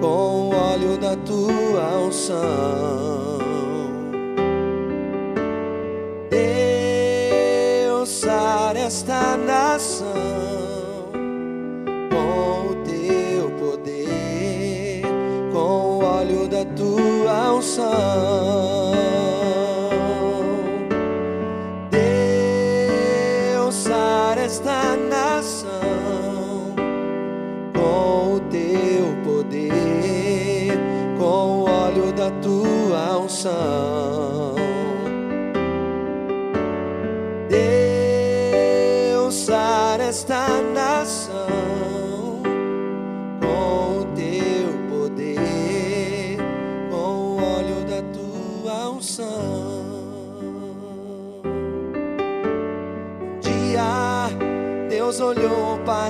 [0.00, 3.27] com o óleo da tua unção.
[17.78, 18.47] Tua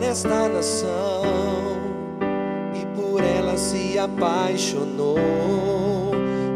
[0.08, 1.22] olhou para esta nação
[2.74, 5.18] e por ela se apaixonou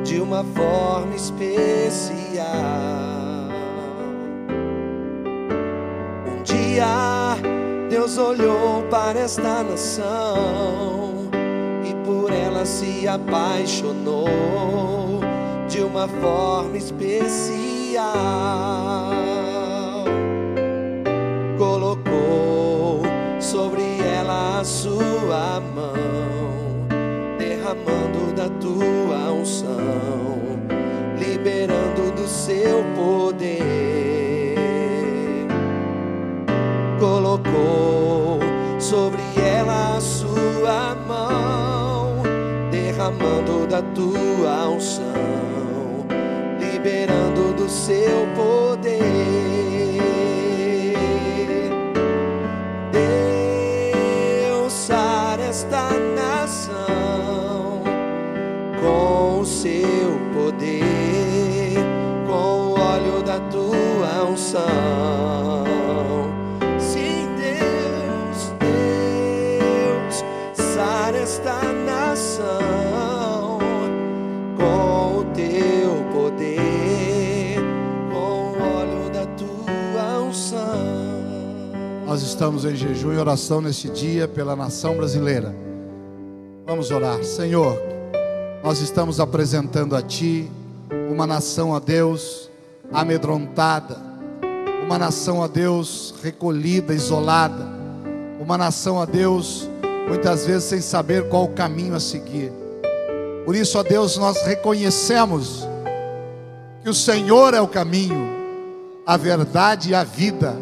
[0.05, 2.47] de uma forma especial.
[6.27, 7.37] Um dia
[7.91, 11.29] Deus olhou para esta nação
[11.85, 14.29] e por ela se apaixonou
[15.69, 18.13] de uma forma especial.
[24.65, 26.87] Sua mão,
[27.39, 30.41] derramando da tua unção,
[31.19, 34.57] liberando do seu poder.
[37.01, 38.39] Colocou
[38.79, 42.23] sobre ela a sua mão,
[42.71, 46.07] derramando da tua unção,
[46.61, 49.52] liberando do seu poder.
[64.53, 65.65] Unção.
[66.79, 70.25] Sim, Deus, Deus,
[70.75, 73.59] sara esta nação
[74.57, 77.61] com o teu poder,
[78.13, 80.61] com o óleo da tua unção.
[82.07, 85.55] Nós estamos em jejum e oração nesse dia pela nação brasileira.
[86.67, 87.25] Vamos orar.
[87.25, 87.81] Senhor,
[88.63, 90.51] nós estamos apresentando a Ti
[91.11, 92.51] uma nação a Deus
[92.93, 94.12] amedrontada,
[94.93, 97.67] uma nação a Deus recolhida, isolada,
[98.39, 99.67] uma nação a Deus
[100.07, 102.53] muitas vezes sem saber qual o caminho a seguir.
[103.47, 105.67] Por isso, ó Deus, nós reconhecemos
[106.83, 108.29] que o Senhor é o caminho,
[109.07, 110.55] a verdade e a vida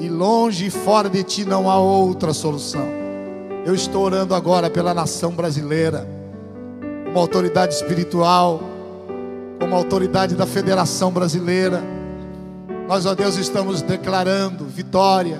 [0.00, 2.88] e longe e fora de ti não há outra solução.
[3.64, 6.08] Eu estou orando agora pela nação brasileira,
[7.04, 8.60] como autoridade espiritual,
[9.60, 11.97] como autoridade da Federação Brasileira.
[12.88, 15.38] Nós, ó Deus, estamos declarando vitória,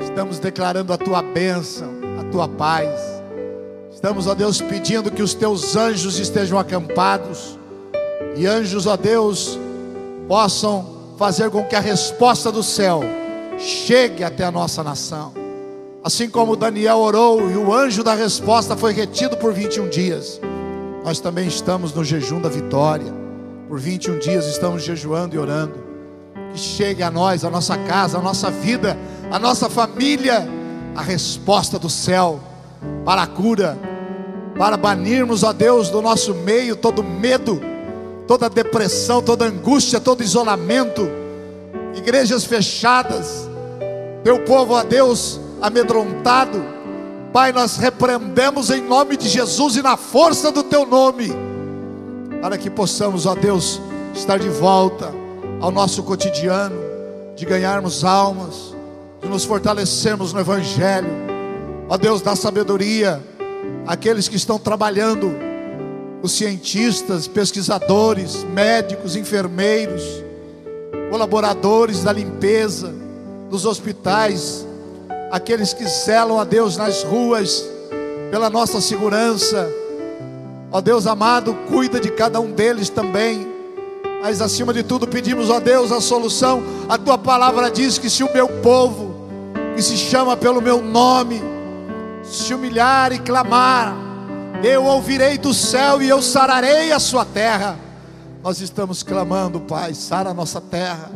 [0.00, 1.88] estamos declarando a tua bênção,
[2.20, 2.88] a tua paz.
[3.92, 7.58] Estamos, ó Deus, pedindo que os teus anjos estejam acampados
[8.36, 9.58] e anjos, ó Deus,
[10.28, 13.00] possam fazer com que a resposta do céu
[13.58, 15.32] chegue até a nossa nação.
[16.04, 20.40] Assim como Daniel orou e o anjo da resposta foi retido por 21 dias,
[21.04, 23.12] nós também estamos no jejum da vitória.
[23.68, 25.87] Por 21 dias estamos jejuando e orando.
[26.52, 28.96] Que chegue a nós, a nossa casa, a nossa vida,
[29.30, 30.48] a nossa família,
[30.94, 32.40] a resposta do céu
[33.04, 33.78] para a cura,
[34.56, 37.60] para banirmos a Deus do nosso meio todo medo,
[38.26, 41.08] toda depressão, toda angústia, todo isolamento,
[41.94, 43.48] igrejas fechadas,
[44.24, 46.62] teu povo a Deus amedrontado.
[47.32, 51.32] Pai, nós repreendemos em nome de Jesus e na força do teu nome,
[52.40, 53.80] para que possamos, ó Deus,
[54.14, 55.12] estar de volta
[55.60, 56.76] ao nosso cotidiano,
[57.34, 58.74] de ganharmos almas,
[59.20, 61.08] de nos fortalecermos no Evangelho.
[61.88, 63.22] Ó Deus, dá sabedoria
[63.86, 65.34] àqueles que estão trabalhando,
[66.22, 70.02] os cientistas, pesquisadores, médicos, enfermeiros,
[71.10, 72.92] colaboradores da limpeza,
[73.50, 74.66] dos hospitais,
[75.30, 77.64] aqueles que zelam a Deus nas ruas,
[78.30, 79.68] pela nossa segurança.
[80.70, 83.57] Ó Deus amado, cuida de cada um deles também.
[84.28, 86.62] Mas acima de tudo pedimos, ó Deus, a solução.
[86.86, 89.26] A tua palavra diz que se o meu povo,
[89.74, 91.40] que se chama pelo meu nome,
[92.22, 93.96] se humilhar e clamar,
[94.62, 97.78] eu ouvirei do céu e eu sararei a sua terra.
[98.42, 101.10] Nós estamos clamando, Pai, sara a nossa terra.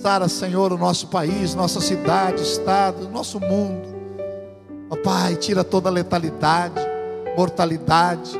[0.00, 3.88] Sara, Senhor, o nosso país, nossa cidade, estado, nosso mundo.
[4.88, 6.80] Ó Pai, tira toda letalidade,
[7.36, 8.38] mortalidade.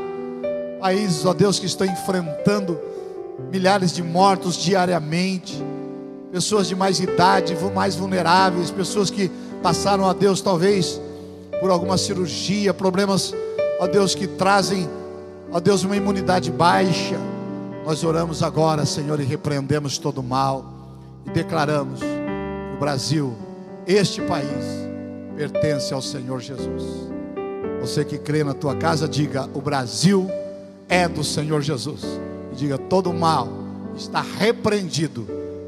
[0.80, 2.89] Países, ó Deus, que estão enfrentando
[3.50, 5.62] milhares de mortos diariamente.
[6.32, 9.30] Pessoas de mais idade, mais vulneráveis, pessoas que
[9.62, 11.00] passaram, ó Deus, talvez
[11.60, 13.34] por alguma cirurgia, problemas,
[13.78, 14.88] ó Deus, que trazem,
[15.52, 17.18] ó Deus, uma imunidade baixa.
[17.84, 20.64] Nós oramos agora, Senhor, e repreendemos todo o mal
[21.26, 22.00] e declaramos
[22.74, 23.34] o Brasil,
[23.86, 24.64] este país,
[25.36, 27.10] pertence ao Senhor Jesus.
[27.80, 30.30] Você que crê na tua casa, diga: o Brasil
[30.88, 32.02] é do Senhor Jesus.
[32.52, 33.48] E diga: todo mal
[33.96, 35.26] está repreendido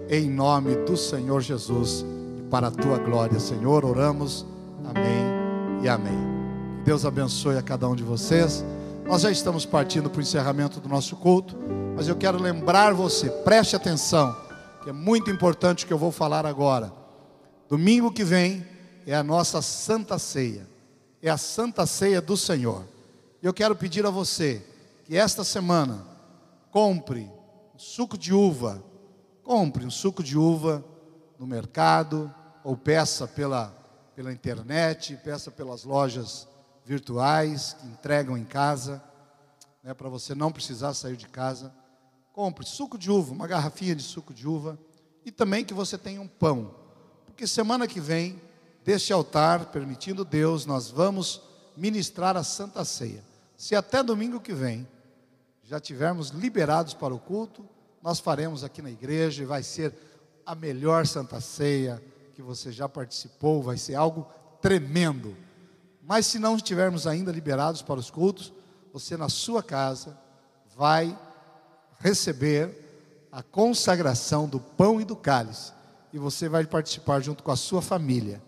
[0.09, 2.04] em nome do Senhor Jesus
[2.38, 3.84] e para a tua glória, Senhor.
[3.84, 4.44] Oramos.
[4.84, 6.18] Amém e amém.
[6.78, 8.64] Que Deus abençoe a cada um de vocês.
[9.06, 11.56] Nós já estamos partindo para o encerramento do nosso culto,
[11.96, 14.34] mas eu quero lembrar você, preste atenção,
[14.82, 16.92] que é muito importante o que eu vou falar agora.
[17.68, 18.66] Domingo que vem
[19.06, 20.66] é a nossa Santa Ceia,
[21.22, 22.84] é a Santa Ceia do Senhor.
[23.42, 24.64] Eu quero pedir a você
[25.04, 26.11] que esta semana
[26.72, 27.30] compre
[27.74, 28.82] um suco de uva,
[29.42, 30.82] compre um suco de uva
[31.38, 32.34] no mercado
[32.64, 33.66] ou peça pela,
[34.16, 36.48] pela internet, peça pelas lojas
[36.82, 39.04] virtuais que entregam em casa,
[39.84, 41.74] né, para você não precisar sair de casa.
[42.32, 44.78] Compre suco de uva, uma garrafinha de suco de uva
[45.26, 46.74] e também que você tenha um pão,
[47.26, 48.40] porque semana que vem,
[48.82, 51.42] deste altar, permitindo Deus, nós vamos
[51.76, 53.22] ministrar a Santa Ceia.
[53.58, 54.88] Se até domingo que vem
[55.72, 57.66] já tivermos liberados para o culto,
[58.02, 59.94] nós faremos aqui na igreja e vai ser
[60.44, 62.02] a melhor Santa Ceia
[62.34, 64.26] que você já participou, vai ser algo
[64.60, 65.34] tremendo.
[66.02, 68.52] Mas se não estivermos ainda liberados para os cultos,
[68.92, 70.14] você na sua casa
[70.76, 71.18] vai
[72.00, 75.72] receber a consagração do pão e do cálice
[76.12, 78.42] e você vai participar junto com a sua família.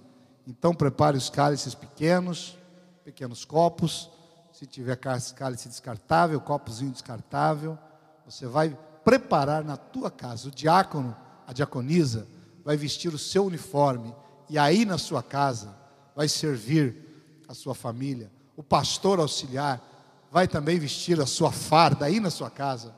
[0.46, 2.58] Então prepare os cálices pequenos,
[3.02, 4.10] pequenos copos,
[4.54, 7.76] se tiver cálice descartável, copozinho descartável,
[8.24, 10.46] você vai preparar na tua casa.
[10.46, 11.14] O diácono,
[11.44, 12.24] a diaconisa,
[12.64, 14.14] vai vestir o seu uniforme
[14.48, 15.74] e aí na sua casa
[16.14, 18.30] vai servir a sua família.
[18.56, 19.82] O pastor auxiliar
[20.30, 22.94] vai também vestir a sua farda aí na sua casa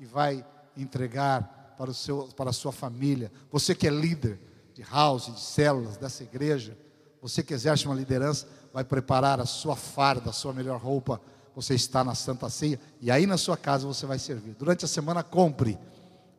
[0.00, 0.44] e vai
[0.76, 3.30] entregar para, o seu, para a sua família.
[3.52, 4.40] Você que é líder
[4.74, 6.76] de house, de células dessa igreja,
[7.22, 11.18] você que exerce uma liderança, vai preparar a sua farda, a sua melhor roupa.
[11.54, 14.54] Você está na Santa Ceia e aí na sua casa você vai servir.
[14.54, 15.78] Durante a semana, compre.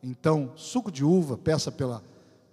[0.04, 2.00] Então, suco de uva, peça pela,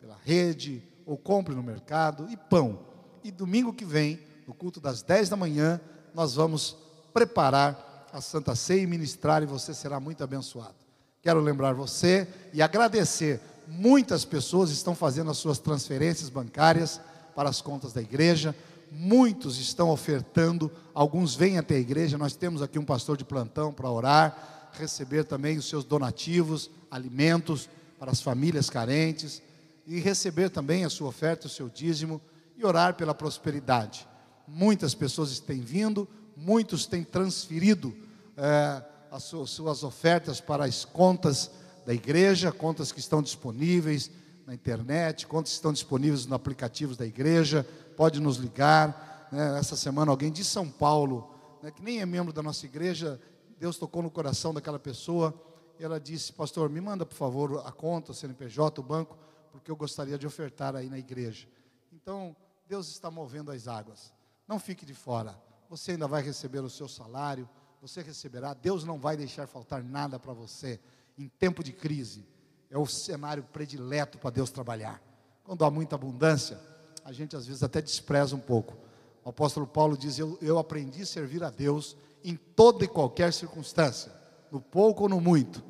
[0.01, 2.79] pela rede, ou compre no mercado, e pão.
[3.23, 5.79] E domingo que vem, no culto das 10 da manhã,
[6.15, 6.75] nós vamos
[7.13, 10.73] preparar a Santa Ceia e ministrar, e você será muito abençoado.
[11.21, 13.39] Quero lembrar você e agradecer.
[13.67, 16.99] Muitas pessoas estão fazendo as suas transferências bancárias
[17.35, 18.55] para as contas da igreja.
[18.91, 22.17] Muitos estão ofertando, alguns vêm até a igreja.
[22.17, 27.69] Nós temos aqui um pastor de plantão para orar, receber também os seus donativos, alimentos
[27.99, 29.41] para as famílias carentes
[29.85, 32.21] e receber também a sua oferta, o seu dízimo
[32.57, 34.07] e orar pela prosperidade.
[34.47, 37.95] Muitas pessoas têm vindo, muitos têm transferido
[38.37, 41.51] é, as suas ofertas para as contas
[41.85, 44.09] da igreja, contas que estão disponíveis
[44.45, 47.65] na internet, contas que estão disponíveis nos aplicativos da igreja,
[47.95, 49.27] pode nos ligar.
[49.31, 49.57] Né?
[49.59, 53.19] Essa semana alguém de São Paulo, né, que nem é membro da nossa igreja,
[53.59, 55.34] Deus tocou no coração daquela pessoa,
[55.80, 59.17] e ela disse, pastor, me manda por favor a conta, o CNPJ, o banco,
[59.51, 61.47] porque eu gostaria de ofertar aí na igreja.
[61.91, 62.35] Então,
[62.67, 64.13] Deus está movendo as águas.
[64.47, 65.38] Não fique de fora.
[65.69, 67.49] Você ainda vai receber o seu salário,
[67.81, 68.53] você receberá.
[68.53, 70.80] Deus não vai deixar faltar nada para você
[71.17, 72.26] em tempo de crise.
[72.69, 75.01] É o cenário predileto para Deus trabalhar.
[75.43, 76.59] Quando há muita abundância,
[77.06, 78.76] a gente às vezes até despreza um pouco.
[79.23, 83.32] O apóstolo Paulo diz: Eu, eu aprendi a servir a Deus em toda e qualquer
[83.32, 84.11] circunstância,
[84.52, 85.64] no pouco ou no muito.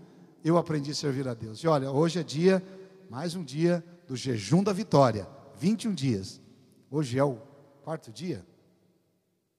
[0.43, 1.59] Eu aprendi a servir a Deus.
[1.59, 2.63] E olha, hoje é dia,
[3.09, 6.41] mais um dia do jejum da vitória 21 dias.
[6.89, 7.37] Hoje é o
[7.83, 8.45] quarto dia,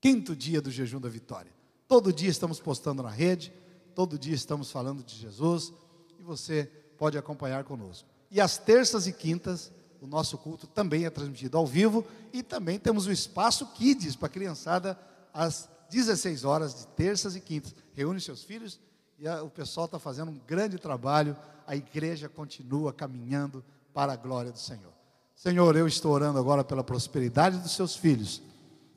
[0.01, 1.53] quinto dia do jejum da vitória.
[1.86, 3.53] Todo dia estamos postando na rede,
[3.94, 5.73] todo dia estamos falando de Jesus
[6.19, 8.09] e você pode acompanhar conosco.
[8.31, 9.70] E às terças e quintas,
[10.06, 14.26] o nosso culto também é transmitido ao vivo e também temos o espaço Kids para
[14.26, 14.98] a criançada
[15.34, 17.74] às 16 horas de terças e quintas.
[17.94, 18.78] Reúne seus filhos
[19.18, 21.36] e a, o pessoal está fazendo um grande trabalho.
[21.66, 24.92] A igreja continua caminhando para a glória do Senhor.
[25.34, 28.40] Senhor, eu estou orando agora pela prosperidade dos seus filhos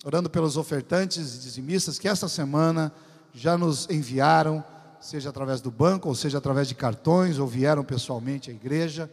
[0.05, 2.91] orando pelos ofertantes e dizimistas que esta semana
[3.33, 4.63] já nos enviaram,
[4.99, 9.09] seja através do banco, ou seja através de cartões, ou vieram pessoalmente à igreja,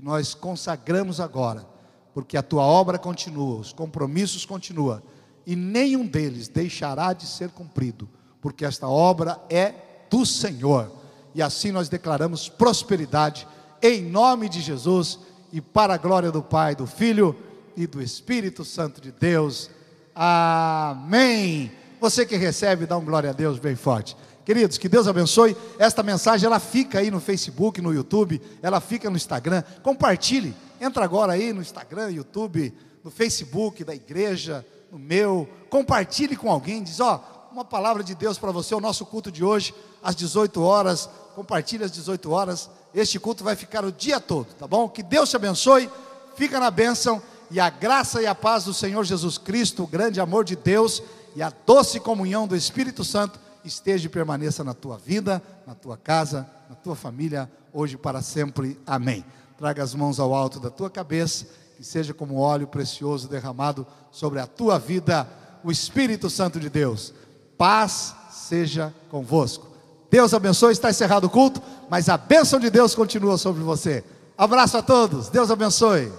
[0.00, 1.66] e nós consagramos agora,
[2.14, 5.02] porque a tua obra continua, os compromissos continuam,
[5.46, 8.08] e nenhum deles deixará de ser cumprido,
[8.40, 9.74] porque esta obra é
[10.08, 10.90] do Senhor,
[11.34, 13.46] e assim nós declaramos prosperidade,
[13.82, 15.18] em nome de Jesus,
[15.52, 17.36] e para a glória do Pai, do Filho
[17.76, 19.68] e do Espírito Santo de Deus.
[20.14, 21.72] Amém.
[22.00, 24.16] Você que recebe, dá um glória a Deus bem forte.
[24.50, 25.56] Queridos, que Deus abençoe.
[25.78, 29.62] Esta mensagem ela fica aí no Facebook, no YouTube, ela fica no Instagram.
[29.80, 30.56] Compartilhe.
[30.80, 32.74] Entra agora aí no Instagram, YouTube,
[33.04, 35.48] no Facebook da igreja, no meu.
[35.68, 36.82] Compartilhe com alguém.
[36.82, 38.74] Diz: Ó, oh, uma palavra de Deus para você.
[38.74, 39.72] O nosso culto de hoje,
[40.02, 41.08] às 18 horas.
[41.36, 42.68] Compartilhe às 18 horas.
[42.92, 44.88] Este culto vai ficar o dia todo, tá bom?
[44.88, 45.88] Que Deus te abençoe.
[46.34, 47.22] Fica na bênção
[47.52, 51.00] e a graça e a paz do Senhor Jesus Cristo, o grande amor de Deus
[51.36, 55.96] e a doce comunhão do Espírito Santo esteja e permaneça na tua vida, na tua
[55.96, 58.78] casa, na tua família, hoje e para sempre.
[58.86, 59.24] Amém.
[59.58, 61.46] Traga as mãos ao alto da tua cabeça,
[61.76, 65.28] que seja como óleo precioso derramado sobre a tua vida,
[65.62, 67.12] o Espírito Santo de Deus.
[67.58, 69.68] Paz seja convosco.
[70.10, 74.02] Deus abençoe, está encerrado o culto, mas a bênção de Deus continua sobre você.
[74.36, 76.10] Abraço a todos, Deus abençoe.